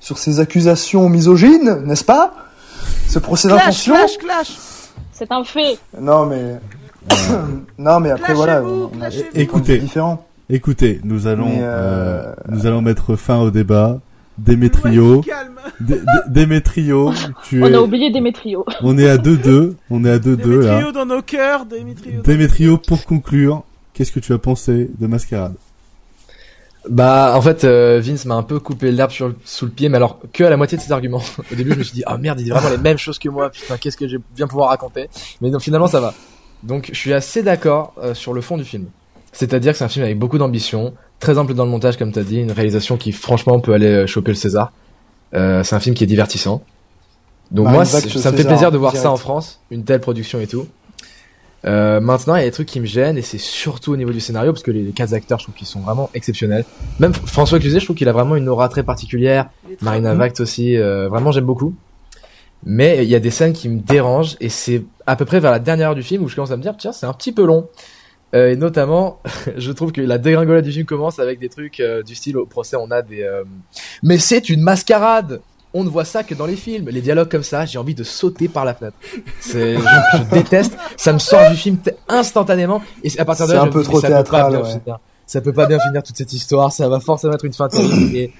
[0.00, 2.34] sur ces accusations misogynes, n'est-ce pas?
[3.08, 4.56] Ce procès d'intention clash, clash
[5.12, 5.78] C'est un fait.
[6.00, 6.56] Non mais...
[7.78, 10.26] non mais après voilà, on, on a Écoutez, vue différents.
[10.50, 13.98] écoutez, nous allons, euh, euh, nous allons mettre fin au débat.
[14.38, 15.22] Démétrio,
[15.80, 17.12] Dé- Dé- Démétrio,
[17.44, 18.64] tu On es, a oublié Démétrio.
[18.82, 20.36] on est à 2-2, on est à 2-2 là.
[20.36, 22.20] Démétrio dans nos cœurs, Démétrio.
[22.22, 23.62] Démétrio, pour conclure,
[23.94, 25.54] qu'est-ce que tu as pensé de Mascarade?
[26.88, 29.96] Bah, en fait, euh, Vince m'a un peu coupé l'herbe sur sous le pied, mais
[29.96, 31.22] alors que à la moitié de ses arguments.
[31.52, 33.28] Au début, je me suis dit, ah merde, il dit vraiment les mêmes choses que
[33.28, 33.50] moi.
[33.50, 35.08] Putain, qu'est-ce que je vais bien pouvoir raconter
[35.40, 36.14] Mais donc, finalement, ça va.
[36.62, 38.84] Donc, je suis assez d'accord euh, sur le fond du film.
[39.32, 42.22] C'est-à-dire que c'est un film avec beaucoup d'ambition, très ample dans le montage, comme t'as
[42.22, 44.72] dit, une réalisation qui, franchement, peut aller euh, choper le César.
[45.34, 46.62] Euh, c'est un film qui est divertissant.
[47.50, 48.00] Donc Bah, moi, ça
[48.32, 49.04] me fait plaisir de voir direct.
[49.04, 50.66] ça en France, une telle production et tout.
[51.64, 54.12] Euh, maintenant, il y a des trucs qui me gênent et c'est surtout au niveau
[54.12, 56.64] du scénario parce que les, les quatre acteurs, je trouve qu'ils sont vraiment exceptionnels.
[57.00, 59.48] Même François Cluzet, je trouve qu'il a vraiment une aura très particulière.
[59.80, 60.14] Marina.
[60.14, 61.74] Vact aussi, euh, vraiment j'aime beaucoup.
[62.64, 65.50] Mais il y a des scènes qui me dérangent et c'est à peu près vers
[65.50, 67.32] la dernière heure du film où je commence à me dire tiens c'est un petit
[67.32, 67.68] peu long.
[68.34, 69.20] Euh, et notamment,
[69.56, 72.44] je trouve que la dégringolade du film commence avec des trucs euh, du style au
[72.46, 73.44] procès on a des euh,
[74.02, 75.40] mais c'est une mascarade.
[75.74, 76.88] On ne voit ça que dans les films.
[76.88, 78.96] Les dialogues comme ça, j'ai envie de sauter par la fenêtre.
[79.40, 80.74] C'est, je, je déteste.
[80.96, 82.80] Ça me sort du film t- instantanément.
[83.02, 84.08] Et c'est- à partir de C'est là, un je me peu dis, trop mais ça
[84.08, 84.70] peut pas théâtral, bien ouais.
[84.80, 84.98] finir.
[85.26, 86.72] Ça peut pas bien finir toute cette histoire.
[86.72, 87.94] Ça va forcément être une fin terrible.
[88.16, 88.32] Et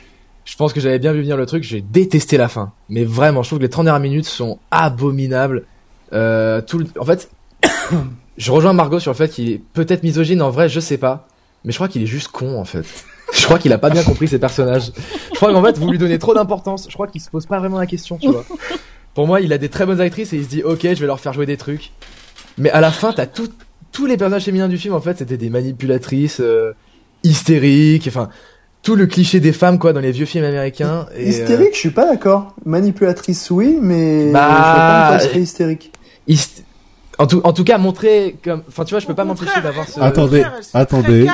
[0.46, 1.62] je pense que j'avais bien vu venir le truc.
[1.62, 2.72] J'ai détesté la fin.
[2.88, 5.64] Mais vraiment, je trouve que les 30 dernières minutes sont abominables.
[6.14, 7.28] Euh, tout le- En fait,
[8.38, 10.42] je rejoins Margot sur le fait qu'il est peut-être misogyne.
[10.42, 11.26] En vrai, je sais pas.
[11.64, 12.84] Mais je crois qu'il est juste con, en fait.
[13.34, 14.92] Je crois qu'il a pas bien compris ses personnages.
[15.32, 16.86] Je crois qu'en fait, vous lui donnez trop d'importance.
[16.88, 18.44] Je crois qu'il se pose pas vraiment la question, tu vois.
[19.14, 21.06] Pour moi, il a des très bonnes actrices et il se dit, ok, je vais
[21.06, 21.90] leur faire jouer des trucs.
[22.58, 23.48] Mais à la fin, t'as tout,
[23.90, 26.72] tous les personnages féminins du film, en fait, c'était des manipulatrices, euh,
[27.24, 28.28] hystériques, enfin,
[28.82, 31.06] tout le cliché des femmes, quoi, dans les vieux films américains.
[31.16, 32.54] Et, euh, Hystérique, je suis pas d'accord.
[32.64, 35.92] Manipulatrice, oui, mais Bah, je pas hystérique.
[36.28, 36.62] hyst-
[37.18, 39.88] En tout, en tout cas, montrer comme, enfin, tu vois, je peux pas m'empêcher d'avoir
[39.88, 39.98] ce.
[40.00, 40.44] Attendez,
[40.74, 41.26] attendez.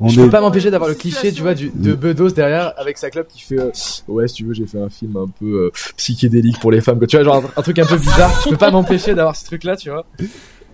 [0.00, 2.72] On je peux est- pas m'empêcher d'avoir le cliché, tu vois, du, de Bedos derrière
[2.78, 3.70] avec sa clope qui fait euh,
[4.08, 6.98] ouais, si tu veux, j'ai fait un film un peu euh, psychédélique pour les femmes,
[6.98, 7.06] quoi.
[7.06, 8.30] Tu vois, genre un, un truc un peu bizarre.
[8.44, 10.06] Je peux pas m'empêcher d'avoir ce truc-là, tu vois.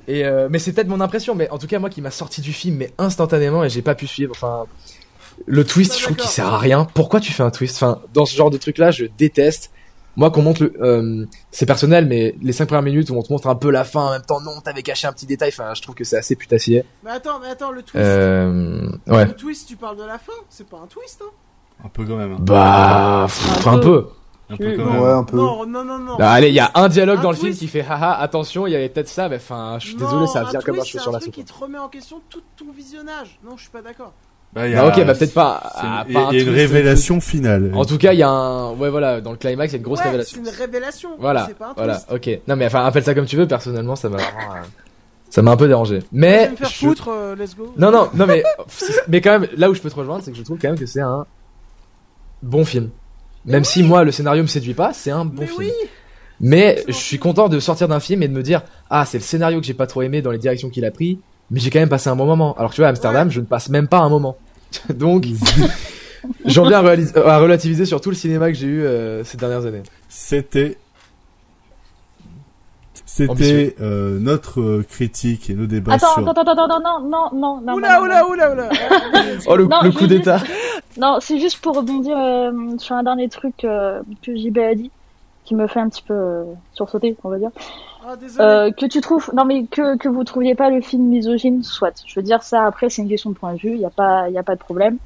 [0.09, 2.41] Et euh, mais c'est peut-être mon impression, mais en tout cas, moi qui m'a sorti
[2.41, 4.33] du film, mais instantanément, et j'ai pas pu suivre.
[4.37, 4.65] Enfin,
[5.47, 6.87] le twist, je trouve qu'il sert à rien.
[6.95, 7.77] Pourquoi tu fais un twist?
[7.77, 9.71] Enfin, dans ce genre de truc-là, je déteste.
[10.17, 13.33] Moi, qu'on montre le, euh, c'est personnel, mais les cinq premières minutes où on te
[13.33, 15.49] montre un peu la fin, en même temps, non, t'avais caché un petit détail.
[15.49, 16.85] Enfin, je trouve que c'est assez putassier.
[17.05, 17.97] Mais attends, mais attends, le twist.
[18.05, 19.25] Euh, ouais.
[19.27, 20.33] Le twist, tu parles de la fin?
[20.51, 21.31] C'est pas un twist, hein?
[21.85, 22.33] Un peu quand même.
[22.33, 22.37] hein.
[22.41, 24.07] Bah, pff, un peu.
[24.51, 25.01] Un peu quand même.
[25.01, 25.37] Ouais, un peu.
[25.37, 26.17] Non, non, non, non.
[26.19, 28.67] Bah, allez, il y a un dialogue Un dans le film qui fait haha, attention,
[28.67, 30.85] il y avait peut-être ça, mais enfin, je suis Non, désolé, ça vient comme un
[30.85, 31.45] cheveu c'est sur la truc soupe.
[31.47, 33.41] qui te remet en question tout ton visionnage.
[33.43, 34.13] Non, je suis pas d'accord.
[34.55, 36.29] Bah, il y Bah, a- ok, bah, peut-être pas- c'est une- Il y a une
[36.31, 37.73] twist, révélation finale.
[37.75, 39.79] En tout cas, il y a un, ouais, voilà, dans le climax, il y a
[39.79, 40.41] une grosse Ouais, révélation.
[40.45, 41.09] c'est une révélation.
[41.19, 42.41] Voilà, C'est pas un voilà, ok.
[42.47, 44.21] Non, mais enfin, appelle ça comme tu veux, personnellement, ça m'a euh,
[45.31, 45.95] ça m'a un peu dérangé.
[45.97, 47.73] Je vais Mais, me faire je- foutre, euh, let's go.
[47.79, 48.43] non, non, non, mais,
[49.09, 50.79] mais quand même, là où je peux te rejoindre, c'est que je trouve quand même
[50.79, 51.25] que c'est un
[52.43, 52.91] bon film.
[53.47, 55.59] Même si moi, le scénario me séduit pas, c'est un bon Mais film.
[55.61, 55.73] oui
[56.41, 59.23] Mais je suis content de sortir d'un film et de me dire ah c'est le
[59.25, 61.19] scénario que j'ai pas trop aimé dans les directions qu'il a pris,
[61.51, 62.55] mais j'ai quand même passé un bon moment.
[62.57, 64.37] Alors que tu vois à Amsterdam je ne passe même pas un moment.
[64.95, 65.27] Donc
[66.45, 69.67] j'en viens à, à relativiser sur tout le cinéma que j'ai eu euh, ces dernières
[69.67, 69.83] années.
[70.09, 70.79] C'était
[73.15, 76.29] c'était euh, notre euh, critique et nos débats Attends, sur.
[76.29, 77.75] attends, attends, attends, non, non, non, non.
[77.75, 78.31] Oula, non, oula, non.
[78.31, 78.69] oula, oula.
[79.47, 80.41] Oh le, Non, le coup d'état.
[80.97, 84.91] Non, c'est juste pour rebondir euh, sur un dernier truc euh, que JB a dit,
[85.45, 87.51] qui me fait un petit peu euh, sursauter, on va dire.
[88.05, 88.15] Ah.
[88.41, 92.03] Euh, que tu trouves, non mais que que vous trouviez pas le film misogyne, soit.
[92.07, 92.65] Je veux dire ça.
[92.67, 93.75] Après, c'est une question de point de vue.
[93.75, 94.99] Il y a pas, il y a pas de problème.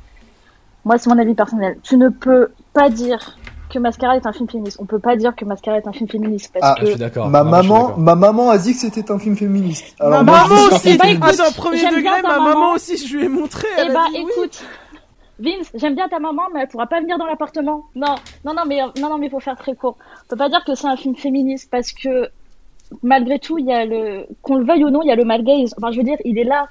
[0.84, 1.78] Moi, c'est mon avis personnel.
[1.82, 3.36] Tu ne peux pas dire
[3.68, 4.78] que Mascara est un film féministe.
[4.80, 6.86] On peut pas dire que Mascara est un film féministe parce Ah, que.
[6.86, 7.28] Je suis d'accord.
[7.28, 7.98] Ma Non, je suis maman, d'accord.
[7.98, 9.96] ma maman a dit que c'était un film féministe.
[10.00, 12.44] Ma Alors moi, je maman aussi, c'est un bah, écoute, premier degré, ma maman.
[12.44, 13.66] maman aussi, je lui ai montré.
[13.78, 14.26] Eh bah, dit oui.
[14.38, 14.62] écoute,
[15.38, 17.84] Vince, j'aime bien ta maman, mais elle pourra pas venir dans l'appartement.
[17.94, 18.14] Non,
[18.44, 19.96] non, non, mais non, non, mais faut faire très court.
[20.24, 22.30] On peut pas dire que c'est un film féministe parce que
[23.02, 25.24] malgré tout, il y a le, qu'on le veuille ou non, il y a le
[25.24, 25.74] male gaze.
[25.76, 26.68] Enfin, je veux dire, il est là.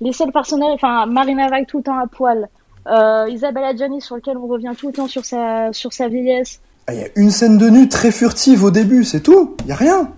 [0.00, 2.48] Les seuls personnages, enfin, Marina Vague tout le temps à poil.
[2.86, 6.60] Euh, Isabella Gianni sur lequel on revient tout le temps sur sa, sur sa vieillesse.
[6.86, 9.56] Ah, Il y a une scène de nu très furtive au début, c'est tout.
[9.60, 10.10] Il y a rien.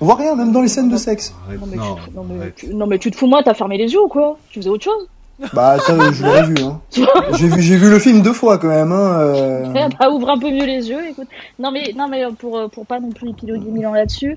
[0.00, 1.34] On voit rien, même dans les scènes de sexe.
[1.48, 2.54] Non, mais, non, tu, non, mais, arrête.
[2.54, 4.38] tu, non, mais tu te fous de moi, t'as fermé les yeux ou quoi?
[4.50, 5.08] Tu faisais autre chose?
[5.52, 6.54] Bah attends, je l'aurais vu.
[6.64, 6.80] Hein.
[7.38, 8.90] J'ai vu, j'ai vu le film deux fois quand même.
[8.90, 9.88] Hein, euh...
[9.98, 11.28] bah, ouvre un peu mieux les yeux, écoute.
[11.60, 14.36] Non mais non mais pour pour pas non plus épiloguer mille ans là-dessus,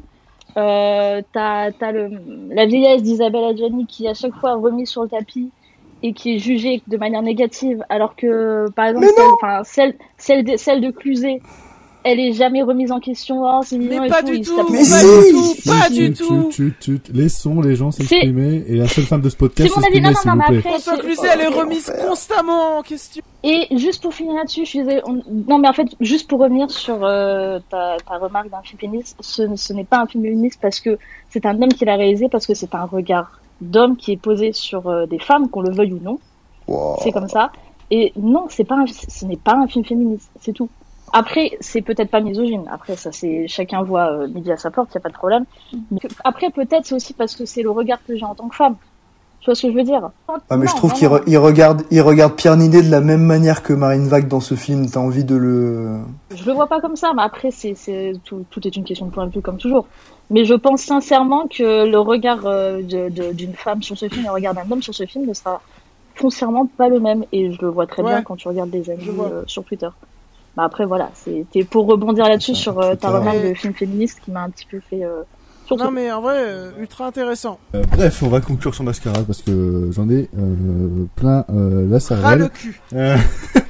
[0.58, 2.10] euh, t'as t'as le
[2.54, 5.54] la vieillesse d'Isabelle Adjani qui à chaque fois remise sur le tapis
[6.02, 10.44] et qui est jugée de manière négative, alors que par exemple celle, enfin celle celle
[10.44, 11.44] de, celle de Cluzet,
[12.04, 13.44] elle est jamais remise en question.
[13.44, 15.94] Oh, c'est mignon Mais et pas tout, du tout, mais pas du tout, pas Tu-
[15.94, 16.50] du tu- tout.
[16.52, 19.80] tu- tu- tu- Laissons les gens s'exprimer et la seule femme de ce podcast C'est
[19.80, 20.58] mon avis, non, s'exprimer, non, s'il non, vous mais plaît.
[20.60, 23.22] après, François Cluzet, elle est remise constamment en question.
[23.44, 24.82] Et juste pour finir là-dessus, je suis
[25.48, 29.18] non mais en fait, juste pour revenir sur euh, ta, ta remarque d'un film féministe,
[29.20, 30.98] ce, ce n'est pas un film féministe parce que
[31.30, 34.54] c'est un homme qui l'a réalisé, parce que c'est un regard d'homme qui est posé
[34.54, 36.20] sur euh, des femmes, qu'on le veuille ou non.
[37.04, 37.52] C'est comme ça.
[37.90, 40.70] Et non, c'est pas, un- ce n'est pas un film féministe, c'est tout.
[41.14, 42.64] Après, c'est peut-être pas misogyne.
[42.72, 45.46] Après, ça, c'est chacun voit euh, midi à sa porte, y a pas de problème.
[45.92, 48.48] Mais que- après, peut-être c'est aussi parce que c'est le regard que j'ai en tant
[48.48, 48.76] que femme.
[49.42, 50.12] Tu vois ce que je veux dire?
[50.50, 53.24] Ah mais je trouve qu'il re- il regarde, il regarde Pierre Nidet de la même
[53.24, 54.88] manière que Marine Vague dans ce film.
[54.88, 55.98] T'as envie de le.
[56.36, 59.08] Je le vois pas comme ça, mais après, c'est, c'est, tout, tout est une question
[59.08, 59.88] de point de vue comme toujours.
[60.30, 64.22] Mais je pense sincèrement que le regard euh, de- de- d'une femme sur ce film
[64.26, 65.60] et le regard d'un homme sur ce film ne sera
[66.14, 67.26] foncièrement pas le même.
[67.32, 68.12] Et je le vois très Ouais.
[68.12, 69.90] bien quand tu regardes des amis euh, sur Twitter.
[70.56, 74.32] Bah après, voilà, c'était pour rebondir là-dessus sur euh, ta remarque de film féministe qui
[74.32, 75.04] m'a un petit peu fait...
[75.04, 75.22] Euh,
[75.66, 75.84] surtout.
[75.84, 77.58] Non mais en vrai, euh, ultra intéressant.
[77.74, 81.96] Euh, bref, on va conclure sur Mascarade parce que j'en ai euh, plein euh, la
[81.96, 82.40] Ras cervelle.
[82.40, 82.82] le cul.
[82.94, 83.18] Euh,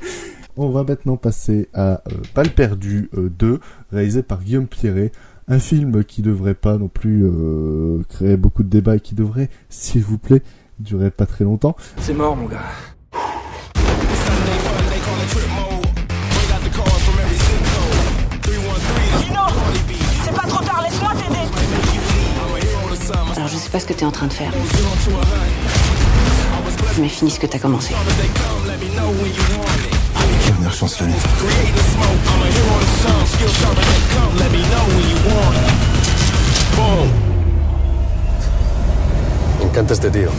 [0.57, 2.01] on va maintenant passer à
[2.35, 3.59] euh, perdue euh, 2,
[3.91, 5.11] réalisé par Guillaume Pierret.
[5.47, 9.49] Un film qui devrait pas non plus euh, créer beaucoup de débats et qui devrait,
[9.69, 10.41] s'il vous plaît,
[10.79, 11.75] durer pas très longtemps.
[11.97, 12.61] C'est mort, mon gars.
[23.61, 24.51] Sais pas ce que t'es en train de faire.
[26.99, 27.93] Mais finis ce que t'as commencé.
[30.47, 31.13] Dernière chance, Lily.
[39.59, 40.29] Me encanta este tío.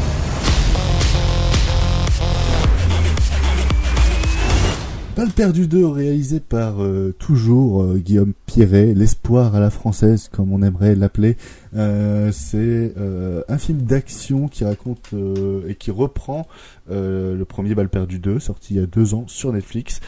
[5.15, 10.53] Balle perdue 2, réalisé par euh, toujours euh, Guillaume Pierret, l'espoir à la française, comme
[10.53, 11.37] on aimerait l'appeler.
[11.75, 16.47] Euh, c'est euh, un film d'action qui raconte euh, et qui reprend
[16.91, 20.01] euh, le premier Balle perdue 2, sorti il y a deux ans sur Netflix.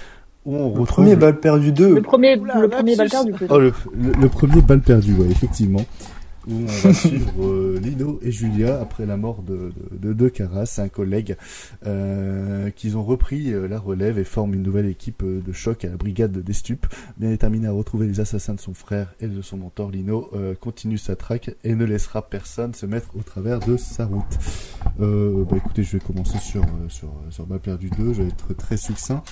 [0.44, 1.94] Où on Le retrouve premier balle perdu 2.
[1.94, 3.44] Le premier, Oula, le premier balle du coup.
[3.48, 5.80] Oh, le, le, le premier balle perdu, ouais, effectivement.
[6.46, 10.78] Où on va suivre euh, Lino et Julia après la mort de, de, de, Caras,
[10.78, 11.36] un collègue,
[11.86, 15.88] euh, qu'ils ont repris euh, la relève et forment une nouvelle équipe de choc à
[15.88, 16.86] la brigade des stupes.
[17.16, 20.30] Bien déterminé à retrouver les assassins de son frère et de son mentor, Lino
[20.60, 24.24] continue sa traque et ne laissera personne se mettre au travers de sa route.
[24.98, 28.76] Bah écoutez, je vais commencer sur, sur, sur Balle perdu 2, je vais être très
[28.76, 29.22] succinct.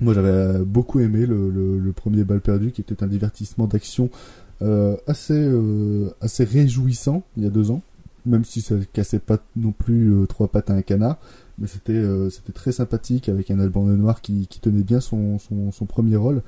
[0.00, 4.10] Moi, j'avais beaucoup aimé le, le, premier Balle perdu, qui était un divertissement d'action
[5.06, 7.82] assez euh, assez réjouissant il y a deux ans,
[8.26, 11.18] même si ça cassait pas non plus euh, trois pattes à un canard,
[11.58, 15.38] mais c'était euh, c'était très sympathique avec un Alban Lenoir qui, qui tenait bien son,
[15.38, 16.42] son, son premier rôle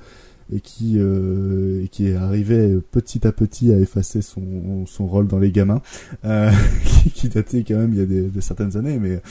[0.53, 5.39] et qui euh, et qui arrivait petit à petit à effacer son, son rôle dans
[5.39, 5.81] les gamins,
[6.25, 6.51] euh,
[6.85, 9.21] qui, qui datait quand même il y a des, de certaines années, mais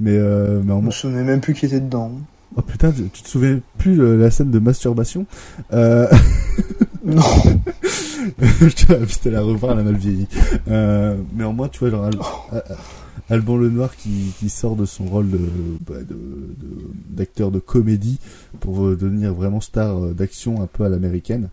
[0.00, 2.12] mais euh, mais en Je me souvenais même plus qui était dedans.
[2.56, 5.26] Oh putain, tu tu te souviens plus de la scène de masturbation?
[5.72, 6.06] Euh...
[7.06, 7.22] Non.
[8.38, 10.26] je te à la revoir, elle a mal vieilli.
[10.68, 12.18] Euh, mais au moins, tu vois, genre, Al-
[12.52, 12.76] Al-
[13.28, 15.38] Alban Lenoir qui, qui sort de son rôle de,
[15.86, 18.18] bah, de, de- d'acteur de comédie
[18.60, 21.48] pour euh, devenir vraiment star euh, d'action un peu à l'américaine.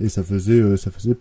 [0.00, 1.16] Et ça faisait, euh, ça faisait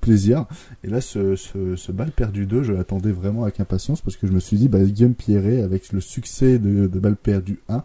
[0.00, 0.46] plaisir.
[0.84, 4.26] Et là, ce, ce, ce Balle perdu 2, je l'attendais vraiment avec impatience parce que
[4.26, 7.82] je me suis dit, bah, Guillaume Pierret, avec le succès de, de Balle perdu 1,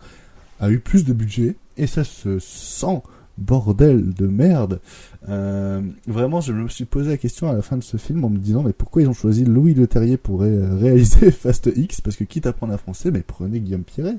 [0.62, 3.02] a eu plus de budget et ça se sent
[3.38, 4.80] bordel de merde.
[5.28, 8.30] Euh, vraiment, je me suis posé la question à la fin de ce film en
[8.30, 11.99] me disant mais pourquoi ils ont choisi Louis Leterrier pour ré- réaliser Fast X?
[12.02, 14.18] Parce que quitte à prendre un français, mais prenez Guillaume Pierret,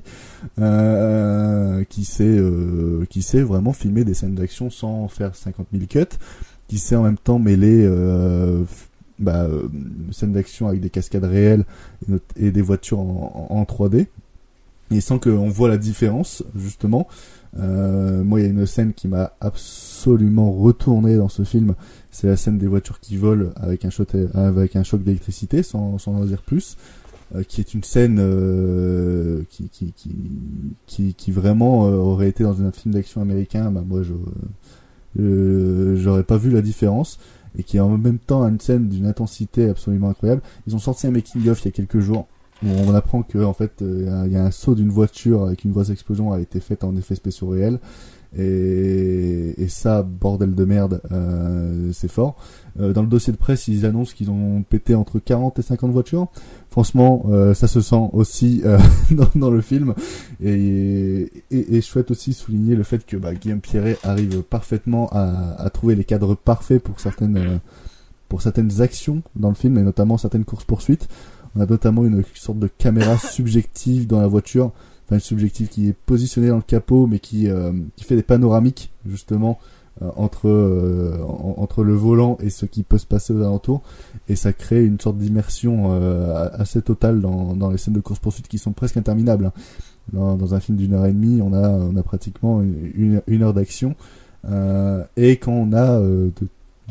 [0.59, 5.85] euh, qui sait euh, qui sait vraiment filmer des scènes d'action sans faire 50 000
[5.87, 6.17] cuts,
[6.67, 8.63] qui sait en même temps mêler euh,
[9.19, 9.67] bah, euh,
[10.11, 11.63] scènes d'action avec des cascades réelles
[12.35, 14.07] et des voitures en, en- en 3D
[14.91, 17.07] et sans qu'on voit la différence justement
[17.59, 21.75] euh, moi il y a une scène qui m'a absolument retourné dans ce film.
[22.11, 26.41] C'est la scène des voitures qui volent avec un choc d'électricité sans, sans en dire
[26.41, 26.77] plus.
[27.35, 30.15] Euh, qui est une scène euh, qui, qui, qui,
[30.85, 33.69] qui, qui vraiment euh, aurait été dans un film d'action américain.
[33.69, 34.13] Bah moi je
[35.19, 37.19] euh, j'aurais pas vu la différence.
[37.59, 40.41] Et qui est en même temps une scène d'une intensité absolument incroyable.
[40.67, 42.27] Ils ont sorti un making of il y a quelques jours
[42.65, 45.71] on apprend que en fait euh, il y a un saut d'une voiture avec une
[45.71, 47.79] grosse explosion a été faite en effets spéciaux réels.
[48.37, 52.35] Et, et ça bordel de merde euh, c'est fort.
[52.79, 55.91] Euh, dans le dossier de presse ils annoncent qu'ils ont pété entre 40 et 50
[55.91, 56.27] voitures.
[56.69, 58.63] Franchement ça se sent aussi
[59.35, 59.93] dans, le film.
[60.43, 65.69] Et, je souhaite aussi souligner le fait que bah, Guillaume Pierret arrive parfaitement à, à
[65.69, 67.59] trouver les cadres parfaits pour certaines
[68.29, 71.07] pour certaines actions dans le film et notamment certaines courses poursuites
[71.57, 74.71] on a notamment une sorte de caméra subjective dans la voiture,
[75.05, 78.23] enfin une subjective qui est positionnée dans le capot, mais qui euh, qui fait des
[78.23, 79.57] panoramiques justement
[80.01, 83.81] euh, entre euh, en- entre le volant et ce qui peut se passer aux alentours,
[84.29, 85.91] et ça crée une sorte d'immersion
[86.53, 89.45] assez totale dans dans les scènes de course poursuite qui sont presque interminables.
[89.47, 89.53] hein.
[90.13, 93.93] Dans, un film d'une heure et demie, on a on a pratiquement une, heure d'action,
[95.17, 95.99] et quand on a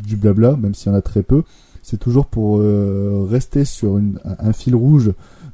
[0.05, 1.43] du blabla, même s'il y en a très peu,
[1.87, 5.13] c'est toujours pour euh, rester sur un, fil rouge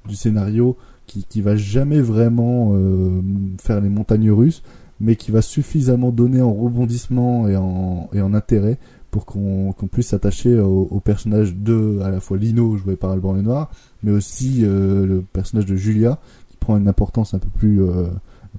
[0.09, 3.21] du scénario qui, qui va jamais vraiment euh,
[3.61, 4.63] faire les montagnes russes,
[4.99, 8.79] mais qui va suffisamment donner en rebondissement et en, intérêt
[9.11, 13.71] pour qu'on puisse s'attacher au, personnage de à la fois Lino joué par Alban Lenoir,
[14.03, 16.19] mais aussi euh, le personnage de Julia
[16.49, 17.51] qui prend une importance un peu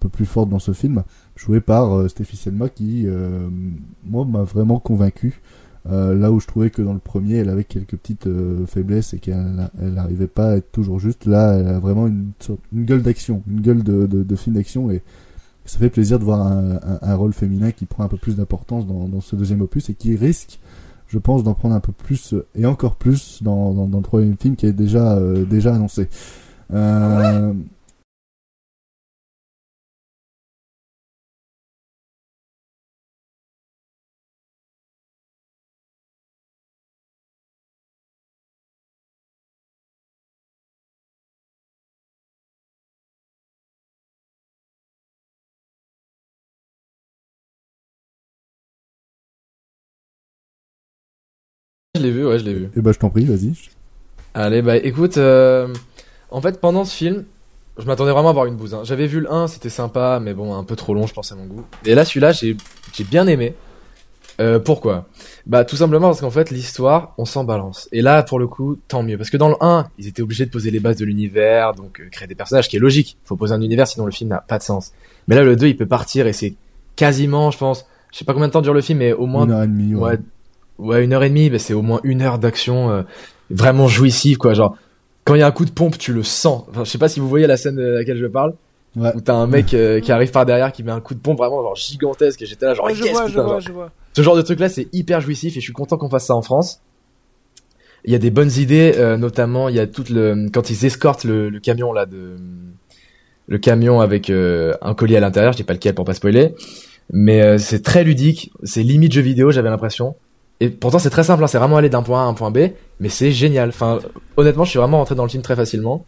[0.10, 1.02] plus forte dans ce film,
[1.36, 3.08] joué par euh, Selma qui
[4.06, 5.41] moi m'a vraiment convaincu.
[5.91, 9.14] Euh, là où je trouvais que dans le premier, elle avait quelques petites euh, faiblesses
[9.14, 11.26] et qu'elle elle n'arrivait pas à être toujours juste.
[11.26, 12.31] Là, elle a vraiment une,
[12.72, 15.01] une gueule d'action, une gueule de, de, film d'action et
[15.65, 18.88] ça fait plaisir de voir un, un, rôle féminin qui prend un peu plus d'importance
[18.88, 20.60] dans, dans ce deuxième opus et qui risque,
[21.07, 24.38] je pense, d'en prendre un peu plus et encore plus dans, dans, dans le troisième
[24.38, 26.07] film qui est déjà euh, déjà annoncé.
[26.73, 27.53] Euh,
[52.04, 52.70] Je l'ai vu, ouais, je l'ai vu.
[52.76, 53.54] Et bah je t'en prie, vas-y.
[54.34, 55.68] Allez, bah écoute, euh,
[56.32, 57.24] en fait, pendant ce film,
[57.78, 58.74] je m'attendais vraiment à voir une bouse.
[58.74, 58.82] hein.
[58.84, 61.36] J'avais vu le 1, c'était sympa, mais bon, un peu trop long, je pense, à
[61.36, 61.64] mon goût.
[61.86, 62.58] Et là, celui-là, j'ai
[62.94, 63.56] j'ai bien aimé.
[64.42, 65.06] Euh, pourquoi?
[65.46, 67.88] Bah tout simplement parce qu'en fait, l'histoire, on s'en balance.
[67.92, 69.18] Et là, pour le coup, tant mieux.
[69.18, 72.02] Parce que dans le 1, ils étaient obligés de poser les bases de l'univers, donc
[72.02, 73.18] euh, créer des personnages, qui est logique.
[73.26, 74.92] Faut poser un univers, sinon le film n'a pas de sens.
[75.28, 76.56] Mais là, le 2, il peut partir, et c'est
[76.96, 79.46] quasiment, je pense, je sais pas combien de temps dure le film, mais au moins
[79.46, 80.12] Une heure et demie, ouais.
[80.14, 80.20] ouais,
[80.80, 83.02] ouais, une heure et demie, bah, c'est au moins une heure d'action euh,
[83.50, 84.54] vraiment jouissive, quoi.
[84.54, 84.76] Genre,
[85.24, 86.64] quand il y a un coup de pompe, tu le sens.
[86.70, 88.54] Enfin, je sais pas si vous voyez la scène de laquelle je parle.
[88.95, 89.10] Ouais.
[89.16, 91.40] Où t'as un mec euh, qui arrive par derrière, qui met un coup de pompe
[91.40, 93.60] vraiment genre gigantesque, et j'étais là genre, Ouais, je yes, vois, je putain, vois, genre.
[93.62, 93.91] je vois.
[94.16, 96.36] Ce genre de truc là, c'est hyper jouissif et je suis content qu'on fasse ça
[96.36, 96.80] en France.
[98.06, 100.86] Il y a des bonnes idées, euh, notamment il y a tout le quand ils
[100.86, 102.36] escortent le, le camion là de
[103.48, 106.54] le camion avec euh, un colis à l'intérieur, je dis pas lequel pour pas spoiler,
[107.12, 110.16] mais euh, c'est très ludique, c'est limite jeu vidéo, j'avais l'impression.
[110.64, 112.49] Et pourtant c'est très simple, hein, c'est vraiment aller d'un point A à un point
[112.49, 112.69] B,
[113.02, 113.68] mais c'est génial.
[113.68, 113.99] Enfin,
[114.38, 116.06] honnêtement, je suis vraiment rentré dans le film très facilement.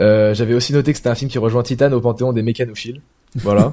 [0.00, 3.02] Euh, j'avais aussi noté que c'était un film qui rejoint Titan au panthéon des mécanophiles.
[3.34, 3.70] Voilà.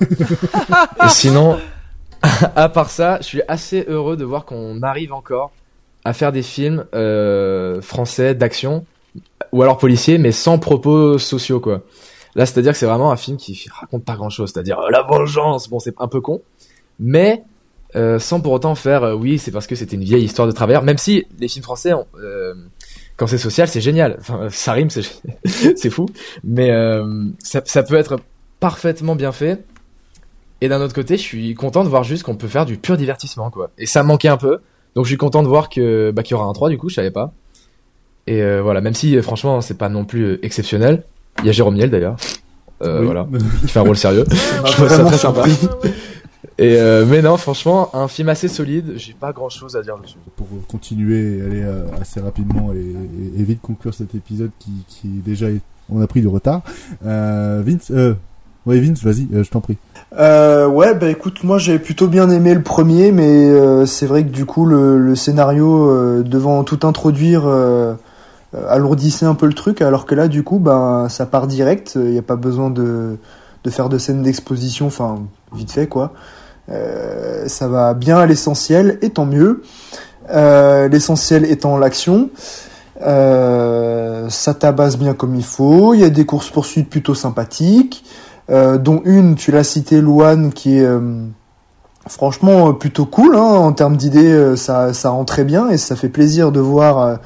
[1.06, 1.58] Et sinon,
[2.58, 5.54] à part ça, je suis assez heureux de voir qu'on arrive encore
[6.04, 8.86] à faire des films euh, français d'action
[9.54, 11.84] ou alors policiers, mais sans propos sociaux quoi.
[12.36, 15.70] Là, c'est-à-dire que c'est vraiment un film qui raconte pas grand-chose, c'est-à-dire euh, la vengeance.
[15.70, 16.42] Bon, c'est un peu con,
[17.00, 17.46] mais
[17.96, 20.52] euh, sans pour autant faire euh, oui, c'est parce que c'était une vieille histoire de
[20.52, 20.84] travailleurs.
[20.84, 22.54] Même si les films français, ont, euh,
[23.16, 24.18] quand c'est social, c'est génial.
[24.20, 25.04] Enfin, ça rime, c'est
[25.76, 26.08] c'est fou,
[26.44, 26.72] mais
[27.40, 28.20] ça, ça peut être
[28.60, 29.64] parfaitement bien fait.
[30.62, 32.98] Et d'un autre côté, je suis content de voir juste qu'on peut faire du pur
[32.98, 33.72] divertissement, quoi.
[33.78, 34.60] Et ça manquait un peu.
[34.96, 36.90] Donc je suis content de voir que bah, qu'il y aura un 3 du coup,
[36.90, 37.34] je savais pas.
[38.28, 41.04] Et voilà, même si franchement c'est pas non plus exceptionnel.
[41.40, 42.16] Il y a Jérôme Niel d'ailleurs.
[42.82, 43.06] Oui.
[43.06, 43.28] Voilà,
[43.64, 44.26] il fait un rôle sérieux.
[44.30, 45.44] je trouve ça très sympa.
[46.58, 48.94] Et euh, mais non, franchement, un film assez solide.
[48.98, 50.18] J'ai pas grand chose à dire dessus.
[50.36, 54.72] pour continuer et aller euh, assez rapidement et, et- et vite conclure cet épisode qui,
[54.88, 56.62] qui déjà est- on a pris du retard.
[57.06, 58.14] Euh, Vince, euh,
[58.66, 59.78] ouais Vince, vas-y, euh, je t'en prie.
[60.18, 64.24] Euh, ouais, bah écoute, moi j'ai plutôt bien aimé le premier, mais euh, c'est vrai
[64.24, 67.46] que du coup le, le scénario euh, devant tout introduire
[68.70, 72.12] alourdissait un peu le truc, alors que là du coup bah ça part direct, il
[72.12, 73.18] n'y a pas besoin de,
[73.64, 75.20] de faire de scènes d'exposition, enfin
[75.56, 76.14] vite fait quoi.
[76.70, 79.64] Euh, ça va bien à l'essentiel, et tant mieux.
[80.32, 82.30] Euh, l'essentiel étant l'action.
[83.02, 85.94] Euh, ça tabasse bien comme il faut.
[85.94, 88.04] Il y a des courses poursuites plutôt sympathiques,
[88.50, 90.88] dont une, tu l'as cité, Louane, qui est
[92.08, 94.56] franchement plutôt cool hein, en termes d'idées.
[94.56, 97.20] ça, ça rend très bien et ça fait plaisir de voir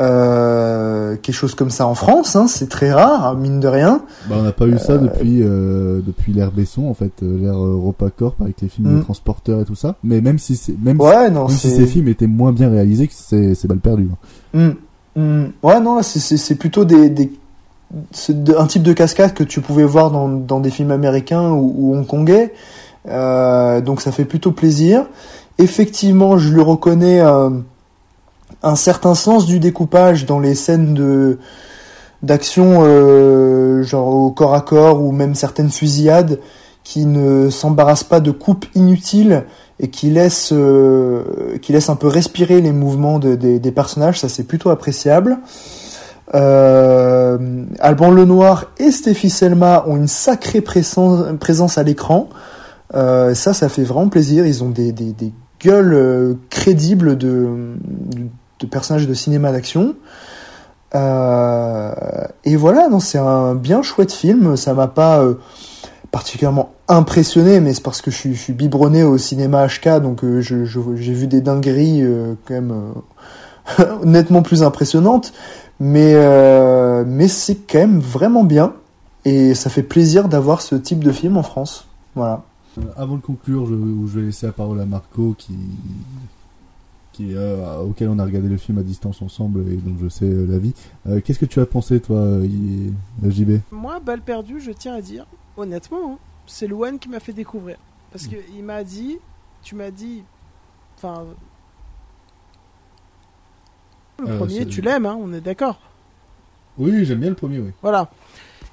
[0.00, 4.00] euh, Euh, quelque chose comme ça en France, hein, c'est très rare, mine de rien.
[4.28, 7.56] Bah, on n'a pas eu ça depuis euh, depuis l'ère Besson en fait, euh, l'ère
[7.58, 9.96] EuropaCorp avec les films de transporteurs et tout ça.
[10.04, 12.70] Mais même si c'est même, Ouais, si, non, même si ces films étaient moins bien
[12.70, 14.08] réalisés, que c'est c'est balle perdue.
[14.54, 14.74] hein.
[15.16, 15.44] Hmm, hmm.
[15.64, 17.10] Ouais, non, là, c'est- plutôt des,
[18.56, 21.94] un type de cascade que tu pouvais voir dans, dans des films américains ou, ou
[21.96, 22.52] hongkongais.
[23.08, 25.06] Euh, donc ça fait plutôt plaisir.
[25.58, 27.50] Effectivement, je lui reconnais euh,
[28.62, 31.38] un certain sens du découpage dans les scènes de
[32.22, 36.38] d'action, euh, genre au corps à corps ou même certaines fusillades
[36.84, 39.44] qui ne s'embarrassent pas de coupes inutiles
[39.78, 44.20] et qui laissent euh, qui laissent un peu respirer les mouvements de- des- des personnages.
[44.20, 45.38] Ça c'est plutôt appréciable.
[46.34, 52.28] Euh, Alban Lenoir et Stéphie Selma ont une sacrée présence, présence à l'écran.
[52.94, 54.46] Euh, ça, ça fait vraiment plaisir.
[54.46, 57.74] Ils ont des, des, des gueules euh, crédibles de,
[58.60, 59.94] de, personnages de cinéma d'action.
[60.94, 61.92] Euh,
[62.44, 64.56] et voilà, non, c'est un bien chouette film.
[64.56, 65.34] Ça m'a pas euh,
[66.10, 70.40] particulièrement impressionné, mais c'est parce que je suis, je biberonné au cinéma HK, donc euh,
[70.40, 72.04] j'ai vu des dingueries
[72.46, 72.94] quand même
[74.04, 75.32] nettement plus impressionnantes.
[75.78, 76.14] Mais,
[77.06, 78.74] mais c'est quand même vraiment bien.
[79.24, 81.86] Et ça fait plaisir d'avoir ce type de film en France.
[82.14, 82.42] Voilà.
[82.96, 85.54] Avant de conclure, je vais laisser la parole à Marco qui
[87.20, 90.24] qui euh, auquel on a regardé le film à distance ensemble et donc je sais
[90.24, 90.74] euh, l'avis.
[91.06, 92.40] Euh, Qu'est-ce que tu as pensé toi,
[93.22, 95.26] JB Moi, balle perdue, je tiens à dire,
[95.56, 97.76] honnêtement, hein, c'est Luan qui m'a fait découvrir.
[98.12, 99.18] Parce que il m'a dit,
[99.62, 100.24] tu m'as dit,
[100.96, 101.26] enfin,
[104.18, 105.80] le premier, tu l'aimes, hein, on est d'accord.
[106.78, 107.70] Oui, j'aime bien le premier, oui.
[107.82, 108.10] Voilà.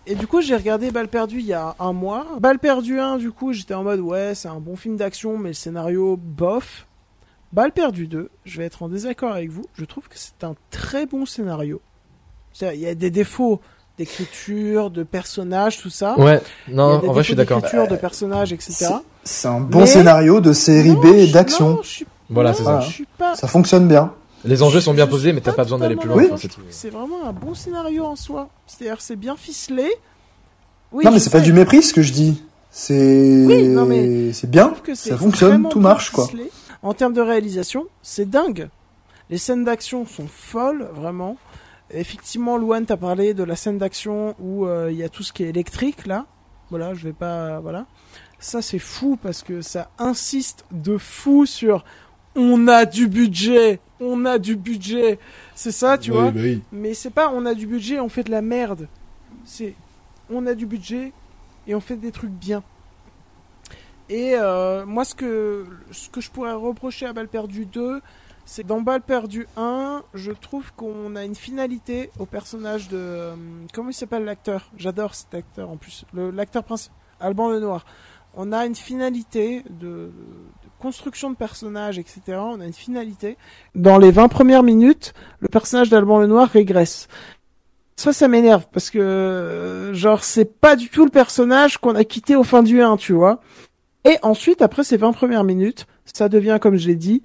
[0.06, 2.26] Et du coup, j'ai regardé Balle perdue il y a un mois.
[2.40, 5.50] Balle perdue 1, du coup, j'étais en mode ouais, c'est un bon film d'action, mais
[5.50, 6.87] le scénario bof.
[7.54, 9.66] Balle perdue 2, je vais être en désaccord avec vous.
[9.76, 11.82] Je trouve que c'est un très bon scénario.
[12.62, 13.62] Il y a des défauts
[13.98, 16.20] d'écriture, de personnages, tout ça.
[16.20, 17.62] Ouais, non, en vrai, je suis défauts d'accord.
[17.62, 18.88] d'écriture, de personnages, etc.
[19.24, 21.82] C'est- un bon Mais- scénario de série B et d'action.
[21.84, 22.82] Suis Voilà, c'est ça.
[22.82, 23.36] je suis pas.
[23.36, 24.14] Ça fonctionne bien.
[24.46, 26.24] Les enjeux sont bien je posés, mais t'as pas besoin d'aller plus loin.
[26.32, 28.50] enfin, c'est vraiment un bon scénario en soi.
[28.68, 29.88] C'est-à-dire, c'est bien ficelé.
[30.92, 32.44] Oui, non, mais c'est pas du mépris ce que je dis.
[32.70, 34.74] C'est Oui, non, mais c'est bien.
[34.94, 36.28] Ça fonctionne, tout marche quoi.
[36.84, 38.70] En termes de réalisation, c'est dingue.
[39.30, 41.38] Les scènes d'action sont folles, vraiment.
[41.92, 45.32] Effectivement, Louane t'a parlé de la scène d'action où euh, il y a tout ce
[45.34, 46.26] qui est électrique là.
[46.70, 47.86] Voilà, je vais pas, voilà.
[48.40, 51.84] Ça c'est fou parce que ça insiste de fou sur
[52.36, 55.18] on a du budget, on a du budget.
[55.56, 56.32] C'est ça, tu Oui, vois.
[56.32, 56.62] bah oui.
[56.72, 58.88] Mais c'est pas on a du budget, on fait de la merde.
[59.46, 59.74] C'est
[60.30, 61.14] on a du budget
[61.68, 62.64] et on fait des trucs bien.
[64.10, 68.02] Et euh, moi, ce que, ce que je pourrais reprocher à Balle perdue 2,
[68.46, 72.98] c'est dans Balle perdue 1, je trouve qu'on a une finalité au personnage de.
[72.98, 73.36] euh,
[73.74, 74.72] comment il s'appelle l'acteur?
[74.78, 76.06] J'adore cet acteur en plus.
[76.14, 77.86] L'acteur principal, Alban Lenoir.
[78.34, 80.12] On a une finalité de, de
[80.80, 82.22] construction de personnage, etc.
[82.40, 83.36] On a une finalité.
[83.76, 87.08] Dans les 20 premières minutes, le personnage d'Alban Lenoir régresse.
[87.98, 92.04] Ça, ça m'énerve parce que, euh, genre, c'est pas du tout le personnage qu'on a
[92.04, 93.42] quitté au fin du 1, tu vois.
[94.06, 97.22] Et ensuite, après ces 20 premières minutes, ça devient, comme je l'ai dit,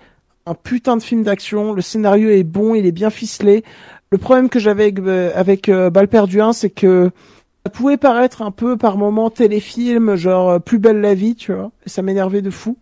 [0.47, 1.73] un putain de film d'action.
[1.73, 3.65] Le scénario est bon, il est bien ficelé.
[4.11, 7.11] Le problème que j'avais avec, euh, avec euh, Balle perdue 1, c'est que
[7.65, 11.53] ça pouvait paraître un peu par moment téléfilm, genre euh, Plus belle la vie, tu
[11.53, 11.71] vois.
[11.87, 12.77] Et ça m'énervait de fou.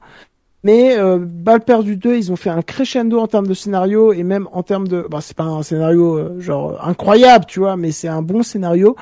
[0.63, 4.23] Mais euh, Balle perdue 2, ils ont fait un crescendo en termes de scénario et
[4.23, 5.07] même en termes de...
[5.11, 8.97] Bah, c'est pas un scénario euh, genre incroyable, tu vois, mais c'est un bon scénario.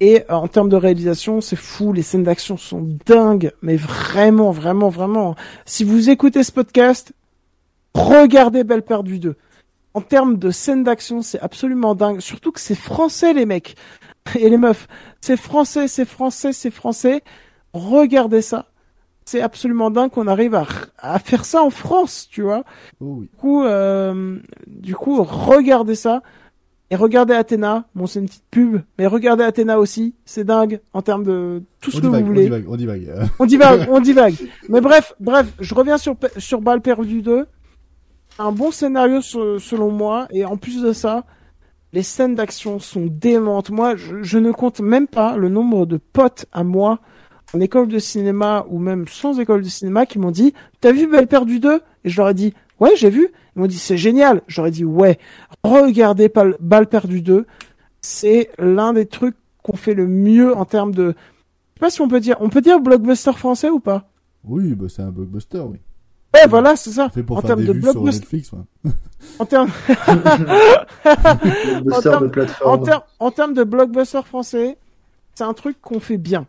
[0.00, 4.50] Et euh, en termes de réalisation, c'est fou, les scènes d'action sont dingues, mais vraiment,
[4.50, 5.36] vraiment, vraiment.
[5.64, 7.12] Si vous écoutez ce podcast,
[7.94, 9.36] regardez Belle perdue 2.
[9.94, 12.20] En termes de scènes d'action, c'est absolument dingue.
[12.20, 13.76] Surtout que c'est français, les mecs.
[14.38, 14.88] Et les meufs.
[15.20, 17.22] C'est français, c'est français, c'est français.
[17.72, 18.66] Regardez ça.
[19.24, 20.66] C'est absolument dingue qu'on arrive à,
[20.98, 22.64] à faire ça en France, tu vois.
[23.00, 23.28] Oh oui.
[23.32, 26.22] Du coup, euh, du coup, regardez ça.
[26.90, 27.86] Et regardez Athéna.
[27.96, 30.14] Bon, c'est une petite pub, mais regardez Athéna aussi.
[30.24, 32.44] C'est dingue en termes de tout ce On que divague, vous on voulez.
[32.44, 33.08] divague, on divague.
[33.08, 33.24] euh.
[33.40, 34.34] On divague, on divague.
[34.68, 37.46] Mais bref, bref, je reviens sur, sur Balle perdue 2.
[38.38, 41.24] Un bon scénario se- selon moi, et en plus de ça,
[41.92, 43.70] les scènes d'action sont démentes.
[43.70, 47.00] Moi, je, je ne compte même pas le nombre de potes à moi
[47.54, 51.06] en école de cinéma ou même sans école de cinéma qui m'ont dit T'as vu
[51.08, 53.28] Belle perdue 2 Et je leur ai dit Ouais, j'ai vu.
[53.54, 54.42] Ils m'ont dit C'est génial.
[54.48, 55.18] J'aurais dit Ouais.
[55.66, 57.46] Regardez Bal- Balle perdue 2.
[58.00, 61.06] C'est l'un des trucs qu'on fait le mieux en termes de.
[61.08, 62.36] Je sais pas si on peut dire.
[62.40, 64.08] On peut dire blockbuster français ou pas
[64.44, 65.78] Oui, bah c'est un blockbuster, oui.
[66.34, 67.08] Ouais, voilà, c'est ça.
[67.08, 68.20] Fait pour En faire termes des de vues sur blockbuster.
[68.20, 68.90] Netflix, ouais.
[69.38, 69.70] En termes
[71.04, 72.70] en termes- de plateforme.
[72.70, 74.76] en termes- en termes de blockbuster français,
[75.34, 76.46] c'est un truc qu'on fait bien.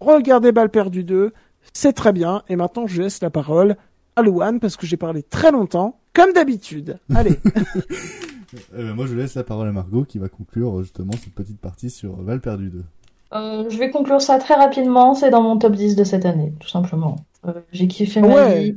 [0.00, 1.32] Regardez Balle perdue 2,
[1.74, 2.42] c'est très bien.
[2.48, 3.76] Et maintenant, je laisse la parole
[4.16, 6.98] à Louane parce que j'ai parlé très longtemps, comme d'habitude.
[7.14, 7.38] Allez.
[8.76, 11.60] Euh, moi, je laisse la parole à Margot qui va conclure euh, justement cette petite
[11.60, 12.84] partie sur Val perdu 2.
[13.32, 15.14] Euh, je vais conclure ça très rapidement.
[15.14, 17.16] C'est dans mon top 10 de cette année, tout simplement.
[17.46, 18.60] Euh, j'ai kiffé ma Ouais.
[18.60, 18.74] vie.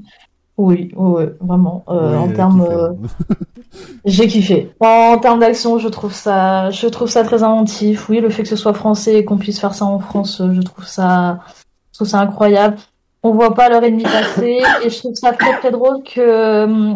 [0.57, 1.83] Oui, ouais, ouais, vraiment.
[1.89, 2.95] Euh, Oui, en termes, hein.
[4.05, 4.71] j'ai kiffé.
[4.79, 8.07] En termes d'action, je trouve ça, je trouve ça très inventif.
[8.09, 10.61] Oui, le fait que ce soit français et qu'on puisse faire ça en France, je
[10.61, 11.39] trouve ça,
[11.91, 12.77] je trouve ça incroyable.
[13.23, 16.93] On voit pas l'heure et demie passer et je trouve ça très très drôle que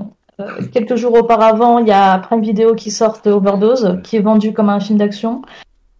[0.71, 4.69] quelques jours auparavant, il y a Prime Video qui sort Overdose, qui est vendu comme
[4.69, 5.41] un film d'action,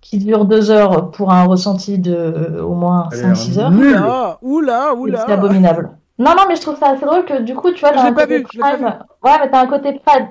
[0.02, 3.60] qui dure deux heures pour un ressenti de euh, au moins Elle a l'air 5-6
[3.60, 3.72] heures.
[3.72, 5.24] Oula, oula, oula.
[5.26, 5.92] C'est abominable.
[6.20, 8.14] Non, non, mais je trouve ça assez drôle que du coup, tu vois, t'as un
[8.14, 8.86] pas côté vu, pas Prime.
[9.24, 10.30] Ouais, mais t'as un côté Prime,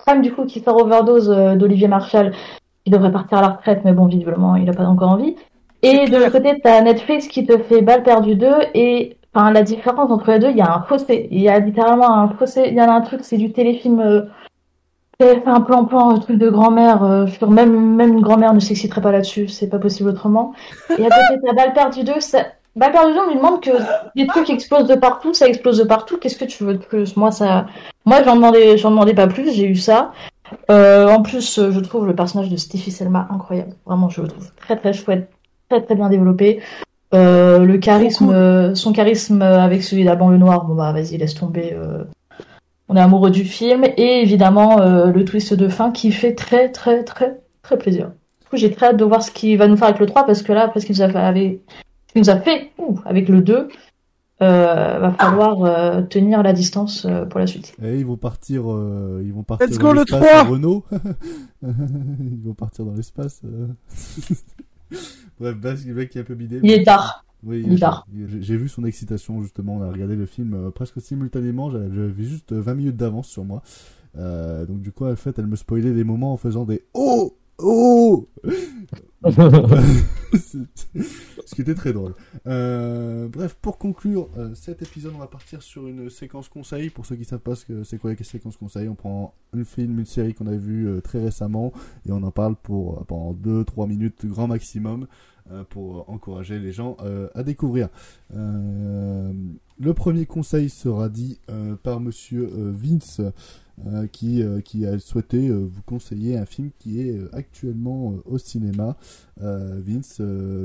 [0.00, 2.32] Prime du coup qui sort Overdose euh, d'Olivier Marshall,
[2.84, 5.36] qui devrait partir à la retraite, mais bon, visiblement, il a pas encore envie.
[5.82, 9.62] Et de l'autre côté, t'as Netflix qui te fait Balle perdue 2 et enfin la
[9.62, 11.28] différence entre les deux, il y a un fossé.
[11.30, 12.64] Il y a littéralement un fossé.
[12.68, 14.00] Il y en a un truc, c'est du téléfilm.
[14.00, 14.22] Euh...
[15.46, 17.02] un plan-plan, un truc de grand-mère.
[17.02, 19.48] euh, même même une grand-mère ne s'exciterait pas là-dessus.
[19.48, 20.52] C'est pas possible autrement.
[20.98, 22.20] Et à côté, t'as Balle perdue 2.
[22.20, 22.46] Ça...
[22.76, 23.70] Balle perdue 2, on lui demande que
[24.16, 26.18] des trucs explosent de partout, ça explose de partout.
[26.18, 27.16] Qu'est-ce que tu veux de plus?
[27.16, 27.66] Moi, ça,
[28.04, 29.52] moi, j'en demandais, j'en demandais pas plus.
[29.52, 30.12] J'ai eu ça.
[30.70, 33.74] Euh, en plus, euh, je trouve le personnage de Steffi Selma incroyable.
[33.86, 35.30] Vraiment, je le trouve très très chouette,
[35.68, 36.60] très très bien développé.
[37.14, 41.16] Euh, le charisme, euh, son charisme euh, avec celui d'Alban le Noir, bon bah vas-y,
[41.16, 41.72] laisse tomber.
[41.72, 42.04] euh,
[42.88, 46.70] On est amoureux du film et évidemment euh, le twist de fin qui fait très
[46.70, 48.10] très très très plaisir.
[48.42, 50.26] Du coup, j'ai très hâte de voir ce qu'il va nous faire avec le 3
[50.26, 51.60] parce que là, parce qu'il nous a fait avec,
[52.08, 53.68] ce qu'il nous a fait ouh, avec le 2,
[54.42, 57.74] euh, va falloir euh, tenir la distance euh, pour la suite.
[57.82, 60.38] Et ils vont partir, euh, ils vont partir Let's dans le l'espace 3.
[60.40, 60.84] à Renault.
[61.62, 63.40] ils vont partir dans l'espace.
[63.44, 63.68] euh.
[65.40, 66.60] Bref, Basque, le mec qui est un peu bidé.
[66.62, 67.24] Il est tard.
[67.42, 68.06] Oui, Il est tard.
[68.40, 69.76] j'ai- vu son excitation justement.
[69.76, 71.70] On a regardé le film euh, presque simultanément.
[71.70, 73.62] J'avais j'avais juste 20 minutes d'avance sur moi.
[74.16, 77.36] Euh, donc du coup, en fait, elle me spoilait des moments en faisant des oh
[77.58, 78.28] oh.
[80.34, 82.14] Ce qui était très drôle.
[82.46, 86.90] Euh, bref, pour conclure euh, cet épisode, on va partir sur une séquence conseil.
[86.90, 89.98] Pour ceux qui savent pas ce que c'est quoi les séquences conseil, on prend film,
[89.98, 91.72] une série qu'on a vu euh, très récemment
[92.06, 95.06] et on en parle pour pendant 2-3 minutes grand maximum
[95.68, 96.96] pour encourager les gens
[97.34, 97.90] à découvrir.
[98.30, 101.38] Le premier conseil sera dit
[101.82, 103.20] par Monsieur Vince.
[103.88, 108.38] Euh, qui, euh, qui a souhaité euh, vous conseiller un film qui est actuellement au
[108.38, 108.96] cinéma.
[109.40, 110.22] Vince,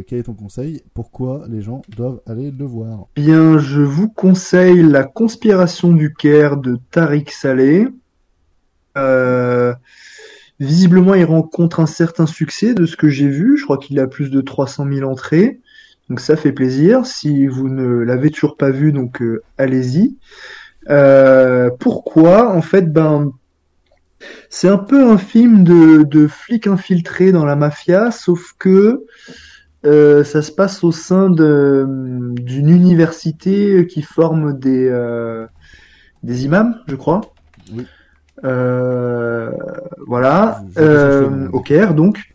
[0.07, 0.83] quel est ton conseil?
[0.93, 3.07] Pourquoi les gens doivent aller le voir?
[3.15, 7.87] Bien, je vous conseille La conspiration du Caire de Tariq Saleh.
[10.59, 13.57] Visiblement, il rencontre un certain succès de ce que j'ai vu.
[13.57, 15.59] Je crois qu'il a plus de 300 000 entrées.
[16.09, 17.07] Donc ça fait plaisir.
[17.07, 19.23] Si vous ne l'avez toujours pas vu, donc
[19.57, 20.15] allez-y.
[20.89, 23.33] Euh, pourquoi En fait, ben,
[24.49, 29.05] c'est un peu un film de, de flic infiltré dans la mafia, sauf que
[29.85, 31.85] euh, ça se passe au sein de
[32.33, 35.45] d'une université qui forme des euh,
[36.23, 37.21] des imams, je crois.
[37.73, 37.85] Oui.
[38.43, 39.51] Euh,
[40.05, 42.33] voilà, euh, au Caire donc.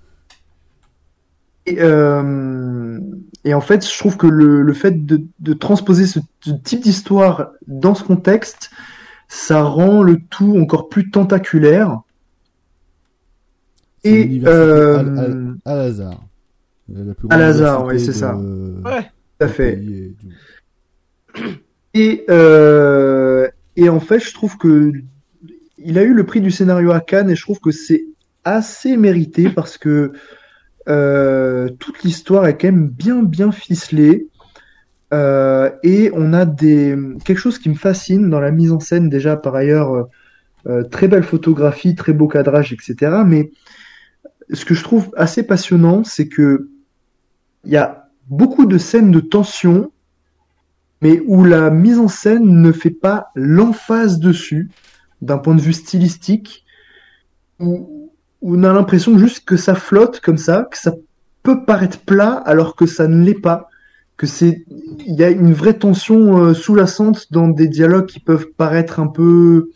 [1.67, 3.01] Et, euh,
[3.45, 6.81] et en fait, je trouve que le, le fait de, de transposer ce, ce type
[6.81, 8.71] d'histoire dans ce contexte,
[9.29, 12.01] ça rend le tout encore plus tentaculaire.
[14.05, 16.21] Et euh, Al- Al- Al-Azhar.
[16.89, 18.37] La plus grande Al-Azhar, université oui, c'est de- ça.
[18.37, 19.03] Ouais.
[19.39, 19.83] tout à fait.
[21.95, 24.93] Et, euh, et en fait, je trouve que
[25.79, 28.05] il a eu le prix du scénario à Cannes et je trouve que c'est
[28.45, 30.13] assez mérité parce que
[30.89, 34.29] euh, toute l'histoire est quand même bien bien ficelée
[35.15, 39.09] Euh, et on a des quelque chose qui me fascine dans la mise en scène
[39.09, 40.05] déjà par ailleurs euh,
[40.67, 43.23] euh, très belle photographie, très beau cadrage, etc.
[43.25, 43.53] Mais
[44.53, 46.69] ce que je trouve assez passionnant, c'est que
[47.65, 49.93] il y a beaucoup de scènes de tension
[51.01, 54.71] mais où la mise en scène ne fait pas l'emphase dessus,
[55.21, 56.65] d'un point de vue stylistique,
[57.61, 58.14] où, où
[58.45, 60.93] on a l'impression juste que ça flotte comme ça, que ça
[61.43, 63.69] peut paraître plat alors que ça ne l'est pas,
[64.17, 64.65] que c'est,
[65.07, 69.07] il y a une vraie tension euh, sous-jacente dans des dialogues qui peuvent paraître un
[69.07, 69.71] peu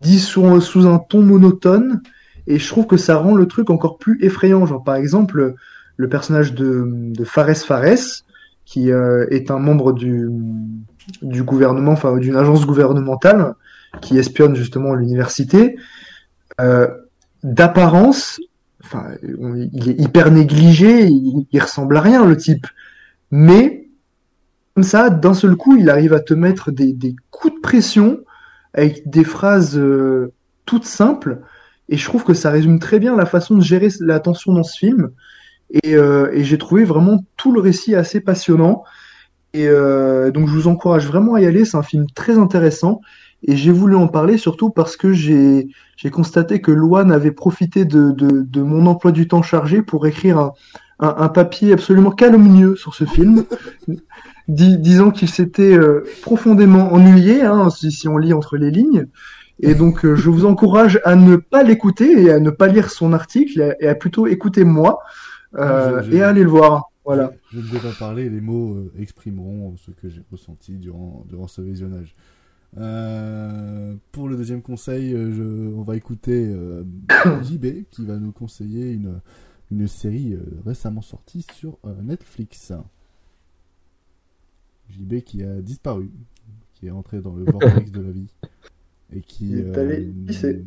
[0.00, 2.02] dits sous, sous un ton monotone,
[2.46, 4.64] et je trouve que ça rend le truc encore plus effrayant.
[4.66, 5.54] Genre par exemple,
[5.96, 8.24] le personnage de, de Fares Fares,
[8.64, 10.28] qui euh, est un membre du
[11.22, 13.54] du gouvernement, enfin d'une agence gouvernementale
[14.00, 15.76] qui espionne justement l'université.
[16.60, 16.88] Euh,
[17.42, 18.40] D'apparence,
[18.84, 22.66] enfin, il est hyper négligé, il, ressemble à rien le type,
[23.30, 23.88] mais
[24.74, 28.20] comme ça, d'un seul coup, il arrive à te mettre des, coups de pression
[28.74, 30.32] avec des phrases euh,
[30.64, 31.40] toutes simples,
[31.88, 34.62] et je trouve que ça résume très bien la façon de gérer la tension dans
[34.62, 35.10] ce film.
[35.70, 38.84] Et, euh, j'ai trouvé vraiment tout le récit assez passionnant.
[39.52, 41.64] Et euh, donc je vous encourage vraiment à y aller.
[41.64, 43.00] C'est un film très intéressant.
[43.42, 45.66] Et j'ai voulu en parler surtout parce que j'ai
[46.12, 50.38] constaté que Loane avait profité de, de, de mon emploi du temps chargé pour écrire
[50.38, 50.52] un,
[51.00, 53.44] un, un papier absolument calomnieux sur ce film,
[54.48, 59.06] dis- disant qu'il s'était euh, profondément ennuyé, hein, si, si on lit entre les lignes.
[59.62, 62.90] Et donc euh, je vous encourage à ne pas l'écouter et à ne pas lire
[62.90, 65.00] son article et à, et à plutôt écouter moi
[65.56, 66.90] euh, Je- je- et à aller le voir.
[67.04, 67.32] Voilà.
[67.52, 71.60] Je ne vais pas parler, les mots exprimeront ce que j'ai ressenti durant, durant ce
[71.60, 72.14] visionnage.
[72.78, 76.84] Euh, pour le deuxième conseil, euh, je, on va écouter euh,
[77.42, 79.20] JB qui va nous conseiller une,
[79.70, 82.72] une série euh, récemment sortie sur Netflix.
[84.90, 86.10] JB qui a disparu,
[86.74, 88.32] qui est entré dans le vortex de la vie
[89.12, 90.64] et qui est allé pisser.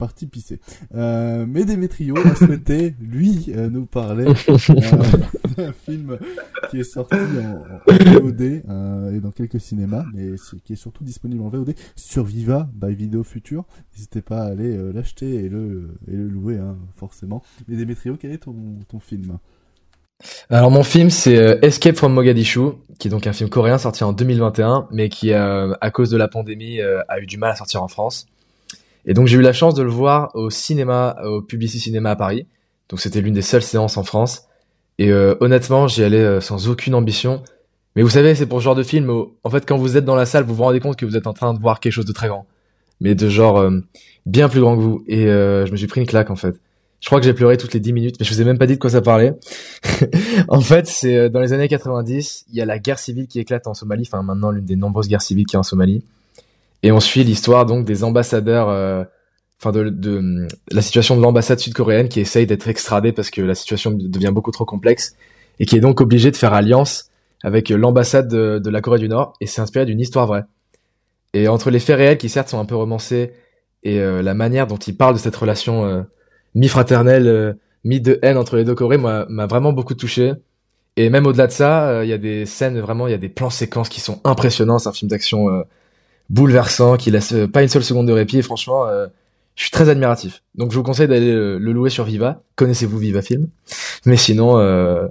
[0.00, 0.60] Parti pisser.
[0.94, 4.56] Euh, mais Demetrio a souhaité, lui, euh, nous parler euh,
[5.56, 6.18] d'un film
[6.70, 7.62] qui est sorti en,
[7.92, 10.32] en VOD et dans quelques cinémas, mais
[10.64, 13.64] qui est surtout disponible en VOD sur Viva by Vidéo Future.
[13.92, 17.42] N'hésitez pas à aller l'acheter et le, et le louer, hein, forcément.
[17.68, 18.54] Mais Demetrio, quel est ton,
[18.88, 19.38] ton film?
[20.50, 24.12] Alors mon film c'est Escape from Mogadishu, qui est donc un film coréen sorti en
[24.12, 27.56] 2021, mais qui euh, à cause de la pandémie euh, a eu du mal à
[27.56, 28.26] sortir en France.
[29.06, 32.16] Et donc j'ai eu la chance de le voir au cinéma, au Publicis Cinéma à
[32.16, 32.46] Paris.
[32.88, 34.46] Donc c'était l'une des seules séances en France.
[34.98, 37.42] Et euh, honnêtement j'y allais euh, sans aucune ambition.
[37.96, 40.04] Mais vous savez c'est pour ce genre de film où en fait quand vous êtes
[40.04, 41.92] dans la salle vous vous rendez compte que vous êtes en train de voir quelque
[41.92, 42.46] chose de très grand,
[43.00, 43.80] mais de genre euh,
[44.26, 45.02] bien plus grand que vous.
[45.06, 46.60] Et je me suis pris une claque en fait.
[47.00, 48.66] Je crois que j'ai pleuré toutes les 10 minutes, mais je vous ai même pas
[48.66, 49.32] dit de quoi ça parlait.
[50.48, 53.66] en fait, c'est dans les années 90, il y a la guerre civile qui éclate
[53.66, 56.04] en Somalie, enfin maintenant l'une des nombreuses guerres civiles qu'il y a en Somalie.
[56.82, 59.04] Et on suit l'histoire donc des ambassadeurs, euh,
[59.60, 63.54] enfin de, de, la situation de l'ambassade sud-coréenne qui essaye d'être extradée parce que la
[63.54, 65.14] situation devient beaucoup trop complexe
[65.58, 67.10] et qui est donc obligée de faire alliance
[67.42, 70.44] avec l'ambassade de, de la Corée du Nord et c'est inspiré d'une histoire vraie.
[71.32, 73.32] Et entre les faits réels qui certes sont un peu romancés
[73.82, 76.02] et euh, la manière dont ils parlent de cette relation euh,
[76.54, 77.52] mi-fraternelle, euh,
[77.84, 80.32] mi-de haine entre les deux Corées, m'a vraiment beaucoup touché.
[80.96, 83.18] Et même au-delà de ça, euh, il y a des scènes vraiment, il y a
[83.18, 84.78] des plans séquences qui sont impressionnants.
[84.78, 85.62] C'est un film d'action euh,
[86.30, 88.38] bouleversant qui laisse pas une seule seconde de répit.
[88.38, 89.06] Et franchement, euh,
[89.56, 90.42] je suis très admiratif.
[90.54, 92.40] Donc je vous conseille d'aller le, le louer sur Viva.
[92.56, 93.48] Connaissez-vous Viva Film?
[94.06, 95.06] Mais sinon, euh...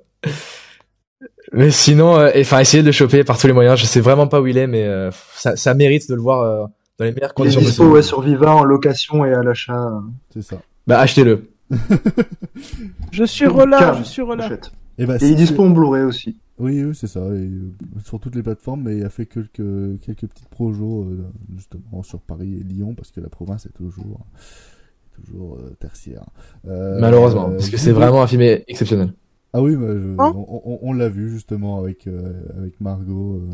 [1.54, 3.80] mais sinon, euh, enfin, essayez de le choper par tous les moyens.
[3.80, 6.42] Je sais vraiment pas où il est, mais euh, ça, ça mérite de le voir
[6.42, 6.66] euh,
[6.98, 7.94] dans les meilleures Il est conditions dispo possibles.
[7.96, 9.92] ouais, sur Viva en location et à l'achat.
[10.34, 10.58] C'est ça.
[10.88, 11.50] Bah achetez-le.
[13.12, 14.52] Je suis relâche, je suis relâche.
[14.98, 16.38] Et, bah, Et il est dispo en Blu-ray aussi.
[16.60, 17.22] Oui, oui, c'est ça.
[17.22, 17.72] Et, euh,
[18.04, 21.26] sur toutes les plateformes, mais il a fait quelques, quelques petites projos, euh,
[21.56, 24.20] justement, sur Paris et Lyon, parce que la province est toujours,
[25.14, 26.26] toujours euh, tertiaire.
[26.68, 29.14] Euh, Malheureusement, euh, parce que c'est vraiment un film exceptionnel.
[29.54, 33.36] Ah oui, bah, je- Hein on, on- on l'a vu justement avec, euh, avec Margot.
[33.38, 33.50] euh,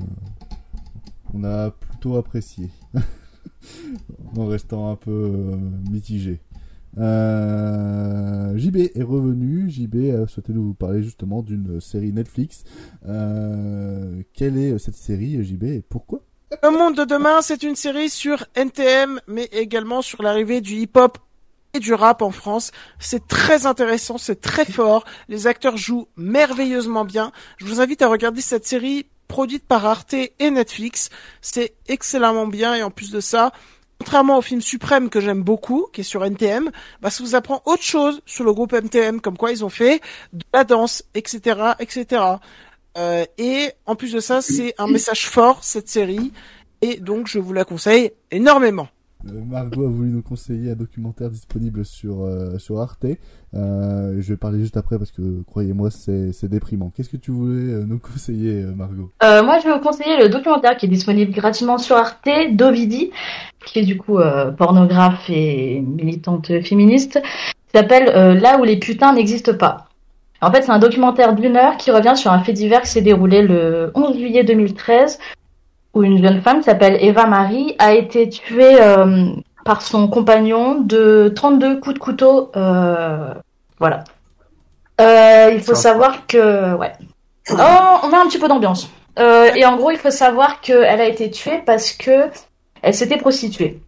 [1.33, 2.69] on a plutôt apprécié.
[4.37, 5.55] en restant un peu euh,
[5.91, 6.39] mitigé.
[6.97, 9.69] Euh, JB est revenu.
[9.69, 12.63] JB a souhaité nous parler justement d'une série Netflix.
[13.07, 16.21] Euh, quelle est cette série, JB, et pourquoi?
[16.63, 21.17] Le monde de demain, c'est une série sur NTM, mais également sur l'arrivée du hip-hop
[21.73, 22.71] et du rap en France.
[22.99, 25.03] C'est très intéressant, c'est très fort.
[25.27, 27.31] Les acteurs jouent merveilleusement bien.
[27.57, 31.09] Je vous invite à regarder cette série produite par Arte et Netflix.
[31.41, 33.51] C'est excellemment bien et en plus de ça,
[33.99, 36.69] contrairement au film Suprême que j'aime beaucoup, qui est sur NTM,
[37.01, 40.01] bah, ça vous apprend autre chose sur le groupe NTM, comme quoi ils ont fait
[40.33, 42.23] de la danse, etc., etc.
[42.97, 46.31] Euh, et en plus de ça, c'est un message fort cette série,
[46.81, 48.87] et donc je vous la conseille énormément.
[49.27, 53.05] Euh, Margot a voulu nous conseiller un documentaire disponible sur, euh, sur Arte.
[53.53, 56.91] Euh, je vais parler juste après parce que, croyez-moi, c'est déprimant.
[56.95, 59.11] Qu'est-ce que tu voulais euh, nous conseiller, euh, Margot?
[59.23, 63.11] Euh, moi, je vais vous conseiller le documentaire qui est disponible gratuitement sur Arte d'Ovidi,
[63.65, 64.19] qui est du coup
[64.57, 67.19] pornographe et militante féministe,
[67.73, 69.87] s'appelle Là où les putains n'existent pas.
[70.41, 73.01] En fait, c'est un documentaire d'une heure qui revient sur un fait divers qui s'est
[73.01, 75.17] déroulé le 11 juillet 2013,
[75.95, 79.27] où une jeune femme qui s'appelle Eva Marie a été tuée euh,
[79.63, 82.51] par son compagnon de 32 coups de couteau.
[82.55, 83.33] Euh,
[83.79, 84.03] voilà.
[85.01, 86.75] Euh, il faut savoir que...
[86.75, 86.91] Ouais.
[87.49, 88.89] Oh, on a un petit peu d'ambiance.
[89.17, 92.29] Et en gros, il faut savoir qu'elle a été tuée parce que
[92.81, 93.79] elle s'était prostituée.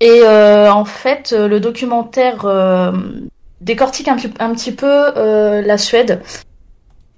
[0.00, 2.92] Et en fait, le documentaire
[3.60, 5.12] décortique un, petit peu
[5.60, 6.22] la Suède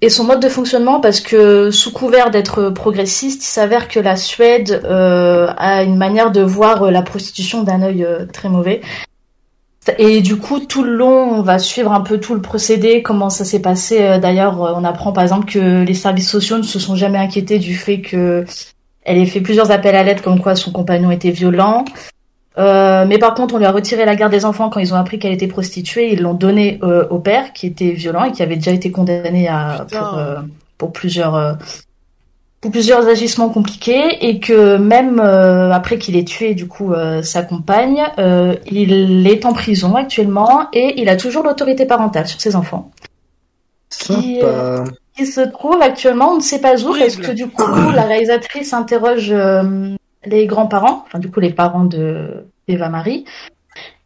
[0.03, 4.17] et son mode de fonctionnement parce que sous couvert d'être progressiste, il s'avère que la
[4.17, 8.81] Suède euh, a une manière de voir euh, la prostitution d'un œil euh, très mauvais.
[9.97, 13.29] Et du coup, tout le long, on va suivre un peu tout le procédé, comment
[13.29, 14.01] ça s'est passé.
[14.01, 17.57] Euh, D'ailleurs, on apprend par exemple que les services sociaux ne se sont jamais inquiétés
[17.57, 18.43] du fait que
[19.05, 21.85] elle ait fait plusieurs appels à l'aide comme quoi son compagnon était violent.
[22.57, 24.97] Euh, mais par contre, on lui a retiré la garde des enfants quand ils ont
[24.97, 26.13] appris qu'elle était prostituée.
[26.13, 29.47] Ils l'ont donné euh, au père qui était violent et qui avait déjà été condamné
[29.47, 30.35] à, pour, euh,
[30.77, 31.53] pour plusieurs euh,
[32.61, 37.21] pour plusieurs agissements compliqués et que même euh, après qu'il ait tué du coup euh,
[37.21, 42.39] sa compagne, euh, il est en prison actuellement et il a toujours l'autorité parentale sur
[42.39, 42.89] ses enfants.
[43.89, 44.85] Qui, euh,
[45.15, 47.63] qui se trouve actuellement, on ne sait pas où, parce que du coup,
[47.93, 49.95] la réalisatrice interroge euh,
[50.25, 53.25] les grands-parents, enfin du coup les parents de Eva Marie,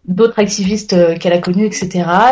[0.07, 1.89] d'autres activistes euh, qu'elle a connus, etc.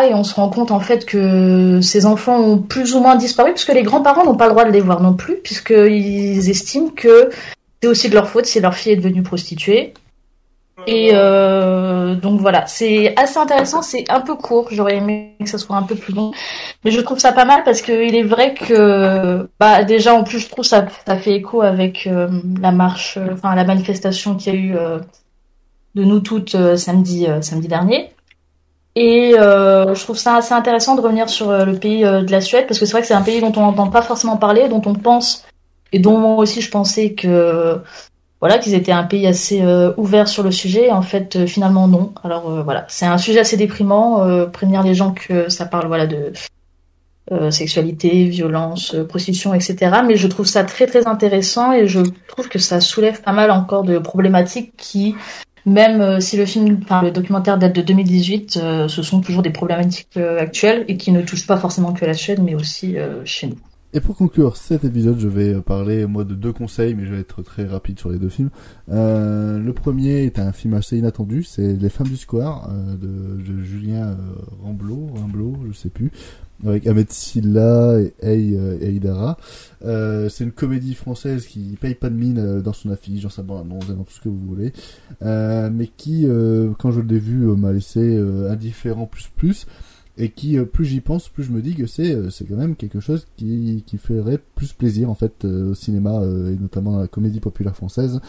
[0.09, 3.51] Et on se rend compte en fait que ces enfants ont plus ou moins disparu,
[3.51, 7.29] puisque les grands-parents n'ont pas le droit de les voir non plus, puisqu'ils estiment que
[7.81, 9.93] c'est aussi de leur faute si leur fille est devenue prostituée.
[10.87, 15.57] Et euh, donc voilà, c'est assez intéressant, c'est un peu court, j'aurais aimé que ça
[15.57, 16.31] soit un peu plus long,
[16.83, 20.39] mais je trouve ça pas mal parce qu'il est vrai que bah déjà en plus
[20.39, 22.27] je trouve ça ça fait écho avec euh,
[22.59, 24.99] la marche, euh, enfin la manifestation qu'il y a eu euh,
[25.95, 28.11] de nous toutes samedi samedi dernier.
[28.95, 32.67] Et euh, je trouve ça assez intéressant de revenir sur le pays de la Suède
[32.67, 34.81] parce que c'est vrai que c'est un pays dont on n'entend pas forcément parler, dont
[34.85, 35.45] on pense
[35.93, 37.79] et dont moi aussi je pensais que
[38.45, 40.91] voilà qu'ils étaient un pays assez euh, ouvert sur le sujet.
[40.91, 42.13] En fait, euh, finalement non.
[42.23, 44.23] Alors euh, voilà, c'est un sujet assez déprimant.
[44.51, 46.31] prévenir les gens que ça parle voilà de
[47.49, 50.01] sexualité, violence, prostitution, etc.
[50.05, 53.49] Mais je trouve ça très très intéressant et je trouve que ça soulève pas mal
[53.49, 55.15] encore de problématiques qui,
[55.65, 59.49] même si le film, enfin le documentaire date de 2018, euh, ce sont toujours des
[59.49, 63.57] problématiques actuelles et qui ne touchent pas forcément que la Suède, mais aussi chez nous.
[63.95, 67.21] Et pour conclure cet épisode, je vais parler moi de deux conseils, mais je vais
[67.21, 68.49] être très rapide sur les deux films.
[68.91, 73.41] Euh, le premier est un film assez inattendu, c'est Les Femmes du Square euh, de,
[73.41, 74.15] de Julien euh,
[74.63, 76.11] Ramblot, Ramblot, je sais plus,
[76.65, 79.37] avec Ahmed Silla et euh, Aïdara.
[79.85, 83.29] Euh, c'est une comédie française qui paye pas de mine euh, dans son affiche, dans
[83.29, 84.73] sa bande-annonce, dans tout ce que vous voulez,
[85.21, 89.65] euh, mais qui, euh, quand je l'ai vu, euh, m'a laissé euh, indifférent plus plus
[90.17, 92.55] et qui euh, plus j'y pense plus je me dis que c'est euh, c'est quand
[92.55, 96.93] même quelque chose qui qui ferait plus plaisir en fait euh, au cinéma et notamment
[96.93, 98.19] dans la comédie populaire française.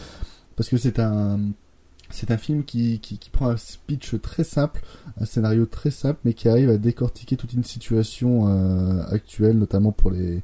[0.55, 1.39] Parce que c'est un
[2.09, 4.81] c'est un film qui, qui, qui prend un speech très simple,
[5.19, 9.91] un scénario très simple, mais qui arrive à décortiquer toute une situation euh, actuelle, notamment
[9.91, 10.41] pour les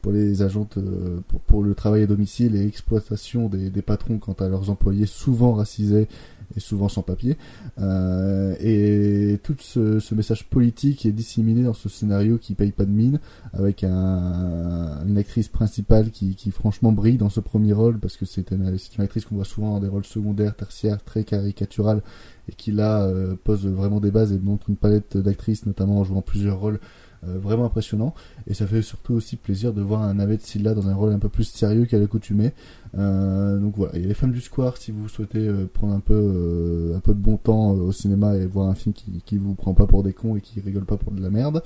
[0.00, 4.18] pour les agentes, euh, pour, pour le travail à domicile et exploitation des, des patrons
[4.18, 6.08] quant à leurs employés, souvent racisés
[6.56, 7.36] et souvent sans papier.
[7.80, 12.84] Euh, et tout ce, ce message politique est disséminé dans ce scénario qui paye pas
[12.84, 13.20] de mine,
[13.52, 18.24] avec un, une actrice principale qui, qui franchement brille dans ce premier rôle, parce que
[18.24, 22.02] c'est une, actrice qu'on voit souvent dans des rôles secondaires, tertiaires, très caricaturales,
[22.48, 26.04] et qui là euh, pose vraiment des bases et montre une palette d'actrices, notamment en
[26.04, 26.80] jouant plusieurs rôles
[27.22, 28.14] vraiment impressionnants.
[28.46, 31.18] Et ça fait surtout aussi plaisir de voir un Ahmed Silla dans un rôle un
[31.18, 32.52] peu plus sérieux qu'à l'accoutumée.
[32.98, 36.14] Euh, donc voilà, et les femmes du square, si vous souhaitez euh, prendre un peu
[36.14, 39.38] euh, un peu de bon temps euh, au cinéma et voir un film qui qui
[39.38, 41.62] vous prend pas pour des cons et qui rigole pas pour de la merde.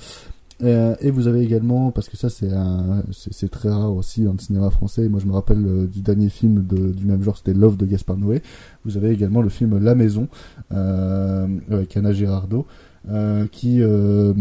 [0.63, 2.51] Euh, et vous avez également, parce que ça c'est
[3.11, 5.09] c'est très rare aussi dans le cinéma français.
[5.09, 7.87] Moi je me rappelle euh, du dernier film de, du même genre, c'était Love de
[7.87, 8.43] Gaspard Noé.
[8.85, 10.29] Vous avez également le film La Maison
[10.73, 12.67] euh, avec Anna Girardot,
[13.11, 14.33] euh, qui euh,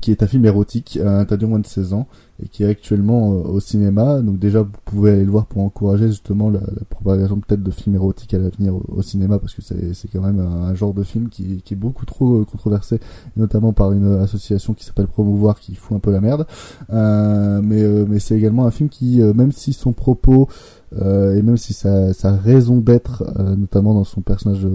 [0.00, 2.08] qui est un film érotique euh, interdit aux moins de 16 ans
[2.42, 4.20] et qui est actuellement euh, au cinéma.
[4.20, 7.70] Donc déjà, vous pouvez aller le voir pour encourager justement la, la propagation peut-être de
[7.70, 11.28] films érotiques à l'avenir au, cinéma parce que c'est quand même un, genre de film
[11.28, 12.98] qui, qui est beaucoup trop euh, controversé,
[13.36, 16.46] notamment par une association qui s'appelle Promouvoir qui fout un peu la merde.
[16.90, 20.48] Euh, mais mais c'est également un film qui, même si son propos
[20.94, 24.66] euh, et même si sa, sa raison d'être, euh, notamment dans son personnage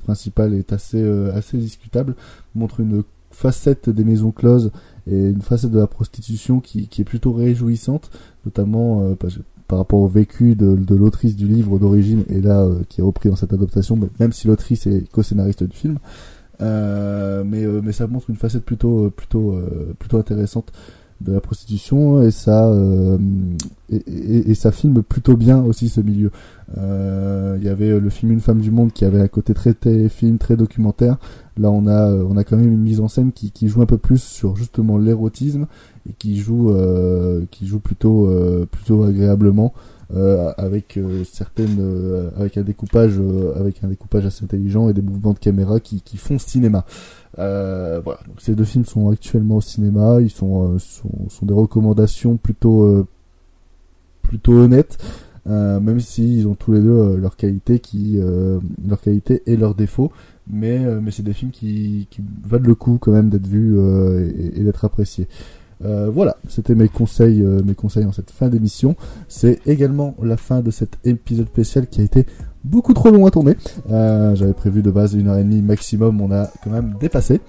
[0.00, 1.02] principal, est assez
[1.34, 2.14] assez discutable,
[2.54, 3.02] montre une
[3.32, 4.70] facette des maisons closes
[5.06, 8.10] et une facette de la prostitution qui, qui est plutôt réjouissante,
[8.44, 9.14] notamment euh,
[9.66, 13.28] par rapport au vécu de, l'autrice du livre d'origine et là euh, qui est repris
[13.28, 15.98] dans cette adaptation, même si l'autrice est co-scénariste du film.
[16.60, 19.12] Euh, mais, ça montre une facette plutôt
[20.12, 20.72] intéressante
[21.22, 23.18] de la prostitution et ça euh,
[23.90, 26.30] et, ça filme plutôt bien aussi ce milieu.
[26.78, 29.74] Euh, Il y avait le film Une femme du monde qui avait un côté très
[29.74, 31.18] téléfilm, très documentaire.
[31.58, 33.82] Là, on a euh, on a quand même une mise en scène qui, qui joue
[33.82, 35.66] un peu plus sur justement l'érotisme
[36.08, 39.74] et qui joue euh, qui joue plutôt euh, plutôt agréablement
[40.14, 44.92] euh, avec euh, certaines euh, avec un découpage euh, avec un découpage assez intelligent et
[44.92, 46.84] des mouvements de caméra qui, qui font cinéma.
[47.38, 48.20] Euh, voilà.
[48.26, 50.20] Donc ces deux films sont actuellement au cinéma.
[50.20, 53.06] Ils sont euh, sont, sont des recommandations plutôt
[54.22, 54.98] plutôt honnêtes.
[55.46, 58.20] Même s'ils ont tous les deux leurs qualités qui
[58.86, 60.12] leurs qualités et leurs défauts
[60.48, 63.76] mais mais c'est des films qui, qui valent le coup quand même d'être vus
[64.54, 65.26] et d'être appréciés
[65.84, 68.96] euh, voilà, c'était mes conseils, euh, mes conseils en cette fin d'émission.
[69.28, 72.26] C'est également la fin de cet épisode spécial qui a été
[72.64, 73.56] beaucoup trop long à tourner.
[73.90, 77.40] Euh, J'avais prévu de base une heure et demie maximum, on a quand même dépassé.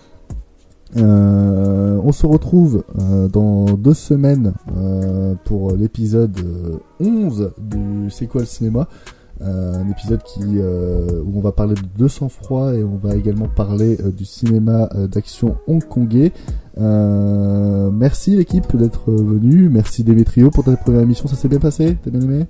[0.96, 2.84] On se retrouve
[3.32, 4.54] dans deux semaines
[5.46, 8.88] pour l'épisode euh, 11 du C'est quoi le cinéma?
[9.42, 13.48] Un épisode qui euh, où on va parler de 200 froid et on va également
[13.48, 16.32] parler euh, du cinéma euh, d'action hongkongais.
[16.80, 21.98] Euh, merci l'équipe d'être venu, merci Demetrio pour ta première émission, ça s'est bien passé,
[22.04, 22.46] t'as bien aimé?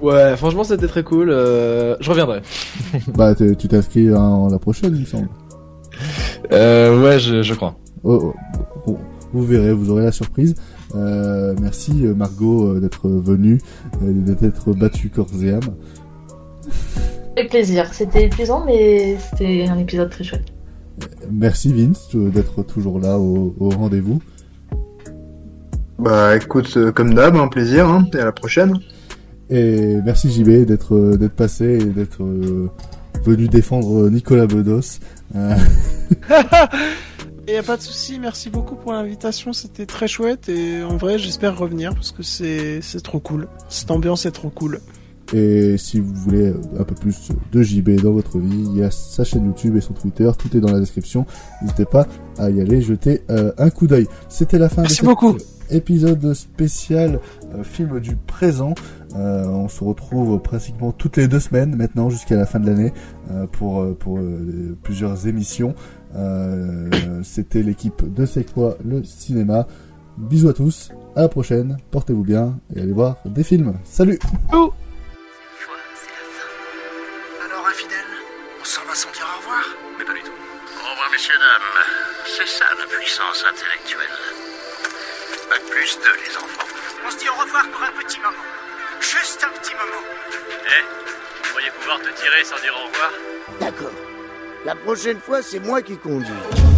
[0.00, 1.30] Ouais, franchement, c'était très cool.
[1.30, 2.42] euh, Je reviendrai.
[3.16, 5.28] Bah tu t'inscris en la prochaine il me semble.
[6.52, 7.76] Euh, ouais, je, je crois.
[8.04, 8.98] Oh, oh, bon,
[9.32, 10.54] vous verrez, vous aurez la surprise.
[10.94, 13.60] Euh, merci euh, Margot euh, d'être venue,
[14.02, 15.60] euh, d'être battue corps et âme.
[17.36, 17.92] Avec plaisir.
[17.92, 20.52] C'était épuisant, mais c'était un épisode très chouette.
[21.30, 24.20] Merci Vince euh, d'être toujours là au, au rendez-vous.
[25.98, 28.78] Bah écoute, euh, comme d'hab, un plaisir, hein, et à la prochaine.
[29.52, 32.70] Et merci JB d'être euh, d'être passé et d'être euh,
[33.22, 34.98] venu défendre Nicolas Bedos.
[35.36, 35.56] Euh,
[37.48, 40.96] Et y a pas de souci, merci beaucoup pour l'invitation, c'était très chouette et en
[40.96, 43.48] vrai j'espère revenir parce que c'est c'est trop cool.
[43.68, 44.80] Cette ambiance est trop cool.
[45.32, 48.90] Et si vous voulez un peu plus de JB dans votre vie, il y a
[48.90, 51.24] sa chaîne YouTube et son Twitter, tout est dans la description.
[51.62, 52.06] N'hésitez pas
[52.38, 54.06] à y aller jeter euh, un coup d'œil.
[54.28, 55.36] C'était la fin Merci de cet beaucoup.
[55.70, 57.18] épisode spécial
[57.54, 58.74] euh, film du présent.
[59.16, 62.92] Euh, on se retrouve pratiquement toutes les deux semaines maintenant jusqu'à la fin de l'année
[63.52, 64.18] pour pour
[64.82, 65.74] plusieurs émissions.
[67.22, 69.66] C'était l'équipe de C'est quoi le cinéma.
[70.18, 73.72] Bisous à tous, à la prochaine, portez-vous bien et allez voir des films.
[73.84, 74.18] Salut
[74.52, 74.72] Oh
[78.72, 79.64] s'en va sans dire au revoir
[79.98, 80.32] Mais pas du tout.
[80.82, 81.84] Au revoir, messieurs, dames.
[82.24, 84.16] C'est ça la puissance intellectuelle.
[85.50, 86.66] Bac plus 2, les enfants.
[87.06, 88.46] On se dit au revoir pour un petit moment.
[89.00, 90.02] Juste un petit moment.
[90.64, 90.84] Eh,
[91.42, 93.10] vous croyez pouvoir te tirer sans dire au revoir?
[93.60, 93.92] D'accord.
[94.64, 96.71] La prochaine fois, c'est moi qui conduis.